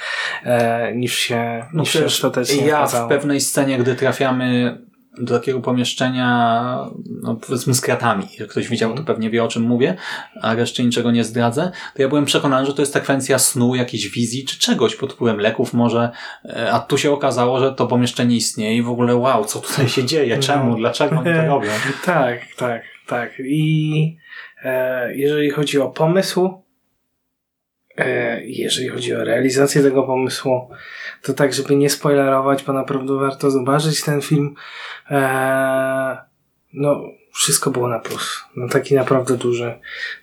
e, 0.45 0.95
niż 0.95 1.15
się, 1.19 1.67
No 1.73 1.81
niż 1.81 1.91
się 1.93 2.05
ostatecznie 2.05 2.67
ja 2.67 2.79
okazało. 2.79 3.07
w 3.07 3.09
pewnej 3.09 3.41
scenie, 3.41 3.79
gdy 3.79 3.95
trafiamy 3.95 4.79
do 5.19 5.39
takiego 5.39 5.61
pomieszczenia, 5.61 6.79
no 7.23 7.35
powiedzmy 7.35 7.75
z 7.75 7.81
kratami, 7.81 8.27
jak 8.39 8.49
ktoś 8.49 8.69
widział, 8.69 8.95
to 8.95 9.03
pewnie 9.03 9.31
wie 9.31 9.45
o 9.45 9.49
czym 9.49 9.63
mówię, 9.63 9.97
a 10.43 10.55
reszcie 10.55 10.85
niczego 10.85 11.11
nie 11.11 11.25
zdradzę, 11.25 11.71
to 11.95 12.03
ja 12.03 12.09
byłem 12.09 12.25
przekonany, 12.25 12.67
że 12.67 12.75
to 12.75 12.83
jest 12.83 12.93
sekwencja 12.93 13.39
snu, 13.39 13.75
jakiejś 13.75 14.09
wizji, 14.09 14.45
czy 14.45 14.59
czegoś 14.59 14.97
pod 14.97 15.13
wpływem 15.13 15.41
leków 15.41 15.75
może, 15.75 16.11
e, 16.45 16.73
a 16.73 16.81
tu 16.81 16.99
się 16.99 17.13
okazało, 17.13 17.61
że 17.61 17.73
to 17.75 17.87
pomieszczenie 17.87 18.37
istnieje 18.37 18.77
i 18.77 18.83
w 18.83 18.91
ogóle 18.91 19.17
wow, 19.17 19.45
co 19.45 19.61
tutaj 19.61 19.89
się 19.89 20.05
dzieje, 20.05 20.39
czemu, 20.39 20.71
No. 20.71 20.77
dlaczego 20.77 21.17
oni 21.17 21.25
to 21.35 21.47
robią? 21.47 21.69
Tak, 22.05 22.41
tak, 22.57 22.83
tak. 23.07 23.31
I 23.45 24.17
e, 24.65 25.15
jeżeli 25.17 25.51
chodzi 25.51 25.79
o 25.81 25.89
pomysł, 25.89 26.63
jeżeli 28.45 28.89
chodzi 28.89 29.15
o 29.15 29.25
realizację 29.25 29.83
tego 29.83 30.03
pomysłu, 30.03 30.69
to 31.23 31.35
tak, 31.35 31.55
żeby 31.55 31.77
nie 31.77 31.91
spoilerować, 31.91 32.63
bo 32.63 32.73
naprawdę 32.73 33.15
warto 33.17 33.51
zobaczyć 33.51 34.05
ten 34.05 34.23
film. 34.23 34.55
E, 35.11 36.17
no, 36.73 37.01
wszystko 37.33 37.71
było 37.71 37.89
na 37.89 37.99
plus. 37.99 38.45
No, 38.57 38.69
taki 38.69 38.95
naprawdę 38.95 39.37
duży, 39.37 39.75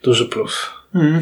duży 0.04 0.26
plus. 0.26 0.70
Hmm. 0.94 1.22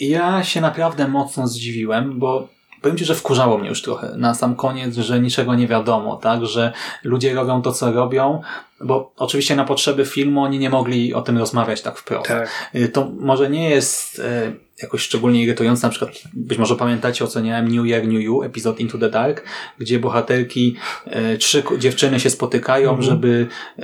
Ja 0.00 0.44
się 0.44 0.60
naprawdę 0.60 1.08
mocno 1.08 1.48
zdziwiłem, 1.48 2.18
bo 2.18 2.48
powiem 2.82 2.96
Ci, 2.96 3.04
że 3.04 3.14
wkurzało 3.14 3.58
mnie 3.58 3.68
już 3.68 3.82
trochę 3.82 4.14
na 4.16 4.34
sam 4.34 4.56
koniec, 4.56 4.94
że 4.94 5.20
niczego 5.20 5.54
nie 5.54 5.66
wiadomo, 5.66 6.16
tak, 6.16 6.46
że 6.46 6.72
ludzie 7.04 7.34
robią 7.34 7.62
to, 7.62 7.72
co 7.72 7.92
robią, 7.92 8.42
bo 8.80 9.12
oczywiście 9.16 9.56
na 9.56 9.64
potrzeby 9.64 10.04
filmu 10.04 10.42
oni 10.42 10.58
nie 10.58 10.70
mogli 10.70 11.14
o 11.14 11.22
tym 11.22 11.38
rozmawiać 11.38 11.82
tak 11.82 11.98
wprost. 11.98 12.28
Tak. 12.28 12.70
Y, 12.74 12.88
To 12.88 13.10
może 13.20 13.50
nie 13.50 13.70
jest 13.70 14.18
e, 14.20 14.52
jakoś 14.82 15.02
szczególnie 15.02 15.42
irytujące, 15.42 15.86
na 15.86 15.90
przykład 15.90 16.10
być 16.34 16.58
może 16.58 16.76
pamiętacie, 16.76 17.24
oceniałem 17.24 17.68
New 17.76 17.86
Year, 17.86 18.04
New 18.08 18.22
You, 18.22 18.42
epizod 18.42 18.80
Into 18.80 18.98
the 18.98 19.10
Dark, 19.10 19.44
gdzie 19.78 19.98
bohaterki, 19.98 20.76
e, 21.06 21.36
trzy 21.36 21.62
dziewczyny 21.78 22.20
się 22.20 22.30
spotykają, 22.30 22.90
Mhm. 22.90 23.08
żeby 23.08 23.46
e, 23.78 23.82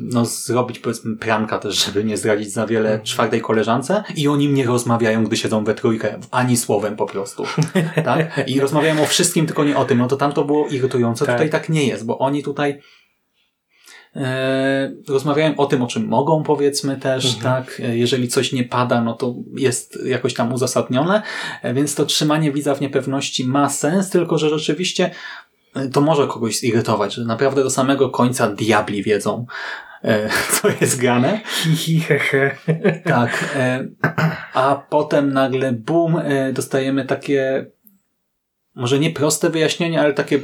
no, 0.00 0.24
zrobić 0.24 0.78
powiedzmy 0.78 1.16
pranka 1.16 1.58
też, 1.58 1.84
żeby 1.86 2.04
nie 2.04 2.16
zdradzić 2.16 2.52
za 2.52 2.66
wiele 2.66 2.88
Mhm. 2.88 3.04
czwartej 3.06 3.40
koleżance 3.40 4.04
i 4.16 4.28
o 4.28 4.36
nim 4.36 4.54
nie 4.54 4.66
rozmawiają, 4.66 5.24
gdy 5.24 5.36
siedzą 5.36 5.64
we 5.64 5.74
trójkę, 5.74 6.18
ani 6.30 6.56
słowem 6.56 6.96
po 6.96 7.06
prostu. 7.06 7.44
tak? 8.04 8.44
I 8.48 8.60
rozmawiają 8.60 9.02
o 9.02 9.06
wszystkim, 9.06 9.46
tylko 9.46 9.64
nie 9.64 9.76
o 9.76 9.84
tym. 9.84 9.98
No 9.98 10.06
to 10.08 10.16
tam 10.16 10.32
to 10.32 10.44
było 10.44 10.66
irytujące, 10.68 11.26
Tak. 11.26 11.34
tutaj 11.34 11.50
tak 11.50 11.68
nie 11.68 11.86
jest, 11.86 12.06
bo 12.06 12.18
oni 12.18 12.42
tutaj 12.42 12.80
rozmawiają 15.08 15.56
o 15.56 15.66
tym, 15.66 15.82
o 15.82 15.86
czym 15.86 16.06
mogą, 16.08 16.42
powiedzmy 16.42 16.96
też, 16.96 17.34
tak. 17.36 17.80
E, 17.84 17.96
Jeżeli 17.96 18.28
coś 18.28 18.52
nie 18.52 18.64
pada, 18.64 19.00
no 19.00 19.14
to 19.14 19.34
jest 19.56 19.98
jakoś 20.04 20.34
tam 20.34 20.52
uzasadnione, 20.52 21.22
E, 21.62 21.74
więc 21.74 21.94
to 21.94 22.06
trzymanie 22.06 22.52
widza 22.52 22.74
w 22.74 22.80
niepewności 22.80 23.44
ma 23.46 23.68
sens, 23.68 24.10
tylko 24.10 24.38
że 24.38 24.48
rzeczywiście 24.48 25.10
e, 25.74 25.88
to 25.88 26.00
może 26.00 26.26
kogoś 26.26 26.58
zirytować, 26.58 27.14
że 27.14 27.24
naprawdę 27.24 27.62
do 27.62 27.70
samego 27.70 28.10
końca 28.10 28.48
diabli 28.50 29.02
wiedzą, 29.02 29.46
e, 30.04 30.28
co 30.60 30.68
jest 30.80 31.00
grane. 31.00 31.40
Tak. 33.04 33.44
E, 33.56 33.84
a 34.54 34.82
potem 34.90 35.32
nagle 35.32 35.72
bum, 35.72 36.16
e, 36.16 36.52
dostajemy 36.52 37.04
takie 37.04 37.66
może 38.74 38.98
nie 38.98 39.10
proste 39.10 39.50
wyjaśnienie, 39.50 40.00
ale 40.00 40.14
takie, 40.14 40.40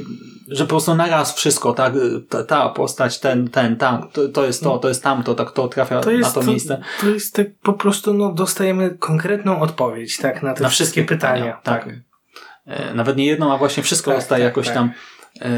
że 0.47 0.63
po 0.63 0.69
prostu 0.69 0.95
naraz 0.95 1.35
wszystko, 1.35 1.73
tak, 1.73 1.93
ta, 2.29 2.43
ta 2.43 2.69
postać, 2.69 3.19
ten, 3.19 3.47
ten, 3.49 3.75
tak, 3.75 4.01
to, 4.13 4.27
to 4.29 4.45
jest 4.45 4.63
to, 4.63 4.77
to 4.77 4.87
jest 4.87 5.03
tamto, 5.03 5.35
tak, 5.35 5.51
to 5.51 5.67
trafia 5.67 5.99
To 6.01 6.11
jest, 6.11 6.23
na 6.29 6.33
to, 6.33 6.39
to, 6.41 6.51
miejsce. 6.51 6.81
to 7.01 7.09
jest 7.09 7.35
tak 7.35 7.47
po 7.63 7.73
prostu, 7.73 8.13
no, 8.13 8.31
dostajemy 8.33 8.89
konkretną 8.99 9.59
odpowiedź, 9.61 10.17
tak, 10.17 10.43
na 10.43 10.53
te 10.53 10.63
Na 10.63 10.69
wszystkie 10.69 11.03
pytania. 11.03 11.59
tak. 11.63 11.89
E, 12.65 12.93
Nawet 12.93 13.17
nie 13.17 13.25
jedną, 13.25 13.53
a 13.53 13.57
właśnie 13.57 13.83
wszystko 13.83 14.11
Tak, 14.11 14.19
zostaje 14.19 14.43
tak, 14.43 14.49
jakoś 14.51 14.65
tak. 14.65 14.75
tam 14.75 14.91
e, 15.41 15.49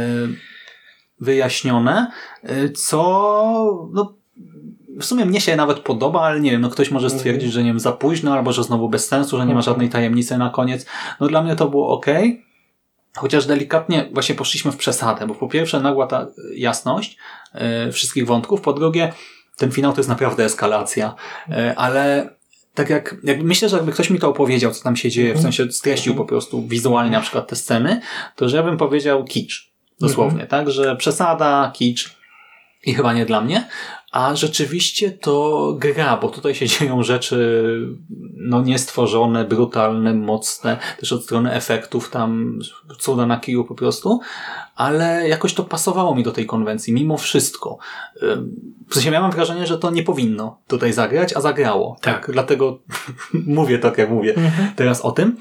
wyjaśnione, 1.20 2.12
e, 2.44 2.70
co 2.70 3.90
no, 3.94 4.14
w 5.00 5.06
sumie 5.06 5.26
mnie 5.26 5.42
się 5.42 5.56
nawet 5.56 5.80
podoba, 5.80 6.22
ale 6.22 6.40
nie 6.40 6.52
wiem, 6.52 6.62
no 6.62 6.70
ktoś 6.70 6.92
może 6.92 7.06
Mhm. 7.06 7.20
stwierdzić, 7.20 7.54
że 7.54 7.64
nie 7.64 7.70
wiem, 7.70 7.80
za 7.80 7.92
późno, 7.92 8.34
albo 8.34 8.52
że 8.54 8.64
znowu 8.64 8.90
bez 8.90 9.08
sensu, 9.08 9.38
że 9.38 9.44
nie 9.46 9.54
ma 9.54 9.60
Mhm. 9.60 9.64
żadnej 9.64 9.90
tajemnicy 9.90 10.38
na 10.38 10.50
koniec. 10.50 10.86
No 11.20 11.28
dla 11.28 11.44
mnie 11.44 11.56
to 11.56 11.70
było 11.70 11.90
ok. 11.90 12.06
Chociaż 13.20 13.46
delikatnie 13.46 14.10
właśnie 14.14 14.36
poszliśmy 14.36 14.72
w 14.72 14.78
przesadę, 14.78 15.28
bo 15.28 15.36
po 15.36 15.48
pierwsze 15.48 15.80
nagła 15.80 16.08
ta 16.08 16.28
jasność 16.56 17.18
e, 17.54 17.92
wszystkich 17.92 18.26
wątków, 18.26 18.62
po 18.62 18.74
drugie 18.74 19.14
ten 19.58 19.72
finał 19.72 19.94
to 19.94 20.00
jest 20.00 20.10
naprawdę 20.10 20.44
eskalacja, 20.46 21.16
e, 21.52 21.74
ale 21.78 22.30
tak 22.74 22.90
jak, 22.90 23.16
jak 23.24 23.42
myślę, 23.42 23.70
że 23.70 23.76
jakby 23.78 23.92
ktoś 23.92 24.10
mi 24.10 24.20
to 24.20 24.30
opowiedział, 24.30 24.72
co 24.72 24.84
tam 24.84 24.96
się 24.96 25.10
dzieje, 25.10 25.28
w 25.34 25.38
Mhm. 25.38 25.54
sensie 25.54 25.72
streścił 25.72 26.16
po 26.16 26.26
prostu 26.26 26.68
wizualnie 26.68 27.12
na 27.12 27.22
przykład 27.22 27.48
te 27.48 27.56
sceny, 27.56 28.02
to 28.36 28.50
że 28.50 28.58
ja 28.58 28.64
bym 28.64 28.78
powiedział 28.78 29.24
kicz. 29.24 29.70
Dosłownie, 30.02 30.48
tak? 30.48 30.70
Że 30.72 30.96
przesada, 30.96 31.72
kicz 31.76 32.19
i 32.86 32.94
chyba 32.94 33.14
nie 33.14 33.26
dla 33.26 33.42
mnie. 33.42 33.68
A 34.12 34.36
rzeczywiście 34.36 35.12
to 35.12 35.76
gra, 35.80 36.18
bo 36.18 36.30
tutaj 36.30 36.56
się 36.56 36.68
dzieją 36.80 37.04
rzeczy 37.04 37.64
no 38.36 38.62
niestworzone, 38.62 39.46
brutalne, 39.46 40.14
mocne, 40.14 40.78
też 41.00 41.14
od 41.14 41.24
strony 41.24 41.54
efektów 41.54 42.10
tam 42.10 42.60
cuda 43.00 43.26
na 43.26 43.40
kiju 43.40 43.66
po 43.66 43.76
prostu, 43.76 44.20
ale 44.76 45.30
jakoś 45.30 45.54
to 45.54 45.64
pasowało 45.64 46.16
mi 46.16 46.24
do 46.24 46.32
tej 46.32 46.46
konwencji, 46.46 46.94
mimo 46.94 47.18
wszystko. 47.18 47.78
W 48.90 48.94
sensie 48.94 49.12
ja 49.12 49.22
mam 49.22 49.32
wrażenie, 49.32 49.68
że 49.68 49.78
to 49.78 49.92
nie 49.92 50.04
powinno 50.04 50.58
tutaj 50.68 50.94
zagrać, 50.94 51.34
a 51.34 51.42
zagrało. 51.42 51.98
Tak. 52.02 52.30
Dlatego 52.34 52.80
mówię 53.34 53.80
tak, 53.80 53.98
jak 53.98 54.10
mówię 54.10 54.36
Mhm. 54.36 54.72
teraz 54.76 55.02
o 55.02 55.12
tym. 55.12 55.38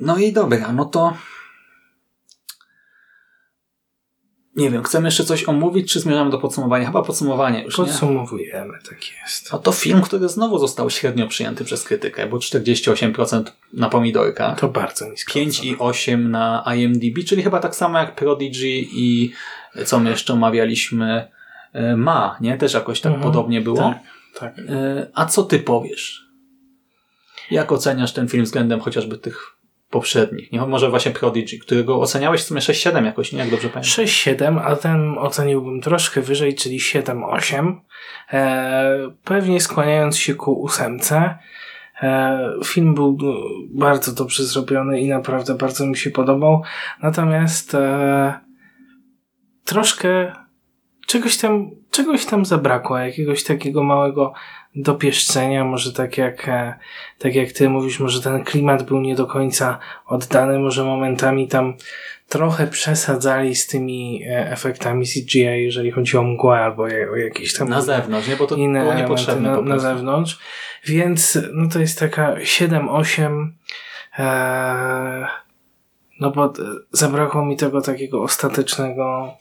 No 0.00 0.16
i 0.16 0.32
dobra, 0.32 0.72
no 0.72 0.84
to 0.84 1.12
nie 4.56 4.70
wiem, 4.70 4.82
chcemy 4.82 5.08
jeszcze 5.08 5.24
coś 5.24 5.44
omówić, 5.48 5.92
czy 5.92 6.00
zmierzamy 6.00 6.30
do 6.30 6.38
podsumowania? 6.38 6.86
Chyba 6.86 7.02
podsumowanie 7.02 7.62
już, 7.64 7.78
nie? 7.78 7.84
Podsumowujemy, 7.84 8.78
tak 8.88 8.98
jest. 9.22 9.54
A 9.54 9.58
to 9.58 9.72
film, 9.72 10.00
który 10.00 10.28
znowu 10.28 10.58
został 10.58 10.90
średnio 10.90 11.26
przyjęty 11.28 11.64
przez 11.64 11.84
krytykę, 11.84 12.26
bo 12.26 12.36
48% 12.36 13.42
na 13.72 13.88
pomidorka. 13.88 14.54
To 14.54 14.68
bardzo 14.68 15.10
nisko. 15.10 15.32
5,8 15.38 16.18
na 16.18 16.64
IMDb, 16.76 17.24
czyli 17.28 17.42
chyba 17.42 17.60
tak 17.60 17.76
samo 17.76 17.98
jak 17.98 18.14
Prodigy 18.14 18.68
i 18.92 19.32
co 19.86 19.98
my 20.00 20.10
jeszcze 20.10 20.32
omawialiśmy, 20.32 21.28
e, 21.72 21.96
Ma, 21.96 22.36
nie? 22.40 22.58
Też 22.58 22.74
jakoś 22.74 23.00
tak 23.00 23.12
Mhm. 23.12 23.32
podobnie 23.32 23.60
było. 23.60 23.78
Tak, 23.78 23.98
tak. 24.38 24.58
E, 24.58 25.06
A 25.14 25.26
co 25.26 25.42
ty 25.42 25.58
powiesz? 25.58 26.26
Jak 27.50 27.72
oceniasz 27.72 28.12
ten 28.12 28.28
film 28.28 28.44
względem 28.44 28.80
chociażby 28.80 29.18
tych 29.18 29.55
poprzednich? 29.90 30.52
Nie, 30.52 30.60
może 30.60 30.90
właśnie 30.90 31.12
Prodigy, 31.12 31.58
którego 31.58 32.00
oceniałeś 32.00 32.40
w 32.40 32.44
sumie 32.44 32.60
6-7 32.60 33.04
jakoś, 33.04 33.32
nie? 33.32 33.38
Jak 33.38 33.50
dobrze 33.50 33.68
pamiętam. 33.68 34.04
6-7, 34.04 34.60
a 34.64 34.76
ten 34.76 35.18
oceniłbym 35.18 35.80
troszkę 35.80 36.20
wyżej, 36.20 36.54
czyli 36.54 36.78
7-8. 36.80 37.74
E, 38.32 39.10
pewnie 39.24 39.60
skłaniając 39.60 40.18
się 40.18 40.34
ku 40.34 40.52
ósemce. 40.52 41.38
E, 42.02 42.50
film 42.64 42.94
był 42.94 43.18
no, 43.20 43.34
bardzo 43.70 44.12
dobrze 44.12 44.44
zrobiony 44.44 45.00
i 45.00 45.08
naprawdę 45.08 45.54
bardzo 45.54 45.86
mi 45.86 45.96
się 45.96 46.10
podobał. 46.10 46.62
Natomiast 47.02 47.74
e, 47.74 48.40
troszkę 49.64 50.32
czegoś 51.06 51.36
tam, 51.36 51.70
czegoś 51.90 52.26
tam 52.26 52.44
zabrakło, 52.44 52.98
jakiegoś 52.98 53.44
takiego 53.44 53.82
małego 53.82 54.32
dopieszczenia, 54.76 55.64
może 55.64 55.92
tak 55.92 56.18
jak, 56.18 56.48
e, 56.48 56.74
tak 57.18 57.34
jak 57.34 57.52
ty 57.52 57.68
mówisz, 57.68 58.00
może 58.00 58.22
ten 58.22 58.44
klimat 58.44 58.82
był 58.82 59.00
nie 59.00 59.14
do 59.14 59.26
końca 59.26 59.78
oddany, 60.06 60.58
może 60.58 60.84
momentami 60.84 61.48
tam 61.48 61.74
trochę 62.28 62.66
przesadzali 62.66 63.54
z 63.54 63.66
tymi 63.66 64.22
e, 64.24 64.50
efektami 64.50 65.06
CGI, 65.06 65.40
jeżeli 65.40 65.90
chodzi 65.90 66.16
o 66.16 66.22
mgłę 66.22 66.58
albo 66.58 66.82
o 66.82 67.16
jakieś 67.16 67.54
tam 67.54 67.68
Na 67.68 67.80
zewnątrz, 67.80 68.28
nie? 68.28 68.36
Bo 68.36 68.46
to 68.46 68.56
inne 68.56 68.80
było 68.80 68.94
niepotrzebne 68.94 69.50
na, 69.50 69.56
po 69.56 69.62
na 69.62 69.78
zewnątrz. 69.78 70.38
Więc 70.84 71.38
no 71.52 71.68
to 71.68 71.78
jest 71.78 71.98
taka 71.98 72.34
7-8. 72.34 73.48
Eee, 74.18 75.26
no 76.20 76.30
bo 76.30 76.44
e, 76.44 76.50
zabrakło 76.92 77.44
mi 77.44 77.56
tego 77.56 77.80
takiego 77.80 78.22
ostatecznego 78.22 79.34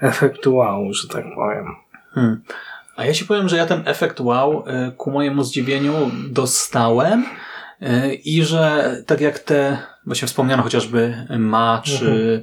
efektu 0.00 0.54
wow, 0.54 0.92
że 0.92 1.08
tak 1.08 1.24
powiem. 1.34 1.66
Hmm. 2.14 2.42
A 2.96 3.04
ja 3.04 3.12
ci 3.12 3.24
powiem, 3.24 3.48
że 3.48 3.56
ja 3.56 3.66
ten 3.66 3.82
efekt 3.84 4.20
wow 4.20 4.64
y, 4.68 4.92
ku 4.96 5.10
mojemu 5.10 5.44
zdziwieniu 5.44 6.10
dostałem 6.30 7.24
y, 7.82 8.14
i 8.14 8.42
że 8.42 8.96
tak 9.06 9.20
jak 9.20 9.38
te, 9.38 9.78
właśnie 10.06 10.28
wspomniano 10.28 10.62
chociażby 10.62 11.26
Ma 11.38 11.82
czy 11.84 12.42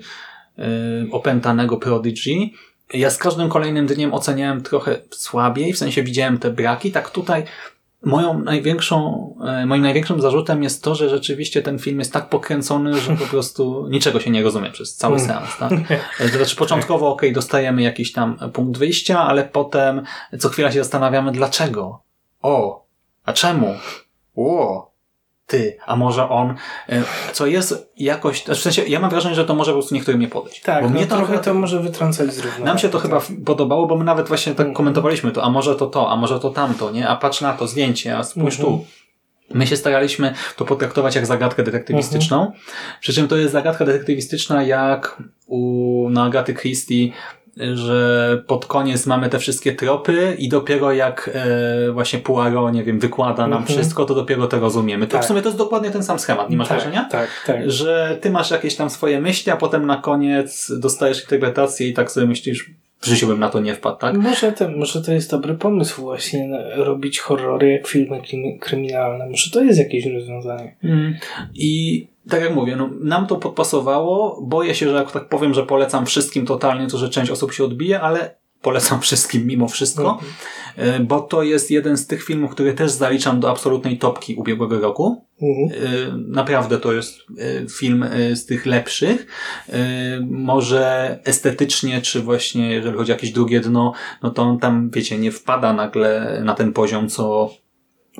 y, 0.59 0.63
opętanego 1.11 1.77
Prodigy, 1.77 2.49
ja 2.93 3.09
z 3.09 3.17
każdym 3.17 3.49
kolejnym 3.49 3.87
dniem 3.87 4.13
oceniałem 4.13 4.61
trochę 4.61 4.99
słabiej, 5.09 5.73
w 5.73 5.77
sensie 5.77 6.03
widziałem 6.03 6.37
te 6.37 6.49
braki, 6.49 6.91
tak 6.91 7.09
tutaj 7.09 7.43
moją 8.03 8.39
największą, 8.39 9.29
e, 9.45 9.65
moim 9.65 9.81
największym 9.81 10.21
zarzutem 10.21 10.63
jest 10.63 10.83
to, 10.83 10.95
że 10.95 11.09
rzeczywiście 11.09 11.61
ten 11.61 11.79
film 11.79 11.99
jest 11.99 12.13
tak 12.13 12.29
pokręcony, 12.29 12.97
że 13.01 13.15
po 13.15 13.25
prostu 13.25 13.87
niczego 13.89 14.19
się 14.19 14.31
nie 14.31 14.43
rozumie 14.43 14.71
przez 14.71 14.95
cały 14.95 15.15
Mm. 15.15 15.27
seans. 15.27 15.57
Tak? 15.59 15.71
E, 16.19 16.29
To 16.29 16.37
znaczy 16.37 16.55
początkowo 16.55 17.11
ok, 17.11 17.21
dostajemy 17.33 17.81
jakiś 17.81 18.11
tam 18.11 18.37
punkt 18.53 18.79
wyjścia, 18.79 19.19
ale 19.27 19.43
potem 19.43 20.01
co 20.39 20.49
chwila 20.49 20.71
się 20.71 20.79
zastanawiamy 20.79 21.31
dlaczego. 21.31 22.03
O, 22.41 22.85
a 23.25 23.33
czemu? 23.33 23.67
O, 24.35 24.92
ty, 25.47 25.77
a 25.85 25.95
może 25.95 26.29
on, 26.29 26.55
e, 26.89 27.03
co 27.33 27.45
jest 27.45 27.91
jakoś, 27.97 28.43
w 28.43 28.55
sensie 28.57 28.83
ja 28.87 28.99
mam 28.99 29.09
wrażenie, 29.09 29.35
że 29.35 29.45
to 29.45 29.55
może 29.55 29.71
po 29.71 29.77
prostu 29.77 29.95
niektórym 29.95 30.21
nie 30.21 30.27
podejść. 30.27 30.61
Tak, 30.61 30.83
bo 30.83 30.89
no 30.89 30.95
mnie 30.95 31.05
to 31.07 31.15
trochę 31.15 31.39
to 31.39 31.53
może 31.53 31.79
wytrącać 31.79 32.33
z 32.33 32.37
równowagi. 32.37 32.63
nam 32.63 32.77
się 32.79 32.89
to 32.89 32.99
chyba 32.99 33.19
tak. 33.19 33.29
podobało, 33.45 33.87
bo 33.87 33.97
my 33.97 34.03
nawet 34.03 34.27
właśnie 34.27 34.51
tak 34.51 34.59
Mhm. 34.59 34.75
komentowaliśmy 34.75 35.31
to, 35.31 35.43
a 35.43 35.49
może 35.49 35.75
to 35.75 35.87
to, 35.87 36.11
a 36.11 36.15
może 36.15 36.39
to 36.39 36.49
tamto, 36.49 36.91
nie? 36.91 37.07
A 37.07 37.15
patrz 37.15 37.41
na 37.41 37.53
to 37.53 37.67
zdjęcie, 37.67 38.17
a 38.17 38.23
spójrz 38.23 38.59
Mhm. 38.59 38.77
tu. 38.79 38.85
My 39.53 39.67
się 39.67 39.77
staraliśmy 39.77 40.33
to 40.57 40.65
potraktować 40.65 41.15
jak 41.15 41.25
zagadkę 41.25 41.63
detektywistyczną. 41.63 42.37
Mhm. 42.41 42.59
Przy 43.01 43.13
czym 43.13 43.27
to 43.27 43.37
jest 43.37 43.53
zagadka 43.53 43.85
detektywistyczna 43.85 44.63
jak 44.63 45.23
u 45.47 46.09
na 46.09 46.23
Agaty 46.23 46.53
Christie, 46.53 47.11
że 47.57 48.43
pod 48.47 48.65
koniec 48.65 49.05
mamy 49.05 49.29
te 49.29 49.39
wszystkie 49.39 49.73
tropy 49.73 50.35
i 50.39 50.49
dopiero 50.49 50.93
jak 50.93 51.29
e, 51.33 51.91
właśnie 51.91 52.19
Poirot, 52.19 52.73
nie 52.73 52.83
wiem, 52.83 52.99
wykłada 52.99 53.47
nam 53.47 53.59
Mhm. 53.61 53.65
wszystko, 53.79 54.05
to 54.05 54.15
dopiero 54.15 54.47
to 54.47 54.59
rozumiemy. 54.59 55.07
To 55.07 55.11
Tak. 55.11 55.23
w 55.23 55.25
sumie 55.27 55.41
to 55.41 55.47
jest 55.47 55.57
dokładnie 55.57 55.91
ten 55.91 56.03
sam 56.03 56.19
schemat, 56.19 56.49
nie 56.49 56.57
masz 56.57 56.67
tak, 56.67 56.77
wrażenia? 56.77 57.07
Tak, 57.11 57.29
tak. 57.47 57.71
że 57.71 58.17
ty 58.21 58.29
masz 58.31 58.51
jakieś 58.51 58.75
tam 58.75 58.89
swoje 58.89 59.21
myśli, 59.21 59.51
a 59.51 59.57
potem 59.57 59.85
na 59.85 59.97
koniec 59.97 60.71
dostajesz 60.79 61.21
interpretację 61.21 61.87
i 61.87 61.93
tak 61.93 62.11
sobie 62.11 62.27
myślisz, 62.27 62.69
w 62.99 63.05
życiu 63.05 63.27
bym 63.27 63.39
na 63.39 63.49
to 63.49 63.59
nie 63.59 63.75
wpadł, 63.75 63.97
tak? 63.97 64.17
Może, 64.17 64.51
to, 64.51 64.69
może 64.69 65.01
to 65.01 65.13
jest 65.13 65.31
dobry 65.31 65.53
pomysł 65.53 66.01
właśnie 66.01 66.49
robić 66.75 67.19
horrory 67.19 67.71
jak 67.71 67.87
filmy 67.87 68.17
krymi- 68.21 68.59
kryminalne. 68.59 69.29
Może 69.29 69.51
to 69.51 69.63
jest 69.63 69.79
jakieś 69.79 70.05
rozwiązanie. 70.05 70.75
Mm. 70.83 71.15
I 71.55 72.07
tak 72.29 72.41
jak 72.41 72.55
mówię, 72.55 72.75
no, 72.75 72.89
nam 72.99 73.27
to 73.27 73.35
podpasowało. 73.35 74.41
Boję 74.41 74.75
się, 74.75 74.89
że 74.89 74.95
jak 74.95 75.11
tak 75.11 75.29
powiem, 75.29 75.53
że 75.53 75.65
polecam 75.65 76.05
wszystkim 76.05 76.45
totalnie, 76.45 76.87
to 76.87 76.97
że 76.97 77.09
część 77.09 77.31
osób 77.31 77.53
się 77.53 77.63
odbije, 77.63 78.01
ale 78.01 78.35
polecam 78.61 79.01
wszystkim 79.05 79.47
mimo 79.47 79.67
wszystko, 79.67 80.19
Mhm. 80.77 81.01
y, 81.01 81.05
bo 81.05 81.19
to 81.21 81.43
jest 81.43 81.71
jeden 81.71 81.97
z 81.97 82.07
tych 82.07 82.23
filmów, 82.23 82.51
który 82.51 82.73
też 82.73 82.91
zaliczam 82.91 83.39
do 83.39 83.49
absolutnej 83.49 83.97
topki 83.97 84.35
ubiegłego 84.35 84.79
roku. 84.79 85.25
Mhm. 85.41 85.83
Y, 85.83 86.11
Naprawdę 86.27 86.77
to 86.79 86.93
jest 86.93 87.19
y, 87.29 87.65
film 87.69 88.05
z 88.33 88.45
tych 88.45 88.65
lepszych. 88.65 89.27
Może 90.29 91.19
estetycznie, 91.25 92.01
czy 92.01 92.21
właśnie 92.21 92.71
jeżeli 92.71 92.97
chodzi 92.97 93.11
o 93.11 93.15
jakieś 93.15 93.31
drugie 93.31 93.59
dno, 93.59 93.93
no 94.23 94.29
to 94.29 94.41
on 94.41 94.59
tam, 94.59 94.89
wiecie, 94.89 95.17
nie 95.17 95.31
wpada 95.31 95.73
nagle 95.73 96.41
na 96.45 96.53
ten 96.53 96.73
poziom, 96.73 97.09
co 97.09 97.49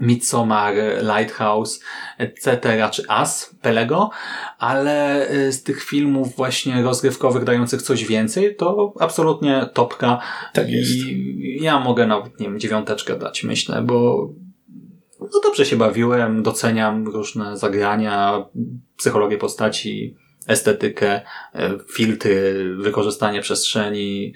Midsommar, 0.02 0.74
Lighthouse, 1.02 1.80
etc., 2.18 2.60
czy 2.92 3.04
As, 3.08 3.56
Pelego, 3.62 4.10
ale 4.58 5.30
y, 5.32 5.52
z 5.52 5.64
tych 5.64 5.84
filmów 5.84 6.36
właśnie 6.36 6.82
rozrywkowych 6.82 7.44
dających 7.44 7.82
coś 7.82 8.06
więcej, 8.06 8.56
to 8.56 8.94
absolutnie 9.00 9.70
topka. 9.74 10.22
Tak 10.54 10.70
jest. 10.70 10.92
I 10.92 11.58
ja 11.62 11.80
mogę 11.80 12.08
nawet, 12.08 12.40
nie 12.40 12.46
wiem, 12.46 12.60
dziewiąteczkę 12.60 13.20
dać, 13.20 13.44
myślę, 13.44 13.82
bo 13.82 14.30
no 15.20 15.40
dobrze 15.44 15.66
się 15.66 15.76
bawiłem, 15.76 16.44
doceniam 16.44 17.08
różne 17.08 17.58
zagrania, 17.58 18.46
psychologię 18.98 19.38
postaci, 19.38 20.16
estetykę, 20.48 21.22
e, 21.56 21.80
filtry, 21.94 22.76
wykorzystanie 22.80 23.42
przestrzeni, 23.42 24.34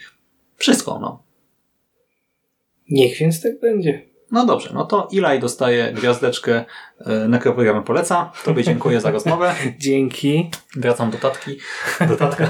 wszystko, 0.56 1.00
no. 1.00 1.24
Niech 2.90 3.18
więc 3.18 3.42
tak 3.42 3.60
będzie. 3.60 4.17
No 4.32 4.46
dobrze, 4.46 4.70
no 4.74 4.86
to 4.86 5.08
Ilaj 5.12 5.40
dostaje 5.40 5.94
gwiazdeczkę, 5.94 6.66
e, 7.00 7.28
nekroprogram 7.28 7.84
poleca. 7.84 8.32
Tobie 8.46 8.64
dziękuję 8.64 9.02
za 9.02 9.12
rozmowę. 9.12 9.56
Dzięki. 9.80 10.52
Wracam 10.76 11.12
do 11.12 11.18
tatki. 11.18 11.58
Do 12.10 12.16
tatka. 12.16 12.48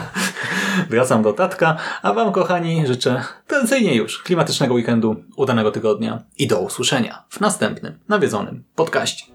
Wracam 0.89 1.23
do 1.23 1.33
tatka. 1.33 1.77
A 2.01 2.13
Wam, 2.13 2.31
kochani, 2.31 2.87
życzę 2.87 3.23
tradycyjnie 3.47 3.95
już 3.95 4.23
klimatycznego 4.23 4.73
weekendu, 4.73 5.15
udanego 5.35 5.71
tygodnia 5.71 6.23
i 6.37 6.47
do 6.47 6.59
usłyszenia 6.59 7.23
w 7.29 7.39
następnym 7.39 7.99
nawiedzonym 8.07 8.63
podcaście. 8.75 9.25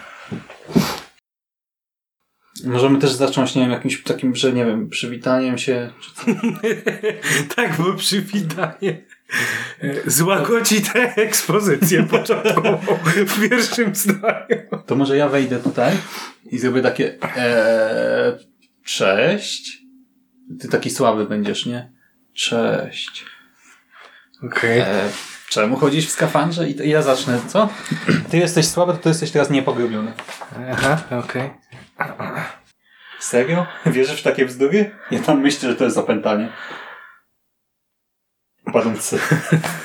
Możemy 2.64 2.98
też 2.98 3.12
zacząć, 3.12 3.54
nie 3.54 3.62
wiem, 3.62 3.70
jakimś 3.70 4.02
takim, 4.02 4.36
że 4.36 4.52
nie 4.52 4.64
wiem, 4.64 4.88
przywitaniem 4.88 5.58
się. 5.58 5.90
Tak, 7.56 7.76
bo 7.78 7.94
przywitanie 7.94 9.02
e, 9.82 10.10
złagodzi 10.10 10.82
tę 10.82 11.14
ekspozycję 11.16 12.02
początkową 12.02 12.78
w 13.26 13.48
pierwszym 13.48 13.94
zdaniu. 13.94 14.56
To 14.86 14.96
może 14.96 15.16
ja 15.16 15.28
wejdę 15.28 15.58
tutaj 15.58 15.96
i 16.44 16.58
zrobię 16.58 16.82
takie 16.82 17.22
e, 17.36 18.38
cześć. 18.84 19.78
Ty 20.60 20.68
taki 20.68 20.90
słaby 20.90 21.26
będziesz, 21.26 21.66
nie? 21.66 21.92
Cześć. 22.34 23.24
Okej. 24.42 24.80
E, 24.80 25.08
czemu 25.50 25.76
chodzisz 25.76 26.06
w 26.06 26.10
skafandrze? 26.10 26.68
I 26.68 26.74
to 26.74 26.82
ja 26.82 27.02
zacznę, 27.02 27.40
co? 27.48 27.68
Ty 28.30 28.38
jesteś 28.38 28.66
słaby, 28.66 28.92
to 28.92 28.98
ty 28.98 29.08
jesteś 29.08 29.30
teraz 29.30 29.50
niepogrubiony. 29.50 30.12
Aha, 30.72 30.98
okej. 31.24 31.50
Serio? 33.20 33.66
Wierzysz 33.86 34.20
w 34.20 34.24
takie 34.24 34.46
bzdury? 34.46 34.90
Ja 35.10 35.20
tam 35.20 35.40
myślę, 35.40 35.70
że 35.70 35.76
to 35.76 35.84
jest 35.84 35.98
opętanie. 35.98 36.48
Padący. 38.72 39.18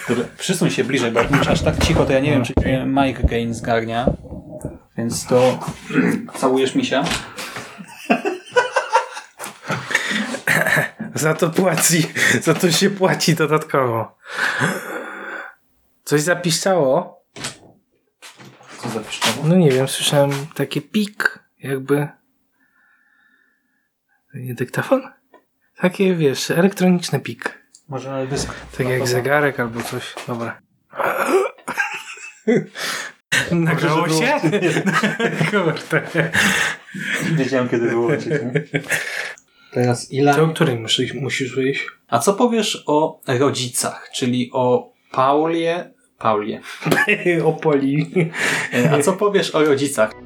Dobra, 0.10 0.26
przysuń 0.38 0.70
się 0.70 0.84
bliżej, 0.84 1.12
bo 1.12 1.20
jak 1.20 1.32
mówisz 1.32 1.48
aż 1.48 1.62
tak 1.62 1.86
cicho, 1.86 2.06
to 2.06 2.14
ja 2.14 2.20
nie 2.20 2.32
wiem, 2.32 2.44
czy 2.44 2.54
cię 2.54 2.86
Mike 2.86 3.24
Gain 3.24 3.54
zgarnia. 3.54 4.06
Więc 4.98 5.26
to 5.26 5.60
całujesz 6.40 6.76
misia. 6.76 7.04
Za 11.16 11.34
to 11.34 11.50
płaci, 11.50 12.08
za 12.42 12.54
to 12.54 12.72
się 12.72 12.90
płaci 12.90 13.36
dodatkowo. 13.36 14.18
Coś 16.06 16.22
zapiszczało? 16.22 17.24
Co 18.82 18.90
za 18.90 19.00
piszczoło? 19.00 19.48
No 19.48 19.56
nie 19.56 19.72
wiem, 19.72 19.88
słyszałem 19.88 20.32
takie 20.56 20.82
pik, 20.82 21.40
jakby... 21.60 22.08
Nie 24.34 24.54
dyktafon? 24.54 25.02
Takie, 25.78 26.16
wiesz, 26.16 26.52
elektroniczny 26.52 27.20
pik. 27.20 27.62
Może 27.88 28.12
na 28.12 28.26
dysk. 28.26 28.54
Tak 28.78 28.88
jak 28.88 29.08
zegarek 29.08 29.60
albo 29.60 29.82
coś. 29.82 30.16
Dobra. 30.28 30.62
Nagrało 33.52 34.10
się? 34.10 34.34
Kurde. 35.52 36.32
Wiedziałem, 37.32 37.70
kiedy 37.70 37.90
było. 37.90 38.10
Teraz 39.74 40.12
ile? 40.12 40.36
To 40.36 40.44
o 40.44 40.48
której 40.48 40.80
musisz, 40.80 41.14
musisz 41.14 41.56
wyjść? 41.56 41.88
A 42.08 42.20
co 42.20 42.34
powiesz 42.34 42.84
o 42.88 43.22
rodzicach, 43.28 44.10
czyli 44.14 44.50
o 44.54 44.94
Paulie? 45.12 45.95
Paulie. 46.18 46.62
o 47.44 47.54
Poli. 47.54 48.32
E, 48.74 48.90
A 48.90 49.02
co 49.02 49.14
powiesz 49.14 49.56
o 49.56 49.66
rodzicach? 49.66 50.25